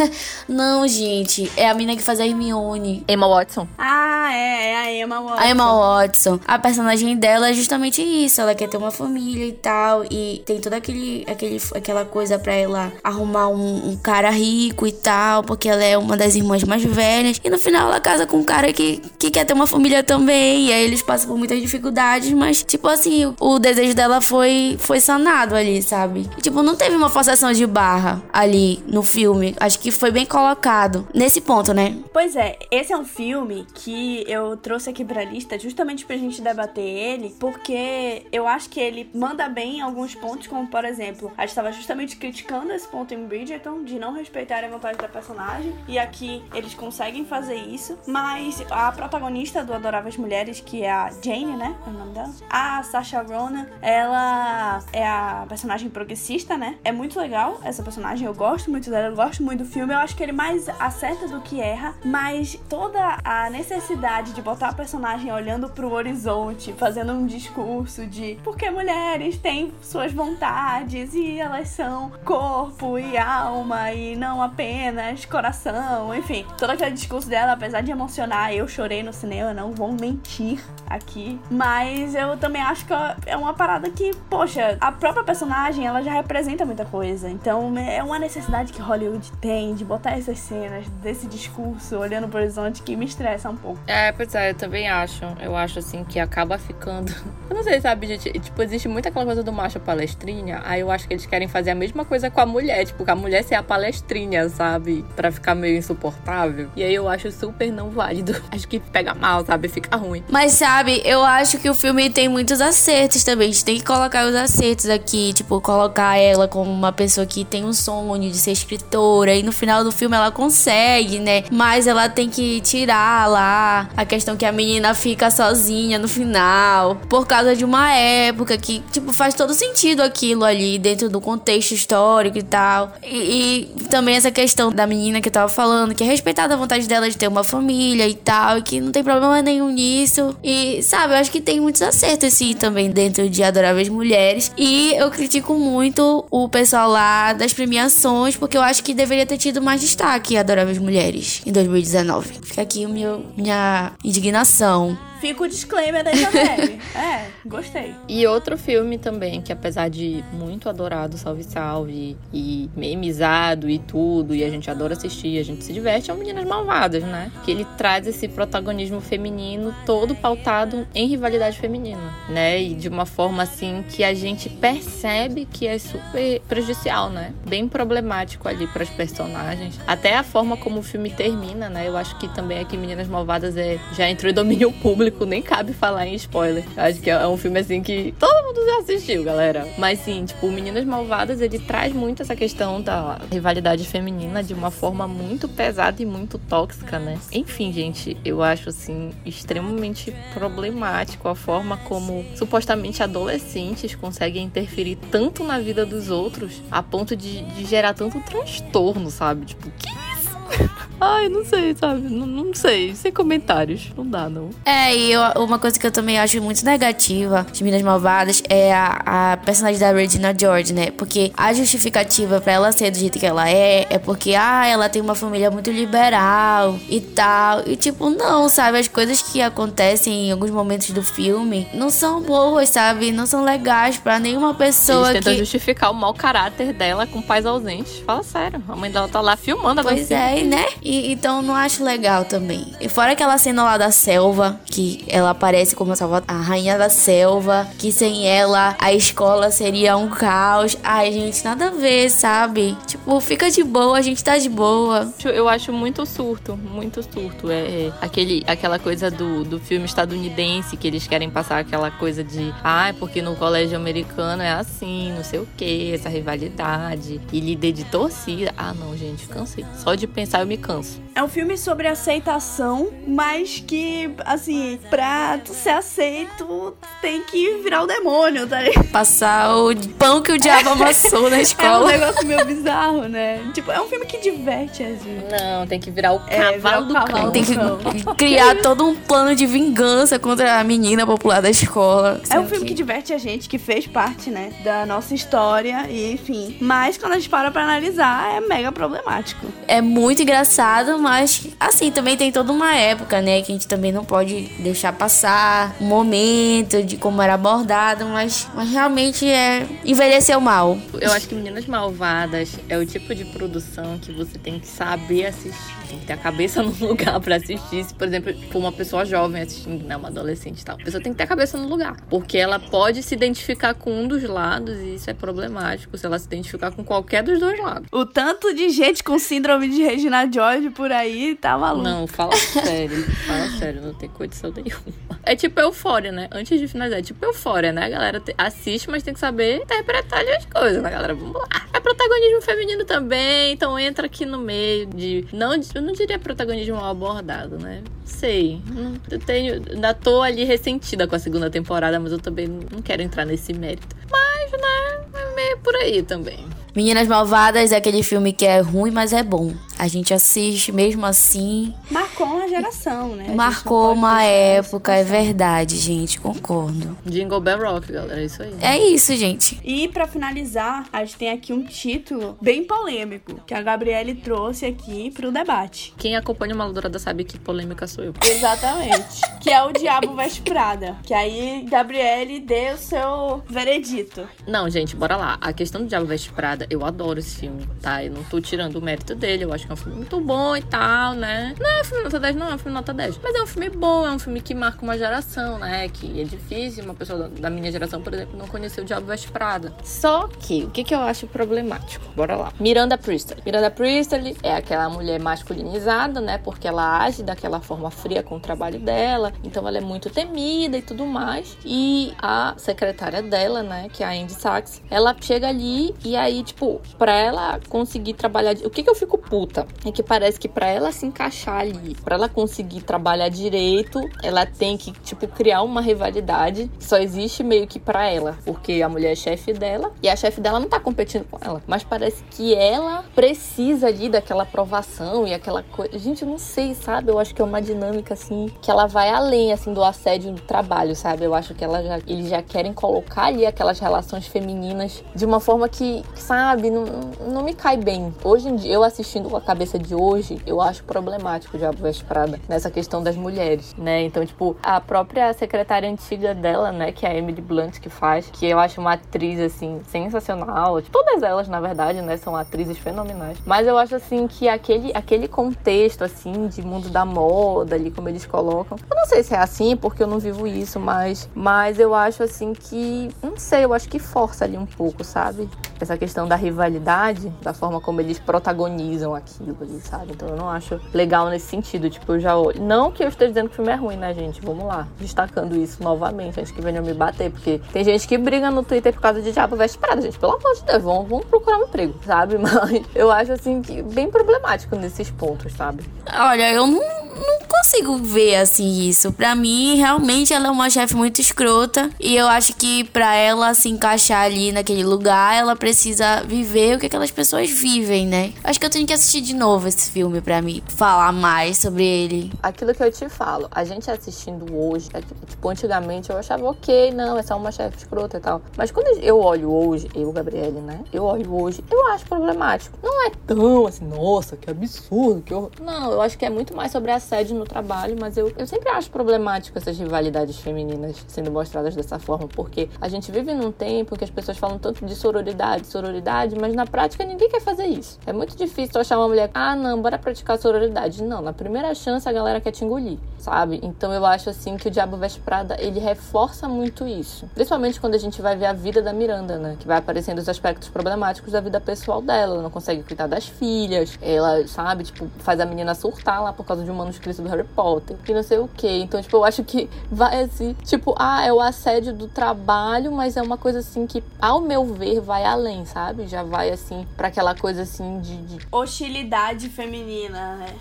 Não, 0.46 0.86
gente, 0.86 1.50
é 1.56 1.70
a 1.70 1.72
menina 1.72 1.96
que 1.96 2.02
faz 2.02 2.20
a 2.20 2.26
Hermione. 2.26 3.02
Emma 3.08 3.26
Watson. 3.26 3.66
Ah, 3.78 4.30
é, 4.30 4.72
é 4.72 4.76
a 4.76 4.92
Emma 4.92 5.22
Watson. 5.22 5.42
A 5.42 5.48
Emma 5.48 5.72
Watson. 5.72 6.40
A 6.46 6.58
personagem 6.58 7.16
dela 7.16 7.48
é 7.48 7.54
justamente 7.54 8.02
isso. 8.02 8.42
Ela 8.42 8.54
quer 8.54 8.68
ter 8.68 8.76
uma 8.76 8.90
família 8.90 9.46
e 9.46 9.52
tal. 9.52 10.04
E 10.10 10.42
tem 10.44 10.60
toda 10.60 10.76
aquele, 10.76 11.24
aquele, 11.26 11.58
aquela 11.74 12.04
coisa 12.04 12.38
pra 12.38 12.52
ela 12.52 12.92
arrumar 13.02 13.48
um, 13.48 13.92
um 13.92 13.96
cara 13.96 14.28
rico 14.28 14.86
e 14.86 14.92
tal. 14.92 15.42
Porque 15.42 15.66
ela 15.66 15.82
é 15.82 15.96
uma 15.96 16.18
das 16.18 16.34
irmãs 16.34 16.62
mais 16.62 16.84
velhas. 16.84 17.40
E 17.42 17.48
no 17.48 17.58
final 17.58 17.88
ela 17.88 18.00
casa 18.00 18.26
com 18.26 18.36
um 18.36 18.44
cara 18.44 18.70
que, 18.70 19.00
que 19.18 19.30
quer 19.30 19.46
ter 19.46 19.54
uma 19.54 19.66
família 19.66 20.02
também. 20.02 20.66
E 20.66 20.72
aí 20.74 20.84
eles 20.84 21.00
passam 21.00 21.28
por 21.28 21.38
muitas 21.38 21.58
dificuldades. 21.58 22.30
Mas, 22.32 22.62
tipo 22.62 22.86
assim, 22.86 23.24
o, 23.24 23.54
o 23.54 23.58
desejo 23.58 23.94
dela 23.94 24.20
foi, 24.20 24.76
foi 24.78 25.00
sanado 25.00 25.56
ali, 25.56 25.82
sabe? 25.82 26.28
E, 26.36 26.42
tipo, 26.42 26.62
não 26.62 26.76
teve 26.76 26.94
uma 26.94 27.13
forçação 27.14 27.52
de 27.52 27.64
barra 27.64 28.20
ali 28.32 28.82
no 28.88 29.00
filme. 29.00 29.54
Acho 29.60 29.78
que 29.78 29.92
foi 29.92 30.10
bem 30.10 30.26
colocado 30.26 31.06
nesse 31.14 31.40
ponto, 31.40 31.72
né? 31.72 31.96
Pois 32.12 32.34
é, 32.34 32.58
esse 32.72 32.92
é 32.92 32.96
um 32.96 33.04
filme 33.04 33.64
que 33.72 34.24
eu 34.26 34.56
trouxe 34.56 34.90
aqui 34.90 35.04
pra 35.04 35.22
lista 35.22 35.56
justamente 35.56 36.04
pra 36.04 36.16
gente 36.16 36.42
debater 36.42 36.82
ele, 36.84 37.32
porque 37.38 38.26
eu 38.32 38.48
acho 38.48 38.68
que 38.68 38.80
ele 38.80 39.08
manda 39.14 39.48
bem 39.48 39.78
em 39.78 39.80
alguns 39.80 40.12
pontos, 40.16 40.48
como 40.48 40.66
por 40.66 40.84
exemplo, 40.84 41.30
a 41.38 41.42
gente 41.42 41.50
estava 41.50 41.70
justamente 41.70 42.16
criticando 42.16 42.72
esse 42.72 42.88
ponto 42.88 43.14
em 43.14 43.24
Bridgerton, 43.26 43.84
de 43.84 43.96
não 43.96 44.12
respeitar 44.12 44.64
a 44.64 44.68
vontade 44.68 44.98
da 44.98 45.06
personagem, 45.06 45.72
e 45.86 46.00
aqui 46.00 46.42
eles 46.52 46.74
conseguem 46.74 47.24
fazer 47.24 47.54
isso, 47.54 47.96
mas 48.08 48.60
a 48.68 48.90
protagonista 48.90 49.62
do 49.62 49.72
Adoráveis 49.72 50.16
Mulheres, 50.16 50.58
que 50.58 50.82
é 50.82 50.90
a 50.90 51.12
Jane, 51.22 51.56
né? 51.56 51.76
É 51.86 51.90
o 51.90 51.92
nome 51.92 52.12
dela? 52.12 52.34
A 52.50 52.82
Sacha 52.82 53.22
Ronan, 53.22 53.68
ela 53.80 54.80
é 54.92 55.06
a 55.06 55.46
personagem 55.48 55.88
progressista, 55.88 56.56
né? 56.56 56.76
É 56.82 56.90
muito 56.90 57.03
legal 57.12 57.60
essa 57.62 57.82
personagem, 57.82 58.26
eu 58.26 58.34
gosto 58.34 58.70
muito 58.70 58.88
dela, 58.90 59.08
eu 59.08 59.16
gosto 59.16 59.42
muito 59.42 59.64
do 59.64 59.68
filme, 59.68 59.92
eu 59.92 59.98
acho 59.98 60.16
que 60.16 60.22
ele 60.22 60.32
mais 60.32 60.68
acerta 60.80 61.28
do 61.28 61.40
que 61.40 61.60
erra, 61.60 61.94
mas 62.04 62.58
toda 62.68 63.18
a 63.24 63.50
necessidade 63.50 64.32
de 64.32 64.40
botar 64.40 64.68
a 64.68 64.72
personagem 64.74 65.32
olhando 65.32 65.68
pro 65.68 65.92
horizonte, 65.92 66.72
fazendo 66.72 67.12
um 67.12 67.26
discurso 67.26 68.06
de 68.06 68.38
porque 68.42 68.70
mulheres 68.70 69.36
têm 69.36 69.72
suas 69.82 70.12
vontades 70.12 71.14
e 71.14 71.38
elas 71.38 71.68
são 71.68 72.12
corpo 72.24 72.98
e 72.98 73.16
alma 73.18 73.92
e 73.92 74.16
não 74.16 74.40
apenas 74.40 75.24
coração, 75.24 76.14
enfim, 76.14 76.46
todo 76.56 76.70
aquele 76.70 76.92
discurso 76.92 77.28
dela, 77.28 77.52
apesar 77.52 77.80
de 77.82 77.90
emocionar, 77.90 78.52
eu 78.52 78.66
chorei 78.68 79.02
no 79.02 79.12
cinema, 79.12 79.52
não 79.52 79.72
vou 79.72 79.92
mentir 79.92 80.62
aqui, 80.88 81.40
mas 81.50 82.14
eu 82.14 82.36
também 82.36 82.62
acho 82.62 82.86
que 82.86 82.92
é 83.26 83.36
uma 83.36 83.54
parada 83.54 83.90
que, 83.90 84.12
poxa, 84.30 84.76
a 84.80 84.92
própria 84.92 85.24
personagem, 85.24 85.86
ela 85.86 86.02
já 86.02 86.12
representa 86.12 86.64
muita 86.64 86.84
coisa, 86.84 86.93
então 87.02 87.76
é 87.78 88.02
uma 88.02 88.18
necessidade 88.18 88.72
que 88.72 88.80
Hollywood 88.80 89.32
tem 89.40 89.74
de 89.74 89.84
botar 89.84 90.12
essas 90.12 90.38
cenas 90.38 90.86
desse 91.02 91.26
discurso 91.26 91.96
olhando 91.96 92.28
pro 92.28 92.38
horizonte 92.38 92.82
que 92.82 92.94
me 92.94 93.04
estressa 93.06 93.50
um 93.50 93.56
pouco. 93.56 93.80
É, 93.86 94.12
pois 94.12 94.34
é, 94.34 94.50
eu 94.50 94.54
também 94.54 94.88
acho. 94.88 95.24
Eu 95.40 95.56
acho 95.56 95.78
assim 95.78 96.04
que 96.04 96.20
acaba 96.20 96.58
ficando. 96.58 97.12
Eu 97.48 97.56
não 97.56 97.62
sei, 97.62 97.78
sabe, 97.80 98.06
gente? 98.06 98.32
Tipo, 98.40 98.62
existe 98.62 98.88
muito 98.88 99.06
aquela 99.06 99.24
coisa 99.24 99.42
do 99.42 99.52
macho 99.52 99.78
palestrinha. 99.78 100.62
Aí 100.64 100.80
eu 100.80 100.90
acho 100.90 101.06
que 101.06 101.12
eles 101.12 101.26
querem 101.26 101.46
fazer 101.46 101.72
a 101.72 101.74
mesma 101.74 102.04
coisa 102.04 102.30
com 102.30 102.40
a 102.40 102.46
mulher. 102.46 102.84
Tipo, 102.86 103.08
a 103.08 103.14
mulher 103.14 103.44
ser 103.44 103.54
a 103.54 103.62
palestrinha, 103.62 104.48
sabe? 104.48 105.04
Pra 105.14 105.30
ficar 105.30 105.54
meio 105.54 105.76
insuportável. 105.76 106.70
E 106.74 106.82
aí 106.82 106.94
eu 106.94 107.06
acho 107.06 107.30
super 107.30 107.70
não 107.70 107.90
válido. 107.90 108.34
Acho 108.50 108.66
que 108.66 108.80
pega 108.80 109.14
mal, 109.14 109.44
sabe? 109.44 109.68
Fica 109.68 109.96
ruim. 109.96 110.24
Mas 110.30 110.52
sabe 110.52 110.84
sabe, 110.84 111.02
eu 111.04 111.22
acho 111.22 111.58
que 111.58 111.70
o 111.70 111.74
filme 111.74 112.10
tem 112.10 112.28
muitos 112.28 112.60
acertos 112.60 113.22
também. 113.24 113.48
A 113.48 113.52
gente 113.52 113.64
tem 113.64 113.76
que 113.78 113.84
colocar 113.84 114.26
os 114.26 114.34
acertos 114.34 114.88
aqui, 114.88 115.32
tipo, 115.32 115.60
colocar 115.60 116.18
ela 116.18 116.48
como 116.48 116.72
uma 116.84 116.92
pessoa 116.92 117.26
que 117.26 117.44
tem 117.44 117.64
um 117.64 117.72
sonho 117.72 118.30
de 118.30 118.36
ser 118.36 118.52
escritora 118.52 119.34
e 119.34 119.42
no 119.42 119.52
final 119.52 119.82
do 119.82 119.90
filme 119.90 120.16
ela 120.16 120.30
consegue, 120.30 121.18
né? 121.18 121.44
Mas 121.50 121.86
ela 121.86 122.08
tem 122.08 122.28
que 122.28 122.60
tirar 122.60 123.28
lá 123.28 123.88
a 123.96 124.04
questão 124.04 124.36
que 124.36 124.44
a 124.44 124.52
menina 124.52 124.94
fica 124.94 125.30
sozinha 125.30 125.98
no 125.98 126.08
final 126.08 126.96
por 127.08 127.26
causa 127.26 127.56
de 127.56 127.64
uma 127.64 127.92
época 127.92 128.56
que, 128.58 128.82
tipo, 128.92 129.12
faz 129.12 129.34
todo 129.34 129.54
sentido 129.54 130.02
aquilo 130.02 130.44
ali 130.44 130.78
dentro 130.78 131.08
do 131.08 131.20
contexto 131.20 131.72
histórico 131.72 132.38
e 132.38 132.42
tal. 132.42 132.92
E, 133.02 133.70
e 133.78 133.84
também 133.88 134.16
essa 134.16 134.30
questão 134.30 134.70
da 134.70 134.86
menina 134.86 135.20
que 135.20 135.28
eu 135.28 135.32
tava 135.32 135.48
falando, 135.48 135.94
que 135.94 136.04
é 136.04 136.06
respeitada 136.06 136.54
a 136.54 136.56
vontade 136.56 136.86
dela 136.86 137.08
de 137.08 137.16
ter 137.16 137.28
uma 137.28 137.44
família 137.44 138.06
e 138.06 138.14
tal, 138.14 138.58
e 138.58 138.62
que 138.62 138.80
não 138.80 138.92
tem 138.92 139.02
problema 139.02 139.40
nenhum 139.40 139.70
nisso. 139.70 140.36
E, 140.42 140.82
sabe, 140.82 141.14
eu 141.14 141.18
acho 141.18 141.30
que 141.30 141.40
tem 141.40 141.60
muitos 141.60 141.82
acertos, 141.82 142.28
assim, 142.28 142.52
também 142.54 142.90
dentro 142.90 143.28
de 143.28 143.42
Adoráveis 143.42 143.88
Mulheres. 143.88 144.52
E 144.56 144.92
eu 144.96 145.10
critico 145.10 145.54
muito 145.54 146.24
o 146.30 146.48
pessoal 146.48 146.63
lá 146.72 147.32
das 147.32 147.52
premiações, 147.52 148.36
porque 148.36 148.56
eu 148.56 148.62
acho 148.62 148.82
que 148.82 148.94
deveria 148.94 149.26
ter 149.26 149.38
tido 149.38 149.60
mais 149.60 149.80
destaque 149.80 150.36
Adoráveis 150.36 150.78
Mulheres 150.78 151.42
em 151.46 151.52
2019. 151.52 152.40
Fica 152.42 152.62
aqui 152.62 152.86
o 152.86 152.88
meu, 152.88 153.24
minha 153.36 153.92
indignação. 154.04 154.96
Fica 155.24 155.42
o 155.42 155.48
disclaimer 155.48 156.04
da 156.04 156.12
Isabelle. 156.12 156.78
é, 156.94 157.28
gostei. 157.46 157.94
E 158.06 158.26
outro 158.26 158.58
filme 158.58 158.98
também, 158.98 159.40
que 159.40 159.50
apesar 159.50 159.88
de 159.88 160.22
muito 160.34 160.68
adorado, 160.68 161.16
salve 161.16 161.42
salve, 161.42 162.14
e 162.30 162.68
memizado 162.76 163.70
e 163.70 163.78
tudo, 163.78 164.34
e 164.34 164.44
a 164.44 164.50
gente 164.50 164.70
adora 164.70 164.92
assistir, 164.92 165.38
a 165.38 165.42
gente 165.42 165.64
se 165.64 165.72
diverte, 165.72 166.10
é 166.10 166.14
o 166.14 166.18
Meninas 166.18 166.44
Malvadas, 166.44 167.02
né? 167.02 167.32
Que 167.42 167.52
ele 167.52 167.66
traz 167.78 168.06
esse 168.06 168.28
protagonismo 168.28 169.00
feminino 169.00 169.74
todo 169.86 170.14
pautado 170.14 170.86
em 170.94 171.08
rivalidade 171.08 171.58
feminina, 171.58 172.14
né? 172.28 172.60
E 172.60 172.74
de 172.74 172.90
uma 172.90 173.06
forma 173.06 173.44
assim 173.44 173.82
que 173.88 174.04
a 174.04 174.12
gente 174.12 174.50
percebe 174.50 175.48
que 175.50 175.66
é 175.66 175.78
super 175.78 176.42
prejudicial, 176.46 177.08
né? 177.08 177.32
Bem 177.48 177.66
problemático 177.66 178.46
ali 178.46 178.66
para 178.66 178.82
as 178.82 178.90
personagens. 178.90 179.80
Até 179.86 180.16
a 180.16 180.22
forma 180.22 180.58
como 180.58 180.80
o 180.80 180.82
filme 180.82 181.08
termina, 181.08 181.70
né? 181.70 181.88
Eu 181.88 181.96
acho 181.96 182.18
que 182.18 182.28
também 182.28 182.60
aqui 182.60 182.76
Meninas 182.76 183.08
Malvadas 183.08 183.56
é, 183.56 183.78
já 183.96 184.06
entrou 184.06 184.30
em 184.30 184.34
domínio 184.34 184.70
público 184.70 185.13
nem 185.24 185.42
cabe 185.42 185.72
falar 185.72 186.06
em 186.06 186.14
spoiler. 186.14 186.64
Acho 186.76 187.00
que 187.00 187.10
é 187.10 187.26
um 187.26 187.36
filme 187.36 187.60
assim 187.60 187.82
que 187.82 188.14
todo 188.18 188.44
mundo 188.44 188.64
já 188.66 188.78
assistiu, 188.78 189.22
galera. 189.22 189.66
Mas 189.78 190.00
sim, 190.00 190.24
tipo, 190.24 190.50
Meninas 190.50 190.84
Malvadas, 190.84 191.40
ele 191.40 191.58
traz 191.58 191.92
muito 191.92 192.22
essa 192.22 192.34
questão 192.34 192.80
da 192.80 193.20
rivalidade 193.30 193.86
feminina 193.86 194.42
de 194.42 194.54
uma 194.54 194.70
forma 194.70 195.06
muito 195.06 195.48
pesada 195.48 196.02
e 196.02 196.06
muito 196.06 196.38
tóxica, 196.38 196.98
né? 196.98 197.18
Enfim, 197.32 197.72
gente, 197.72 198.16
eu 198.24 198.42
acho 198.42 198.70
assim 198.70 199.12
extremamente 199.24 200.14
problemático 200.32 201.28
a 201.28 201.34
forma 201.34 201.76
como 201.76 202.24
supostamente 202.34 203.02
adolescentes 203.02 203.94
conseguem 203.94 204.44
interferir 204.44 204.96
tanto 205.10 205.44
na 205.44 205.58
vida 205.58 205.84
dos 205.84 206.10
outros 206.10 206.62
a 206.70 206.82
ponto 206.82 207.14
de, 207.16 207.42
de 207.42 207.64
gerar 207.64 207.94
tanto 207.94 208.20
transtorno, 208.20 209.10
sabe? 209.10 209.46
Tipo, 209.46 209.70
que 209.70 209.88
isso? 209.88 210.84
Ai, 211.04 211.28
não 211.28 211.44
sei, 211.44 211.74
sabe? 211.78 212.08
Não, 212.08 212.26
não 212.26 212.54
sei. 212.54 212.94
Sem 212.94 213.12
comentários. 213.12 213.90
Não 213.96 214.06
dá, 214.06 214.28
não. 214.28 214.50
É, 214.64 214.94
e 214.96 215.12
eu- 215.12 215.22
uma 215.42 215.58
coisa 215.58 215.78
que 215.78 215.86
eu 215.86 215.90
também 215.92 216.18
acho 216.18 216.40
muito 216.42 216.64
negativa 216.64 217.46
de 217.52 217.62
Minas 217.64 217.82
Malvadas 217.82 218.42
é 218.48 218.72
a, 218.72 219.32
a 219.32 219.36
personagem 219.38 219.78
da 219.80 219.92
Regina 219.92 220.34
George, 220.38 220.72
né? 220.72 220.90
Porque 220.90 221.30
a 221.36 221.52
justificativa 221.52 222.40
pra 222.40 222.52
ela 222.54 222.72
ser 222.72 222.90
do 222.90 222.98
jeito 222.98 223.18
que 223.18 223.26
ela 223.26 223.48
é 223.48 223.86
é 223.90 223.98
porque, 223.98 224.34
ah, 224.34 224.66
ela 224.66 224.88
tem 224.88 225.02
uma 225.02 225.14
família 225.14 225.50
muito 225.50 225.70
liberal 225.70 226.78
e 226.88 227.00
tal. 227.00 227.62
E 227.66 227.76
tipo, 227.76 228.08
não, 228.10 228.48
sabe? 228.48 228.78
As 228.78 228.88
coisas 228.88 229.20
que 229.22 229.40
acontecem 229.42 230.28
em 230.28 230.32
alguns 230.32 230.50
momentos 230.50 230.90
do 230.90 231.02
filme 231.02 231.66
não 231.74 231.90
são 231.90 232.22
boas, 232.22 232.68
sabe? 232.68 233.10
Não 233.12 233.26
são 233.26 233.44
legais 233.44 233.98
pra 233.98 234.18
nenhuma 234.18 234.54
pessoa 234.54 235.10
Eles 235.10 235.18
tentam 235.18 235.32
que. 235.32 235.38
justificar 235.40 235.90
o 235.90 235.94
mau 235.94 236.14
caráter 236.14 236.72
dela 236.72 237.06
com 237.06 237.20
pais 237.20 237.44
ausentes. 237.46 237.98
Fala 238.06 238.22
sério. 238.22 238.62
A 238.68 238.76
mãe 238.76 238.90
dela 238.90 239.08
tá 239.08 239.20
lá 239.20 239.36
filmando 239.36 239.80
agora. 239.80 239.94
Pois 239.96 240.10
é, 240.10 240.42
né? 240.42 240.64
E, 240.82 240.93
então 241.12 241.42
não 241.42 241.54
acho 241.54 241.84
legal 241.84 242.24
também. 242.24 242.66
E 242.80 242.88
fora 242.88 243.12
aquela 243.12 243.38
cena 243.38 243.62
lá 243.64 243.76
da 243.76 243.90
selva, 243.90 244.60
que 244.66 245.04
ela 245.08 245.30
aparece 245.30 245.74
como 245.74 245.92
a, 245.92 246.34
rainha 246.40 246.76
da 246.76 246.88
selva, 246.88 247.68
que 247.78 247.92
sem 247.92 248.26
ela 248.26 248.76
a 248.78 248.92
escola 248.92 249.50
seria 249.50 249.96
um 249.96 250.08
caos. 250.08 250.76
Ai, 250.82 251.12
gente, 251.12 251.44
nada 251.44 251.68
a 251.68 251.70
ver, 251.70 252.10
sabe? 252.10 252.76
Tipo, 252.86 253.20
fica 253.20 253.50
de 253.50 253.62
boa, 253.62 253.98
a 253.98 254.02
gente 254.02 254.22
tá 254.22 254.38
de 254.38 254.48
boa. 254.48 255.12
Eu 255.24 255.48
acho 255.48 255.72
muito 255.72 256.04
surto, 256.06 256.56
muito 256.56 257.02
surto. 257.02 257.50
É, 257.50 257.64
é 257.64 257.92
aquele, 258.00 258.44
aquela 258.46 258.78
coisa 258.78 259.10
do, 259.10 259.44
do 259.44 259.58
filme 259.58 259.86
estadunidense 259.86 260.76
que 260.76 260.86
eles 260.86 261.06
querem 261.06 261.30
passar 261.30 261.58
aquela 261.58 261.90
coisa 261.90 262.22
de 262.22 262.52
ah, 262.62 262.88
é 262.88 262.92
porque 262.92 263.22
no 263.22 263.36
colégio 263.36 263.76
americano 263.76 264.42
é 264.42 264.52
assim, 264.52 265.12
não 265.12 265.24
sei 265.24 265.40
o 265.40 265.48
que, 265.56 265.92
essa 265.92 266.08
rivalidade 266.08 267.20
e 267.32 267.40
líder 267.40 267.72
de 267.72 267.84
torcida. 267.84 268.52
Ah, 268.56 268.74
não, 268.74 268.96
gente, 268.96 269.26
cansei. 269.26 269.64
Só 269.76 269.94
de 269.94 270.06
pensar 270.06 270.40
eu 270.40 270.46
me 270.46 270.56
canso. 270.56 270.73
É 271.14 271.22
um 271.22 271.28
filme 271.28 271.56
sobre 271.56 271.86
aceitação, 271.86 272.88
mas 273.06 273.62
que, 273.64 274.10
assim, 274.24 274.80
pra 274.90 275.38
tu 275.44 275.52
ser 275.54 275.70
aceito, 275.70 276.76
tem 277.00 277.22
que 277.22 277.58
virar 277.62 277.82
o 277.82 277.86
demônio, 277.86 278.46
tá 278.48 278.60
ligado? 278.62 278.88
Passar 278.88 279.54
o 279.56 279.74
pão 279.90 280.20
que 280.20 280.32
o 280.32 280.38
diabo 280.38 280.70
amassou 280.70 281.30
na 281.30 281.36
É 281.36 281.38
um 281.38 281.42
escola. 281.42 281.92
negócio 281.92 282.26
meio 282.26 282.44
bizarro, 282.44 283.02
né? 283.08 283.40
Tipo, 283.52 283.70
é 283.70 283.80
um 283.80 283.86
filme 283.88 284.06
que 284.06 284.18
diverte 284.18 284.82
a 284.82 284.88
gente. 284.88 285.04
Não, 285.30 285.66
tem 285.66 285.78
que 285.78 285.90
virar 285.90 286.14
o 286.14 286.20
É, 286.26 286.36
virar 286.36 286.52
cavalo 286.54 286.84
o 286.84 286.88
do 286.88 286.94
cavalo. 286.94 287.12
cão. 287.22 287.30
Tem 287.30 287.44
que 287.44 288.14
criar 288.16 288.56
todo 288.60 288.84
um 288.84 288.94
plano 288.96 289.36
de 289.36 289.46
vingança 289.46 290.18
contra 290.18 290.58
a 290.58 290.64
menina 290.64 291.06
popular 291.06 291.40
da 291.40 291.50
escola. 291.50 292.20
É 292.28 292.38
um 292.40 292.46
filme 292.48 292.66
que 292.66 292.74
diverte 292.74 293.12
a 293.12 293.18
gente, 293.18 293.48
que 293.48 293.58
fez 293.58 293.86
parte, 293.86 294.30
né, 294.30 294.52
da 294.64 294.84
nossa 294.84 295.14
história, 295.14 295.86
e 295.88 296.12
enfim. 296.12 296.56
Mas 296.60 296.96
quando 296.98 297.12
a 297.12 297.16
gente 297.16 297.28
para 297.28 297.50
pra 297.52 297.62
analisar, 297.62 298.34
é 298.34 298.40
mega 298.40 298.72
problemático. 298.72 299.46
é 299.68 299.80
muito 299.80 300.22
engraçado, 300.22 300.63
mas 300.98 301.46
assim, 301.60 301.90
também 301.90 302.16
tem 302.16 302.32
toda 302.32 302.52
uma 302.52 302.74
época, 302.74 303.20
né? 303.20 303.42
Que 303.42 303.52
a 303.52 303.54
gente 303.54 303.68
também 303.68 303.92
não 303.92 304.04
pode 304.04 304.48
deixar 304.60 304.92
passar 304.92 305.76
o 305.80 305.84
momento 305.84 306.82
de 306.82 306.96
como 306.96 307.20
era 307.20 307.34
abordado, 307.34 308.06
mas, 308.06 308.48
mas 308.54 308.70
realmente 308.70 309.28
é. 309.28 309.66
envelheceu 309.84 310.40
mal. 310.40 310.78
Eu 311.00 311.12
acho 311.12 311.28
que 311.28 311.34
Meninas 311.34 311.66
Malvadas 311.66 312.58
é 312.68 312.78
o 312.78 312.86
tipo 312.86 313.14
de 313.14 313.24
produção 313.26 313.98
que 313.98 314.12
você 314.12 314.38
tem 314.38 314.58
que 314.58 314.66
saber 314.66 315.26
assistir. 315.26 315.74
Tem 315.88 315.98
que 315.98 316.06
ter 316.06 316.14
a 316.14 316.16
cabeça 316.16 316.62
no 316.64 316.74
lugar 316.80 317.20
pra 317.20 317.36
assistir. 317.36 317.84
Se, 317.84 317.94
por 317.94 318.06
exemplo, 318.06 318.34
for 318.50 318.58
uma 318.58 318.72
pessoa 318.72 319.04
jovem 319.04 319.42
assistindo, 319.42 319.84
né, 319.84 319.96
uma 319.96 320.08
adolescente 320.08 320.60
e 320.60 320.64
tal. 320.64 320.76
A 320.76 320.84
pessoa 320.84 321.02
tem 321.02 321.12
que 321.12 321.18
ter 321.18 321.24
a 321.24 321.28
cabeça 321.28 321.58
no 321.58 321.68
lugar. 321.68 321.96
Porque 322.08 322.38
ela 322.38 322.58
pode 322.58 323.02
se 323.02 323.14
identificar 323.14 323.74
com 323.74 323.92
um 323.92 324.08
dos 324.08 324.22
lados 324.22 324.78
e 324.78 324.94
isso 324.94 325.10
é 325.10 325.14
problemático 325.14 325.96
se 325.96 326.06
ela 326.06 326.18
se 326.18 326.26
identificar 326.26 326.70
com 326.72 326.84
qualquer 326.84 327.22
dos 327.22 327.38
dois 327.38 327.58
lados. 327.60 327.88
O 327.92 328.06
tanto 328.06 328.54
de 328.54 328.70
gente 328.70 329.02
com 329.02 329.18
síndrome 329.18 329.68
de 329.68 329.82
Regina 329.82 330.30
George 330.30 330.53
por 330.70 330.90
aí 330.92 331.34
tá 331.34 331.56
maluco. 331.58 331.82
Não, 331.84 332.06
fala 332.06 332.34
sério. 332.36 333.02
fala 333.26 333.48
sério, 333.58 333.82
não 333.82 333.94
tem 333.94 334.08
condição 334.08 334.50
nenhuma. 334.52 334.82
É 335.22 335.34
tipo 335.34 335.58
eufória, 335.60 336.12
né? 336.12 336.28
Antes 336.32 336.60
de 336.60 336.68
finalizar, 336.68 336.98
é 336.98 337.02
tipo 337.02 337.24
eufória, 337.24 337.72
né? 337.72 337.84
A 337.84 337.88
galera 337.88 338.20
te- 338.20 338.34
assiste, 338.36 338.90
mas 338.90 339.02
tem 339.02 339.14
que 339.14 339.20
saber 339.20 339.56
interpretar 339.62 340.20
ali 340.20 340.30
as 340.30 340.44
coisas, 340.46 340.82
né, 340.82 340.90
galera? 340.90 341.14
Vamos 341.14 341.34
lá. 341.34 341.48
É 341.72 341.80
protagonismo 341.80 342.42
feminino 342.42 342.84
também, 342.84 343.52
então 343.52 343.78
entra 343.78 344.06
aqui 344.06 344.24
no 344.26 344.38
meio 344.38 344.86
de. 344.86 345.24
Não, 345.32 345.52
eu 345.74 345.82
não 345.82 345.92
diria 345.92 346.18
protagonismo 346.18 346.76
mal 346.76 346.90
abordado, 346.90 347.58
né? 347.58 347.82
Sei. 348.04 348.60
Não- 348.66 348.94
Eu 349.10 349.18
tenho. 349.18 349.54
Ainda 349.70 349.94
tô 349.94 350.20
ali 350.22 350.44
ressentida 350.44 351.06
com 351.06 351.14
a 351.16 351.18
segunda 351.18 351.48
temporada, 351.50 351.98
mas 351.98 352.12
eu 352.12 352.18
também 352.18 352.46
não 352.46 352.82
quero 352.82 353.02
entrar 353.02 353.24
nesse 353.24 353.52
mérito. 353.54 353.96
Mas, 354.10 354.52
né? 354.52 355.04
É 355.14 355.34
meio 355.34 355.58
por 355.58 355.74
aí 355.76 356.02
também. 356.02 356.46
Meninas 356.74 357.06
Malvadas 357.06 357.70
é 357.70 357.76
aquele 357.76 358.02
filme 358.02 358.32
que 358.32 358.44
é 358.44 358.60
ruim, 358.60 358.90
mas 358.90 359.12
é 359.12 359.22
bom. 359.22 359.54
A 359.78 359.88
gente 359.88 360.14
assiste 360.14 360.70
mesmo 360.70 361.04
assim. 361.04 361.74
Marcou 361.90 362.26
uma 362.26 362.48
geração, 362.48 363.14
né? 363.16 363.26
A 363.28 363.34
Marcou 363.34 363.92
uma 363.92 364.22
época, 364.22 364.94
é 364.94 365.02
verdade, 365.02 365.76
gente. 365.76 366.20
Concordo. 366.20 366.96
Jingle 367.04 367.40
Bell 367.40 367.58
Rock, 367.58 367.92
galera. 367.92 368.20
É 368.20 368.24
isso 368.24 368.42
aí. 368.42 368.54
É 368.60 368.78
isso, 368.78 369.14
gente. 369.16 369.60
E 369.64 369.88
pra 369.88 370.06
finalizar, 370.06 370.86
a 370.92 371.04
gente 371.04 371.16
tem 371.16 371.30
aqui 371.30 371.52
um 371.52 371.64
título 371.64 372.38
bem 372.40 372.64
polêmico 372.64 373.40
que 373.46 373.52
a 373.52 373.62
Gabriele 373.62 374.14
trouxe 374.14 374.64
aqui 374.64 375.10
pro 375.10 375.32
debate. 375.32 375.92
Quem 375.98 376.16
acompanha 376.16 376.54
o 376.54 376.58
Maldourada 376.58 376.98
sabe 376.98 377.24
que 377.24 377.38
polêmica 377.38 377.86
sou 377.86 378.04
eu. 378.04 378.14
Exatamente. 378.24 379.20
que 379.42 379.50
é 379.50 379.62
o 379.62 379.72
Diabo 379.72 380.14
Veste 380.14 380.40
Prada. 380.42 380.96
Que 381.02 381.12
aí 381.12 381.66
Gabriele 381.68 382.38
dê 382.38 382.72
o 382.72 382.78
seu 382.78 383.42
veredito. 383.48 384.28
Não, 384.46 384.70
gente, 384.70 384.94
bora 384.94 385.16
lá. 385.16 385.36
A 385.40 385.52
questão 385.52 385.82
do 385.82 385.88
Diabo 385.88 386.06
Veste 386.06 386.32
Prada, 386.32 386.63
eu 386.70 386.84
adoro 386.84 387.18
esse 387.18 387.40
filme, 387.40 387.66
tá? 387.80 388.04
Eu 388.04 388.12
não 388.12 388.22
tô 388.24 388.40
tirando 388.40 388.76
o 388.76 388.82
mérito 388.82 389.14
dele. 389.14 389.44
Eu 389.44 389.52
acho 389.52 389.66
que 389.66 389.72
é 389.72 389.74
um 389.74 389.76
filme 389.76 389.96
muito 389.98 390.20
bom 390.20 390.56
e 390.56 390.62
tal, 390.62 391.14
né? 391.14 391.54
Não 391.58 391.68
é 391.68 391.80
um 391.80 391.84
filme 391.84 392.04
nota 392.04 392.20
10, 392.20 392.36
não 392.36 392.50
é 392.50 392.54
um 392.54 392.58
filme 392.58 392.74
nota 392.74 392.94
10. 392.94 393.20
Mas 393.22 393.34
é 393.34 393.42
um 393.42 393.46
filme 393.46 393.70
bom, 393.70 394.06
é 394.06 394.10
um 394.10 394.18
filme 394.18 394.40
que 394.40 394.54
marca 394.54 394.82
uma 394.82 394.96
geração, 394.96 395.58
né? 395.58 395.88
Que 395.88 396.20
é 396.20 396.24
difícil 396.24 396.84
uma 396.84 396.94
pessoa 396.94 397.28
da 397.28 397.50
minha 397.50 397.70
geração, 397.70 398.00
por 398.00 398.12
exemplo, 398.14 398.38
não 398.38 398.46
conhecer 398.46 398.80
o 398.80 398.84
Diabo 398.84 399.06
Veste 399.06 399.28
Prada. 399.28 399.72
Só 399.82 400.28
que, 400.28 400.64
o 400.64 400.70
que, 400.70 400.84
que 400.84 400.94
eu 400.94 401.00
acho 401.00 401.26
problemático? 401.26 402.04
Bora 402.14 402.36
lá. 402.36 402.52
Miranda 402.60 402.96
Priestly. 402.96 403.42
Miranda 403.44 403.70
Priestly 403.70 404.36
é 404.42 404.54
aquela 404.54 404.88
mulher 404.88 405.20
masculinizada, 405.20 406.20
né? 406.20 406.38
Porque 406.38 406.68
ela 406.68 407.04
age 407.04 407.22
daquela 407.22 407.60
forma 407.60 407.90
fria 407.90 408.22
com 408.22 408.36
o 408.36 408.40
trabalho 408.40 408.78
dela. 408.78 409.32
Então 409.42 409.66
ela 409.66 409.78
é 409.78 409.80
muito 409.80 410.10
temida 410.10 410.76
e 410.76 410.82
tudo 410.82 411.06
mais. 411.06 411.56
E 411.64 412.12
a 412.20 412.54
secretária 412.56 413.22
dela, 413.22 413.62
né? 413.62 413.88
Que 413.92 414.02
é 414.02 414.06
a 414.06 414.10
Andy 414.10 414.32
Sachs, 414.32 414.82
ela 414.90 415.14
chega 415.20 415.48
ali 415.48 415.94
e 416.04 416.16
aí, 416.16 416.42
tipo, 416.42 416.53
pra 416.98 417.14
ela 417.14 417.60
conseguir 417.68 418.14
trabalhar. 418.14 418.52
O 418.64 418.70
que, 418.70 418.82
que 418.82 418.90
eu 418.90 418.94
fico 418.94 419.18
puta? 419.18 419.66
É 419.84 419.92
que 419.92 420.02
parece 420.02 420.38
que 420.38 420.48
pra 420.48 420.66
ela 420.66 420.92
se 420.92 421.06
encaixar 421.06 421.60
ali, 421.60 421.94
pra 422.04 422.16
ela 422.16 422.28
conseguir 422.28 422.82
trabalhar 422.82 423.28
direito, 423.28 424.00
ela 424.22 424.46
tem 424.46 424.76
que, 424.76 424.92
tipo, 424.92 425.26
criar 425.28 425.62
uma 425.62 425.80
rivalidade 425.80 426.70
que 426.78 426.84
só 426.84 426.98
existe 426.98 427.42
meio 427.42 427.66
que 427.66 427.78
pra 427.78 428.08
ela. 428.08 428.38
Porque 428.44 428.82
a 428.82 428.88
mulher 428.88 429.12
é 429.12 429.16
chefe 429.16 429.52
dela 429.52 429.92
e 430.02 430.08
a 430.08 430.16
chefe 430.16 430.40
dela 430.40 430.60
não 430.60 430.68
tá 430.68 430.80
competindo 430.80 431.24
com 431.30 431.38
ela. 431.40 431.62
Mas 431.66 431.82
parece 431.82 432.22
que 432.30 432.54
ela 432.54 433.04
precisa 433.14 433.88
ali 433.88 434.08
daquela 434.08 434.42
aprovação 434.42 435.26
e 435.26 435.34
aquela 435.34 435.62
coisa. 435.62 435.98
Gente, 435.98 436.22
eu 436.22 436.28
não 436.28 436.38
sei, 436.38 436.74
sabe? 436.74 437.10
Eu 437.10 437.18
acho 437.18 437.34
que 437.34 437.42
é 437.42 437.44
uma 437.44 437.60
dinâmica 437.60 438.14
assim 438.14 438.50
que 438.60 438.70
ela 438.70 438.86
vai 438.86 439.10
além 439.10 439.52
assim 439.52 439.72
do 439.72 439.82
assédio 439.82 440.32
do 440.32 440.42
trabalho, 440.42 440.94
sabe? 440.94 441.24
Eu 441.24 441.34
acho 441.34 441.54
que 441.54 441.64
ela 441.64 441.82
já, 441.82 441.98
eles 442.06 442.28
já 442.28 442.42
querem 442.42 442.72
colocar 442.72 443.26
ali 443.26 443.46
aquelas 443.46 443.78
relações 443.78 444.26
femininas 444.26 445.02
de 445.14 445.24
uma 445.24 445.40
forma 445.40 445.68
que, 445.68 446.02
sabe, 446.14 446.43
não, 446.70 446.84
não 447.32 447.42
me 447.42 447.54
cai 447.54 447.76
bem. 447.76 448.14
Hoje 448.22 448.48
em 448.48 448.56
dia, 448.56 448.72
eu 448.72 448.82
assistindo 448.82 449.30
com 449.30 449.36
a 449.36 449.40
cabeça 449.40 449.78
de 449.78 449.94
hoje, 449.94 450.40
eu 450.46 450.60
acho 450.60 450.84
problemático 450.84 451.56
o 451.56 451.58
Diabo 451.58 451.78
Veste 451.82 452.04
Prada 452.04 452.40
nessa 452.48 452.70
questão 452.70 453.02
das 453.02 453.16
mulheres, 453.16 453.74
né? 453.76 454.02
Então, 454.02 454.24
tipo, 454.24 454.56
a 454.62 454.80
própria 454.80 455.32
secretária 455.32 455.88
antiga 455.88 456.34
dela, 456.34 456.72
né, 456.72 456.92
que 456.92 457.06
é 457.06 457.10
a 457.10 457.14
Emily 457.16 457.40
Blunt 457.40 457.78
que 457.78 457.88
faz, 457.88 458.28
que 458.32 458.46
eu 458.46 458.58
acho 458.58 458.80
uma 458.80 458.94
atriz 458.94 459.40
assim 459.40 459.80
sensacional. 459.88 460.80
Todas 460.82 461.22
elas, 461.22 461.48
na 461.48 461.60
verdade, 461.60 462.00
né, 462.02 462.16
são 462.16 462.36
atrizes 462.36 462.78
fenomenais. 462.78 463.38
Mas 463.44 463.66
eu 463.66 463.78
acho 463.78 463.94
assim 463.94 464.26
que 464.26 464.48
aquele 464.48 464.92
aquele 464.94 465.28
contexto 465.28 466.02
assim 466.02 466.48
de 466.48 466.62
mundo 466.62 466.88
da 466.88 467.04
moda 467.04 467.74
ali 467.74 467.90
como 467.90 468.08
eles 468.08 468.26
colocam. 468.26 468.76
Eu 468.90 468.96
não 468.96 469.06
sei 469.06 469.22
se 469.22 469.34
é 469.34 469.38
assim 469.38 469.76
porque 469.76 470.02
eu 470.02 470.06
não 470.06 470.18
vivo 470.18 470.46
isso, 470.46 470.78
mas 470.80 471.28
mas 471.34 471.78
eu 471.78 471.94
acho 471.94 472.22
assim 472.22 472.52
que 472.52 473.10
não 473.22 473.36
sei, 473.36 473.64
eu 473.64 473.72
acho 473.72 473.88
que 473.88 473.98
força 473.98 474.44
ali 474.44 474.56
um 474.56 474.66
pouco, 474.66 475.04
sabe? 475.04 475.48
Essa 475.80 475.96
questão 475.96 476.26
da 476.26 476.36
rivalidade, 476.36 477.32
da 477.42 477.52
forma 477.52 477.80
como 477.80 478.00
eles 478.00 478.18
protagonizam 478.18 479.14
aquilo 479.14 479.54
sabe? 479.80 480.12
Então 480.12 480.28
eu 480.28 480.36
não 480.36 480.48
acho 480.48 480.80
legal 480.92 481.28
nesse 481.28 481.46
sentido. 481.46 481.88
Tipo, 481.88 482.14
eu 482.14 482.20
já. 482.20 482.34
Não 482.60 482.90
que 482.90 483.02
eu 483.02 483.08
esteja 483.08 483.30
dizendo 483.32 483.48
que 483.48 483.54
o 483.54 483.56
filme 483.56 483.72
é 483.72 483.74
ruim, 483.74 483.96
né, 483.96 484.12
gente? 484.14 484.40
Vamos 484.40 484.64
lá. 484.66 484.86
Destacando 484.98 485.56
isso 485.56 485.82
novamente, 485.82 486.40
antes 486.40 486.52
que 486.52 486.60
venham 486.60 486.84
me 486.84 486.94
bater. 486.94 487.30
Porque 487.30 487.60
tem 487.72 487.84
gente 487.84 488.06
que 488.06 488.18
briga 488.18 488.50
no 488.50 488.62
Twitter 488.62 488.92
por 488.92 489.00
causa 489.00 489.22
de 489.22 489.32
Diabo 489.32 489.56
Veste 489.56 489.78
Prada, 489.78 490.00
gente. 490.00 490.18
Pelo 490.18 490.32
amor 490.32 490.54
de 490.54 490.62
Deus, 490.62 490.82
vamos, 490.82 491.08
vamos 491.08 491.26
procurar 491.26 491.58
um 491.58 491.64
emprego, 491.64 491.94
sabe? 492.04 492.38
Mas 492.38 492.82
eu 492.94 493.10
acho, 493.10 493.32
assim, 493.32 493.62
que 493.62 493.82
bem 493.82 494.10
problemático 494.10 494.76
nesses 494.76 495.10
pontos, 495.10 495.52
sabe? 495.52 495.84
Olha, 496.12 496.52
eu 496.52 496.66
não, 496.66 496.80
não 497.14 497.46
consigo 497.48 497.96
ver 497.96 498.36
assim 498.36 498.88
isso. 498.88 499.12
Pra 499.12 499.34
mim, 499.34 499.76
realmente 499.76 500.32
ela 500.32 500.48
é 500.48 500.50
uma 500.50 500.70
chefe 500.70 500.94
muito 500.94 501.20
escrota. 501.20 501.90
E 501.98 502.16
eu 502.16 502.26
acho 502.26 502.54
que 502.54 502.84
pra 502.84 503.14
ela 503.14 503.54
se 503.54 503.68
encaixar 503.68 504.24
ali 504.24 504.52
naquele 504.52 504.84
lugar, 504.84 505.34
ela 505.34 505.56
precisa 505.56 506.22
viver 506.24 506.76
o 506.76 506.80
que 506.80 506.86
aquelas 506.86 507.10
pessoas 507.10 507.50
vivem, 507.50 508.06
né? 508.06 508.32
Acho 508.42 508.58
que 508.58 508.66
eu 508.66 508.70
tenho 508.70 508.86
que 508.86 508.92
assistir 508.92 509.20
de 509.20 509.34
novo 509.34 509.68
esse 509.68 509.90
filme 509.90 510.20
pra 510.20 510.42
mim 510.42 510.62
falar 510.68 511.12
mais 511.12 511.58
sobre 511.58 511.84
ele. 511.84 512.32
Aquilo 512.42 512.74
que 512.74 512.82
eu 512.82 512.92
te 512.92 513.08
falo, 513.08 513.48
a 513.50 513.64
gente 513.64 513.90
assistindo 513.90 514.54
hoje, 514.54 514.88
é 514.92 515.00
tipo, 515.00 515.48
antigamente 515.48 516.10
eu 516.10 516.18
achava 516.18 516.44
ok, 516.44 516.92
não, 516.92 517.18
é 517.18 517.22
só 517.22 517.36
uma 517.36 517.50
chefe 517.50 517.78
escrota 517.78 518.16
e 518.16 518.20
tal. 518.20 518.42
Mas 518.56 518.70
quando 518.70 518.98
eu 519.00 519.18
olho 519.18 519.50
hoje, 519.50 519.88
eu, 519.94 520.12
Gabriele, 520.12 520.60
né? 520.60 520.80
Eu 520.92 521.04
olho 521.04 521.34
hoje, 521.34 521.62
eu 521.70 521.86
acho 521.88 522.04
problemático. 522.06 522.78
Não 522.82 523.06
é 523.06 523.10
tão 523.26 523.66
assim, 523.66 523.84
nossa, 523.84 524.36
que 524.36 524.50
absurdo, 524.50 525.22
que 525.22 525.32
horror. 525.32 525.50
Não, 525.60 525.92
eu 525.92 526.00
acho 526.00 526.18
que 526.18 526.24
é 526.24 526.30
muito 526.30 526.54
mais 526.54 526.72
sobre 526.72 526.90
assédio 527.04 527.36
no 527.36 527.44
trabalho, 527.44 527.96
mas 528.00 528.16
eu, 528.16 528.32
eu 528.38 528.46
sempre 528.46 528.70
acho 528.70 528.90
problemático 528.90 529.58
essas 529.58 529.78
rivalidades 529.78 530.38
femininas 530.38 531.04
sendo 531.06 531.30
mostradas 531.30 531.76
dessa 531.76 531.98
forma, 531.98 532.26
porque 532.26 532.68
a 532.80 532.88
gente 532.88 533.12
vive 533.12 533.34
num 533.34 533.52
tempo 533.52 533.94
em 533.94 533.98
que 533.98 534.04
as 534.04 534.10
pessoas 534.10 534.38
falam 534.38 534.58
tanto 534.58 534.84
de 534.86 534.94
sororidade, 534.96 535.66
sororidade, 535.66 536.34
mas 536.40 536.54
na 536.54 536.66
prática 536.66 537.04
ninguém 537.04 537.28
quer 537.28 537.40
fazer 537.40 537.66
isso. 537.66 537.98
É 538.06 538.12
muito 538.12 538.34
difícil 538.36 538.80
achar 538.80 538.98
uma 538.98 539.08
mulher, 539.08 539.30
ah, 539.34 539.54
não, 539.54 539.80
bora 539.80 539.98
praticar 539.98 540.38
sororidade. 540.38 541.02
Não, 541.02 541.20
na 541.20 541.32
primeira 541.32 541.74
chance 541.74 542.08
a 542.08 542.12
galera 542.12 542.40
quer 542.40 542.50
te 542.50 542.64
engolir, 542.64 542.98
sabe? 543.18 543.60
Então 543.62 543.92
eu 543.92 544.04
acho 544.06 544.30
assim 544.30 544.56
que 544.56 544.68
o 544.68 544.70
Diabo 544.70 544.96
Veste 544.96 545.20
Prada, 545.20 545.56
ele 545.60 545.78
reforça 545.78 546.48
muito 546.48 546.86
isso. 546.86 547.28
Principalmente 547.34 547.78
quando 547.80 547.94
a 547.94 547.98
gente 547.98 548.22
vai 548.22 548.36
ver 548.36 548.46
a 548.46 548.52
vida 548.52 548.80
da 548.80 548.92
Miranda, 548.92 549.38
né? 549.38 549.56
Que 549.58 549.66
vai 549.66 549.78
aparecendo 549.78 550.18
os 550.18 550.28
aspectos 550.28 550.68
problemáticos 550.68 551.32
da 551.32 551.40
vida 551.40 551.60
pessoal 551.60 552.00
dela. 552.00 552.34
Ela 552.34 552.42
não 552.42 552.50
consegue 552.50 552.82
cuidar 552.82 553.06
das 553.06 553.26
filhas, 553.26 553.98
ela, 554.00 554.46
sabe, 554.46 554.84
tipo, 554.84 555.06
faz 555.18 555.38
a 555.40 555.44
menina 555.44 555.74
surtar 555.74 556.22
lá 556.22 556.32
por 556.32 556.44
causa 556.44 556.64
de 556.64 556.70
um 556.70 556.74
manuscrito 556.94 557.22
do 557.22 557.28
Harry 557.28 557.44
Potter, 557.44 557.96
e 558.08 558.12
não 558.12 558.22
sei 558.22 558.38
o 558.38 558.48
que. 558.48 558.68
Então, 558.68 559.00
tipo, 559.00 559.16
eu 559.16 559.24
acho 559.24 559.42
que 559.44 559.68
vai 559.90 560.22
assim, 560.22 560.54
tipo, 560.64 560.94
ah, 560.98 561.24
é 561.24 561.32
o 561.32 561.40
assédio 561.40 561.92
do 561.92 562.06
trabalho, 562.06 562.92
mas 562.92 563.16
é 563.16 563.22
uma 563.22 563.36
coisa 563.36 563.58
assim 563.58 563.86
que, 563.86 564.02
ao 564.20 564.40
meu 564.40 564.64
ver, 564.64 565.00
vai 565.00 565.24
além, 565.24 565.64
sabe? 565.66 566.06
Já 566.06 566.22
vai 566.22 566.50
assim, 566.50 566.86
para 566.96 567.08
aquela 567.08 567.34
coisa 567.34 567.62
assim 567.62 568.00
de, 568.00 568.16
de. 568.22 568.46
Hostilidade 568.50 569.48
feminina, 569.48 570.36
né? 570.36 570.54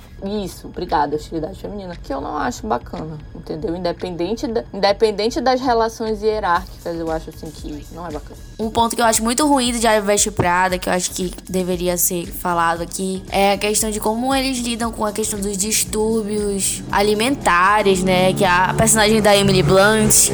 Isso, 0.43 0.67
obrigada, 0.67 1.15
hostilidade 1.15 1.59
feminina. 1.59 1.95
Que 1.95 2.13
eu 2.13 2.21
não 2.21 2.37
acho 2.37 2.65
bacana, 2.65 3.17
entendeu? 3.35 3.75
Independente, 3.75 4.47
da, 4.47 4.63
independente 4.73 5.41
das 5.41 5.61
relações 5.61 6.21
hierárquicas, 6.21 6.97
eu 6.97 7.11
acho 7.11 7.29
assim 7.29 7.49
que 7.51 7.85
não 7.93 8.07
é 8.07 8.11
bacana. 8.11 8.39
Um 8.59 8.69
ponto 8.69 8.95
que 8.95 9.01
eu 9.01 9.05
acho 9.05 9.23
muito 9.23 9.45
ruim 9.47 9.71
do 9.71 9.79
Diário 9.79 10.03
Veste 10.03 10.31
Prada, 10.31 10.77
que 10.77 10.87
eu 10.87 10.93
acho 10.93 11.11
que 11.11 11.33
deveria 11.49 11.97
ser 11.97 12.27
falado 12.27 12.81
aqui, 12.81 13.23
é 13.29 13.53
a 13.53 13.57
questão 13.57 13.91
de 13.91 13.99
como 13.99 14.33
eles 14.33 14.59
lidam 14.59 14.91
com 14.91 15.05
a 15.05 15.11
questão 15.11 15.39
dos 15.39 15.57
distúrbios 15.57 16.22
alimentares, 16.91 18.03
né? 18.03 18.33
Que 18.33 18.45
a 18.45 18.73
personagem 18.77 19.21
da 19.21 19.35
Emily 19.35 19.63
Blunt, 19.63 20.29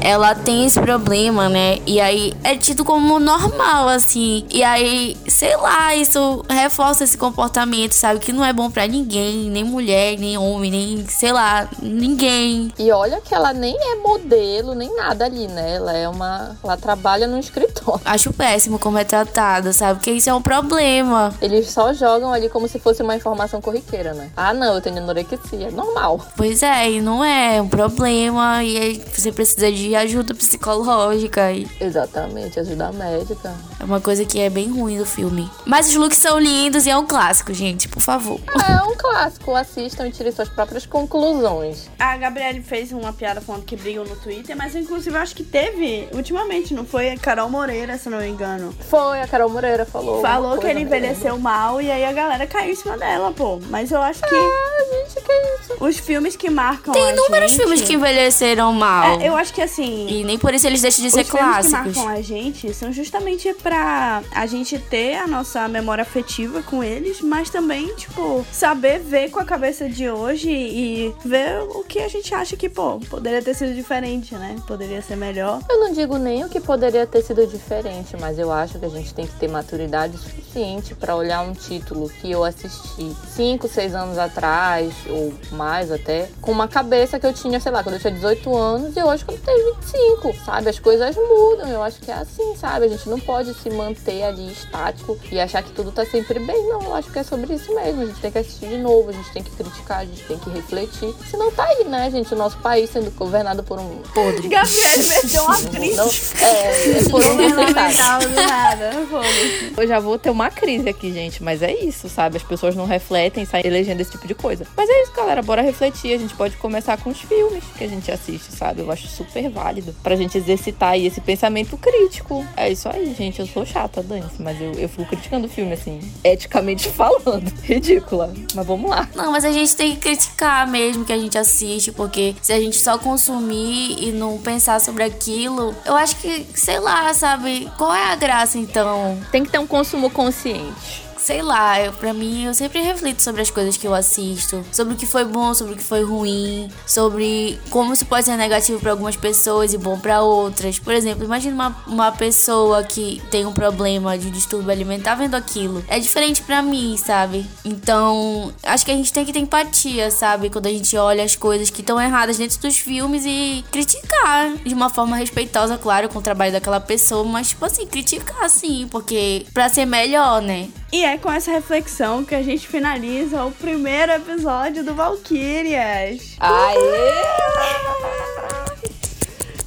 ela 0.00 0.34
tem 0.34 0.64
esse 0.64 0.80
problema, 0.80 1.48
né? 1.48 1.78
E 1.86 2.00
aí 2.00 2.34
é 2.42 2.56
tido 2.56 2.84
como 2.84 3.18
normal, 3.20 3.88
assim. 3.88 4.44
E 4.50 4.62
aí, 4.62 5.16
sei 5.28 5.56
lá, 5.56 5.94
isso 5.94 6.44
reforça 6.48 7.04
esse 7.04 7.16
comportamento, 7.16 7.92
sabe? 7.92 8.20
Que 8.20 8.32
não 8.32 8.44
é 8.44 8.52
bom 8.52 8.70
para 8.70 8.86
ninguém, 8.86 9.50
nem 9.50 9.64
mulher, 9.64 10.18
nem 10.18 10.36
homem, 10.38 10.70
nem, 10.70 11.06
sei 11.06 11.32
lá, 11.32 11.68
ninguém. 11.82 12.72
E 12.78 12.90
olha 12.90 13.20
que 13.20 13.34
ela 13.34 13.52
nem 13.52 13.76
é 13.76 13.96
modelo, 13.96 14.74
nem 14.74 14.94
nada 14.96 15.24
ali, 15.24 15.46
né? 15.48 15.76
Ela 15.76 15.92
é 15.92 16.08
uma. 16.08 16.56
Ela 16.62 16.76
trabalha 16.76 17.26
no 17.26 17.38
escritório. 17.38 18.00
Acho 18.04 18.32
péssimo 18.32 18.78
como 18.78 18.98
é 18.98 19.04
tratada, 19.04 19.72
sabe? 19.72 19.98
Porque 19.98 20.10
isso 20.12 20.30
é 20.30 20.34
um 20.34 20.42
problema. 20.42 21.32
Eles 21.40 21.70
só 21.70 21.92
jogam 21.92 22.32
ali 22.32 22.48
como 22.48 22.66
se 22.68 22.78
fosse 22.78 23.02
uma 23.02 23.14
informação 23.14 23.60
corriqueira, 23.60 24.14
né? 24.14 24.30
Ah, 24.36 24.54
não, 24.54 24.74
eu 24.74 24.80
tenho 24.80 24.96
anorexia. 25.24 25.68
É 25.68 25.70
normal. 25.70 26.20
Pois 26.36 26.62
é, 26.62 26.90
e 26.92 27.00
não 27.00 27.24
é, 27.24 27.56
é 27.56 27.62
um 27.62 27.68
problema. 27.68 28.62
E 28.64 28.76
aí 28.78 29.02
você 29.12 29.30
precisa 29.32 29.70
de 29.70 29.94
ajuda 29.94 30.34
psicológica. 30.34 31.52
E 31.52 31.66
Exatamente, 31.80 32.58
ajuda 32.60 32.92
médica. 32.92 33.54
é 33.78 33.84
uma 33.84 34.00
coisa 34.00 34.24
que 34.24 34.38
é 34.40 34.48
bem 34.50 34.70
ruim 34.70 34.96
do 34.98 35.06
filme. 35.06 35.50
Mas 35.66 35.88
os 35.88 35.94
looks 35.96 36.18
são 36.18 36.38
lindos 36.38 36.86
e 36.86 36.90
é 36.90 36.96
um 36.96 37.06
clássico, 37.06 37.52
gente, 37.52 37.88
por 37.88 38.00
favor. 38.00 38.40
É 38.68 38.82
um 38.82 38.96
clássico. 38.96 39.54
Assistam 39.54 40.06
e 40.08 40.12
tirem 40.12 40.32
suas 40.32 40.48
próprias 40.48 40.86
conclusões. 40.86 41.88
A 41.98 42.16
Gabriele 42.16 42.62
fez 42.62 42.92
uma 42.92 43.12
piada 43.12 43.40
falando 43.40 43.64
que 43.64 43.76
brigam 43.76 44.04
no 44.04 44.16
Twitter, 44.16 44.56
mas 44.56 44.74
inclusive 44.74 45.14
eu 45.16 45.20
acho 45.20 45.34
que 45.34 45.42
teve 45.44 46.08
ultimamente, 46.12 46.72
não 46.74 46.84
foi? 46.84 47.10
A 47.10 47.16
Carol 47.18 47.48
Moreira, 47.50 47.98
se 47.98 48.08
não 48.08 48.18
me 48.18 48.28
engano. 48.28 48.74
Foi, 48.88 49.20
a 49.20 49.26
Carol 49.26 49.50
Moreira 49.50 49.84
falou. 49.84 50.20
Falou 50.22 50.58
que 50.58 50.66
ele 50.66 50.80
mesmo. 50.84 50.94
envelheceu 50.94 51.38
mal 51.38 51.80
e 51.80 51.90
aí 51.90 52.04
a 52.04 52.12
galera 52.12 52.46
caiu 52.46 52.72
em 52.72 52.76
cima 52.76 52.96
dela, 52.96 53.32
pô. 53.32 53.58
Mas 53.68 53.90
eu 53.90 54.00
acho 54.00 54.20
que 54.22 54.34
Ah, 54.34 55.09
gente, 55.14 55.24
que 55.24 55.32
isso? 55.72 55.84
os 55.84 55.98
filmes 55.98 56.36
que 56.36 56.50
marcam 56.50 56.92
Tem 56.92 57.10
inúmeros 57.10 57.50
gente... 57.50 57.60
filmes 57.60 57.82
que 57.82 57.94
envelheceram 57.94 58.72
mal. 58.72 59.20
É, 59.20 59.28
eu 59.28 59.36
acho 59.36 59.52
que 59.52 59.62
assim, 59.62 60.08
E 60.08 60.24
nem 60.24 60.38
por 60.38 60.54
isso 60.54 60.66
eles 60.66 60.82
deixam 60.82 61.04
de 61.04 61.10
ser 61.10 61.22
os 61.22 61.28
filmes 61.28 61.46
que 61.46 61.70
clássicos. 61.70 61.96
marcam 61.96 62.08
a 62.08 62.22
gente 62.22 62.72
são 62.74 62.92
justamente 62.92 63.52
pra 63.54 64.22
a 64.32 64.46
gente 64.46 64.78
ter 64.78 65.16
a 65.16 65.26
nossa 65.26 65.66
memória 65.68 66.02
afetiva 66.02 66.62
com 66.62 66.82
eles, 66.82 67.20
mas 67.20 67.50
também, 67.50 67.94
tipo, 67.94 68.44
saber 68.52 68.98
ver 69.00 69.30
com 69.30 69.40
a 69.40 69.44
cabeça 69.44 69.88
de 69.88 70.08
hoje 70.10 70.50
e 70.50 71.14
ver 71.24 71.60
o 71.74 71.84
que 71.84 71.98
a 72.00 72.08
gente 72.08 72.34
acha 72.34 72.56
que, 72.56 72.68
pô, 72.68 72.98
poderia 73.08 73.42
ter 73.42 73.54
sido 73.54 73.74
diferente, 73.74 74.34
né? 74.34 74.56
Poderia 74.66 75.02
ser 75.02 75.16
melhor. 75.16 75.60
Eu 75.68 75.80
não 75.80 75.92
digo 75.92 76.16
nem 76.18 76.44
o 76.44 76.48
que 76.48 76.60
poderia 76.60 77.06
ter 77.06 77.22
sido 77.22 77.46
diferente, 77.46 78.16
mas 78.20 78.38
eu 78.38 78.50
acho 78.52 78.78
que 78.78 78.84
a 78.84 78.88
gente 78.88 79.12
tem 79.14 79.26
que 79.26 79.34
ter 79.36 79.48
maturidade 79.48 80.16
suficiente 80.18 80.94
pra 80.94 81.14
olhar 81.16 81.40
um 81.42 81.52
título 81.52 82.08
que 82.08 82.30
eu 82.30 82.44
assisti 82.44 83.14
5, 83.34 83.68
6 83.68 83.94
anos 83.94 84.18
atrás 84.18 84.92
ou 85.08 85.32
mais 85.52 85.90
até, 85.90 86.28
com 86.40 86.52
uma 86.52 86.68
cabeça 86.68 87.18
que 87.18 87.26
eu 87.26 87.32
tinha, 87.32 87.60
sei 87.60 87.72
lá, 87.72 87.82
quando 87.82 87.94
eu 87.96 88.00
tinha 88.00 88.12
18 88.12 88.56
anos 88.56 88.96
e 88.96 89.02
hoje 89.02 89.24
quando 89.24 89.38
eu 89.38 89.44
tenho 89.44 89.74
25, 89.76 90.44
sabe? 90.44 90.68
As 90.68 90.78
coisas 90.78 91.16
mudam, 91.16 91.68
eu 91.68 91.82
acho 91.82 92.00
que 92.00 92.10
é 92.10 92.14
assim, 92.14 92.54
sabe? 92.56 92.86
A 92.86 92.88
gente 92.88 93.08
não 93.08 93.18
pode 93.18 93.54
se 93.54 93.70
manter 93.70 94.22
ali 94.22 94.52
estático 94.52 95.18
e 95.30 95.40
achar 95.40 95.62
que 95.62 95.72
tudo 95.72 95.92
tá 95.92 96.04
sempre 96.04 96.38
bem, 96.38 96.68
não. 96.68 96.82
Eu 96.82 96.94
acho 96.94 97.10
que 97.10 97.18
é 97.18 97.22
sobre 97.22 97.54
isso 97.54 97.74
mesmo. 97.74 98.02
A 98.02 98.06
gente 98.06 98.20
tem 98.20 98.30
que 98.30 98.38
assistir 98.38 98.68
de 98.68 98.78
novo, 98.78 99.10
a 99.10 99.12
gente 99.12 99.32
tem 99.32 99.42
que 99.42 99.50
criticar, 99.50 99.98
a 100.00 100.04
gente 100.04 100.22
tem 100.24 100.38
que 100.38 100.50
refletir. 100.50 101.14
Se 101.28 101.36
não 101.36 101.50
tá 101.50 101.64
aí, 101.64 101.84
né, 101.84 102.10
gente? 102.10 102.32
O 102.34 102.36
nosso 102.36 102.58
país 102.58 102.90
sendo 102.90 103.10
governado 103.12 103.62
por 103.62 103.78
um 103.78 104.02
podre. 104.14 104.48
Gabriele 104.48 105.06
meteu 105.06 105.44
uma 105.44 105.60
crise. 105.60 105.96
Não, 105.96 106.08
é, 106.46 106.98
é 106.98 107.08
por 107.08 107.24
um 107.24 107.36
do 107.36 107.74
nada. 107.74 108.92
Foda-se. 109.08 109.74
Eu 109.76 109.86
já 109.86 110.00
vou 110.00 110.18
ter 110.18 110.30
uma 110.30 110.50
crise 110.50 110.88
aqui, 110.88 111.12
gente, 111.12 111.42
mas 111.42 111.62
é 111.62 111.72
isso, 111.72 112.08
sabe? 112.08 112.36
As 112.36 112.42
pessoas 112.42 112.74
não 112.74 112.86
refletem, 112.86 113.44
saem 113.44 113.66
elegendo 113.66 114.00
esse 114.00 114.10
tipo 114.10 114.26
de 114.26 114.34
coisa. 114.34 114.66
Mas 114.76 114.88
é 114.90 115.02
isso, 115.02 115.12
galera, 115.12 115.42
bora 115.42 115.62
refletir. 115.62 116.14
A 116.14 116.18
gente 116.18 116.34
pode 116.34 116.56
começar 116.56 116.96
com 116.98 117.10
os 117.10 117.20
filmes 117.20 117.64
que 117.76 117.84
a 117.84 117.88
gente 117.88 118.10
assiste, 118.10 118.52
sabe? 118.52 118.80
Eu 118.80 118.90
acho 118.90 119.06
super 119.06 119.48
válido 119.50 119.94
pra 120.02 120.16
gente 120.16 120.36
exercitar 120.36 120.90
aí 120.90 121.06
esse 121.06 121.20
pensamento 121.20 121.76
crítico. 121.76 122.44
É 122.56 122.70
isso 122.70 122.88
aí, 122.88 123.14
gente. 123.14 123.40
Eu 123.40 123.46
sou 123.46 123.64
chata, 123.64 124.02
Dance, 124.02 124.40
mas 124.40 124.60
eu, 124.60 124.72
eu 124.72 124.88
fico 124.88 125.06
criticando 125.06 125.46
o 125.46 125.50
filme, 125.50 125.72
assim, 125.72 126.00
eticamente 126.24 126.88
falando. 126.90 127.52
Ridícula. 127.62 128.32
Mas 128.54 128.66
vamos 128.66 128.90
lá. 128.90 129.08
Não, 129.14 129.32
mas 129.32 129.44
a 129.44 129.52
gente 129.52 129.74
tem 129.76 129.92
que 129.94 130.00
criticar 130.00 130.66
mesmo 130.66 131.04
que 131.04 131.12
a 131.12 131.18
gente 131.18 131.36
assiste, 131.38 131.92
porque 131.92 132.34
se 132.42 132.52
a 132.52 132.60
gente 132.60 132.76
só 132.76 132.98
consumir 132.98 133.96
e 134.02 134.12
não 134.12 134.38
pensar 134.38 134.80
sobre 134.80 135.04
aquilo, 135.04 135.74
eu 135.84 135.94
acho 135.96 136.16
que, 136.16 136.46
sei 136.54 136.78
lá, 136.78 137.12
sabe? 137.14 137.70
Qual 137.76 137.94
é 137.94 138.12
a 138.12 138.16
graça 138.16 138.58
então? 138.58 139.18
Tem 139.30 139.44
que 139.44 139.50
ter 139.50 139.58
um 139.58 139.66
consumo 139.66 140.10
consciente. 140.10 141.09
Sei 141.20 141.42
lá, 141.42 141.78
eu, 141.78 141.92
pra 141.92 142.14
mim, 142.14 142.46
eu 142.46 142.54
sempre 142.54 142.80
reflito 142.80 143.20
sobre 143.20 143.42
as 143.42 143.50
coisas 143.50 143.76
que 143.76 143.86
eu 143.86 143.94
assisto, 143.94 144.64
sobre 144.72 144.94
o 144.94 144.96
que 144.96 145.04
foi 145.04 145.24
bom, 145.24 145.52
sobre 145.52 145.74
o 145.74 145.76
que 145.76 145.82
foi 145.82 146.02
ruim, 146.02 146.70
sobre 146.86 147.60
como 147.68 147.92
isso 147.92 148.06
pode 148.06 148.24
ser 148.24 148.36
negativo 148.38 148.80
pra 148.80 148.92
algumas 148.92 149.16
pessoas 149.16 149.74
e 149.74 149.78
bom 149.78 149.98
pra 149.98 150.22
outras. 150.22 150.78
Por 150.78 150.94
exemplo, 150.94 151.24
imagina 151.24 151.54
uma, 151.54 151.76
uma 151.86 152.12
pessoa 152.12 152.82
que 152.82 153.22
tem 153.30 153.44
um 153.44 153.52
problema 153.52 154.16
de 154.16 154.30
distúrbio 154.30 154.70
alimentar 154.70 155.14
vendo 155.14 155.34
aquilo. 155.34 155.84
É 155.88 155.98
diferente 155.98 156.40
pra 156.40 156.62
mim, 156.62 156.96
sabe? 156.96 157.46
Então, 157.64 158.52
acho 158.62 158.84
que 158.84 158.90
a 158.90 158.96
gente 158.96 159.12
tem 159.12 159.24
que 159.24 159.32
ter 159.32 159.40
empatia, 159.40 160.10
sabe? 160.10 160.48
Quando 160.48 160.66
a 160.66 160.70
gente 160.70 160.96
olha 160.96 161.22
as 161.22 161.36
coisas 161.36 161.68
que 161.68 161.82
estão 161.82 162.00
erradas 162.00 162.38
dentro 162.38 162.58
dos 162.60 162.78
filmes 162.78 163.24
e 163.26 163.62
criticar 163.70 164.56
de 164.56 164.72
uma 164.72 164.88
forma 164.88 165.16
respeitosa, 165.16 165.76
claro, 165.76 166.08
com 166.08 166.18
o 166.18 166.22
trabalho 166.22 166.52
daquela 166.52 166.80
pessoa, 166.80 167.24
mas, 167.24 167.50
tipo 167.50 167.64
assim, 167.66 167.86
criticar 167.86 168.48
sim, 168.48 168.88
porque 168.90 169.44
pra 169.52 169.68
ser 169.68 169.84
melhor, 169.84 170.40
né? 170.40 170.70
E 170.92 171.04
é 171.04 171.16
com 171.16 171.30
essa 171.30 171.52
reflexão 171.52 172.24
que 172.24 172.34
a 172.34 172.42
gente 172.42 172.66
finaliza 172.66 173.44
o 173.44 173.52
primeiro 173.52 174.10
episódio 174.10 174.82
do 174.82 174.92
Valkyrias. 174.92 176.36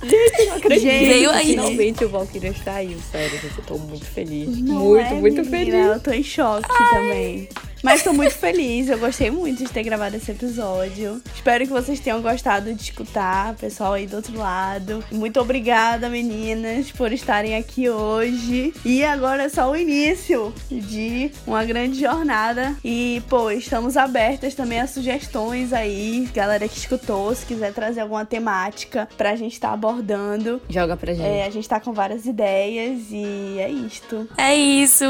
Gente, 0.04 0.46
não 0.48 0.56
acredito. 0.58 0.82
Gente, 0.82 1.30
aí. 1.30 1.46
Finalmente 1.48 2.04
o 2.04 2.10
Valkyria 2.10 2.54
saiu, 2.62 2.98
sério, 3.10 3.40
gente. 3.40 3.58
Eu 3.58 3.64
tô 3.64 3.78
muito 3.78 4.06
feliz. 4.06 4.50
Não 4.60 4.80
muito, 4.80 5.06
é, 5.06 5.14
muito 5.14 5.42
menina? 5.46 5.58
feliz. 5.58 5.74
Eu 5.74 6.00
tô 6.02 6.12
em 6.12 6.24
choque 6.24 6.68
também. 6.68 7.48
Mas 7.84 8.02
tô 8.02 8.14
muito 8.14 8.32
feliz, 8.32 8.88
eu 8.88 8.98
gostei 8.98 9.30
muito 9.30 9.62
de 9.62 9.70
ter 9.70 9.84
gravado 9.84 10.16
esse 10.16 10.32
episódio. 10.32 11.22
Espero 11.36 11.66
que 11.66 11.70
vocês 11.70 12.00
tenham 12.00 12.22
gostado 12.22 12.74
de 12.74 12.82
escutar, 12.82 13.56
pessoal 13.56 13.92
aí 13.92 14.08
do 14.08 14.16
outro 14.16 14.38
lado. 14.38 15.04
Muito 15.12 15.38
obrigada, 15.42 16.08
meninas, 16.08 16.94
por 16.94 17.12
estarem 17.12 17.58
aqui 17.58 17.90
hoje. 17.90 18.74
E 18.86 19.04
agora 19.04 19.44
é 19.44 19.50
só 19.50 19.70
o 19.70 19.76
início 19.76 20.54
de 20.72 21.30
uma 21.46 21.66
grande 21.66 22.00
jornada. 22.00 22.74
E, 22.86 23.22
pô, 23.28 23.52
estamos 23.52 23.98
abertas 23.98 24.56
também 24.56 24.80
a 24.80 24.88
sugestões 24.88 25.74
aí, 25.74 26.30
galera 26.34 26.70
que 26.70 26.78
escutou, 26.78 27.36
se 27.36 27.46
quiser 27.46 27.74
trazer 27.74 28.00
alguma 28.00 28.26
temática 28.26 29.10
pra 29.18 29.36
gente 29.36 29.54
estar 29.54 29.74
abordando. 29.74 30.62
Joga 30.70 30.96
pra 30.96 31.14
gente. 31.14 31.28
É, 31.28 31.46
a 31.46 31.50
gente 31.50 31.68
tá 31.68 31.82
com 31.82 31.92
várias 31.92 32.26
ideias 32.26 33.02
e 33.12 33.58
é 33.60 33.70
isto. 33.70 34.26
É 34.38 34.56
isso. 34.56 35.04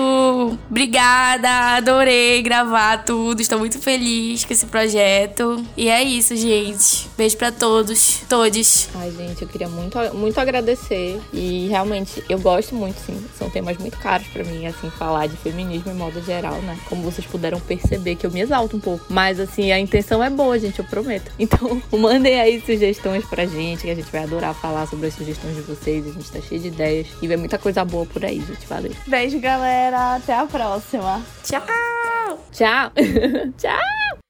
Obrigada, 0.71 1.75
adorei 1.75 2.41
gravar 2.41 2.62
tudo. 3.05 3.41
Estou 3.41 3.59
muito 3.59 3.79
feliz 3.79 4.45
com 4.45 4.53
esse 4.53 4.65
projeto. 4.65 5.63
E 5.75 5.89
é 5.89 6.03
isso, 6.03 6.35
gente. 6.35 7.09
Beijo 7.17 7.37
pra 7.37 7.51
todos, 7.51 8.21
todes. 8.29 8.89
Ai, 8.95 9.11
gente, 9.11 9.41
eu 9.41 9.47
queria 9.47 9.67
muito, 9.67 9.97
muito 10.13 10.39
agradecer. 10.39 11.19
E 11.31 11.67
realmente, 11.69 12.23
eu 12.29 12.39
gosto 12.39 12.75
muito, 12.75 12.97
sim. 13.05 13.23
São 13.37 13.49
temas 13.49 13.77
muito 13.77 13.97
caros 13.97 14.27
pra 14.27 14.43
mim, 14.43 14.65
assim, 14.65 14.89
falar 14.91 15.27
de 15.27 15.37
feminismo 15.37 15.91
em 15.91 15.95
modo 15.95 16.21
geral, 16.23 16.61
né? 16.61 16.77
Como 16.87 17.03
vocês 17.03 17.25
puderam 17.27 17.59
perceber, 17.59 18.15
que 18.15 18.25
eu 18.25 18.31
me 18.31 18.41
exalto 18.41 18.77
um 18.77 18.79
pouco. 18.79 19.05
Mas, 19.09 19.39
assim, 19.39 19.71
a 19.71 19.79
intenção 19.79 20.23
é 20.23 20.29
boa, 20.29 20.57
gente, 20.59 20.79
eu 20.79 20.85
prometo. 20.85 21.31
Então, 21.43 21.81
mandem 21.91 22.39
aí 22.39 22.61
sugestões 22.65 23.25
pra 23.25 23.45
gente, 23.45 23.81
que 23.81 23.89
a 23.89 23.95
gente 23.95 24.09
vai 24.09 24.23
adorar 24.23 24.55
falar 24.55 24.87
sobre 24.87 25.07
as 25.07 25.13
sugestões 25.13 25.55
de 25.55 25.61
vocês. 25.61 26.07
A 26.07 26.11
gente 26.11 26.31
tá 26.31 26.39
cheio 26.39 26.61
de 26.61 26.67
ideias. 26.69 27.07
E 27.21 27.27
vem 27.27 27.37
muita 27.37 27.57
coisa 27.57 27.83
boa 27.83 28.05
por 28.05 28.23
aí, 28.23 28.39
gente. 28.39 28.65
Valeu. 28.65 28.91
Beijo, 29.05 29.39
galera. 29.39 30.15
Até 30.15 30.33
a 30.33 30.45
próxima. 30.45 31.21
Tchau! 31.43 32.22
Tchau! 32.51 32.91
Tchau! 33.57 34.22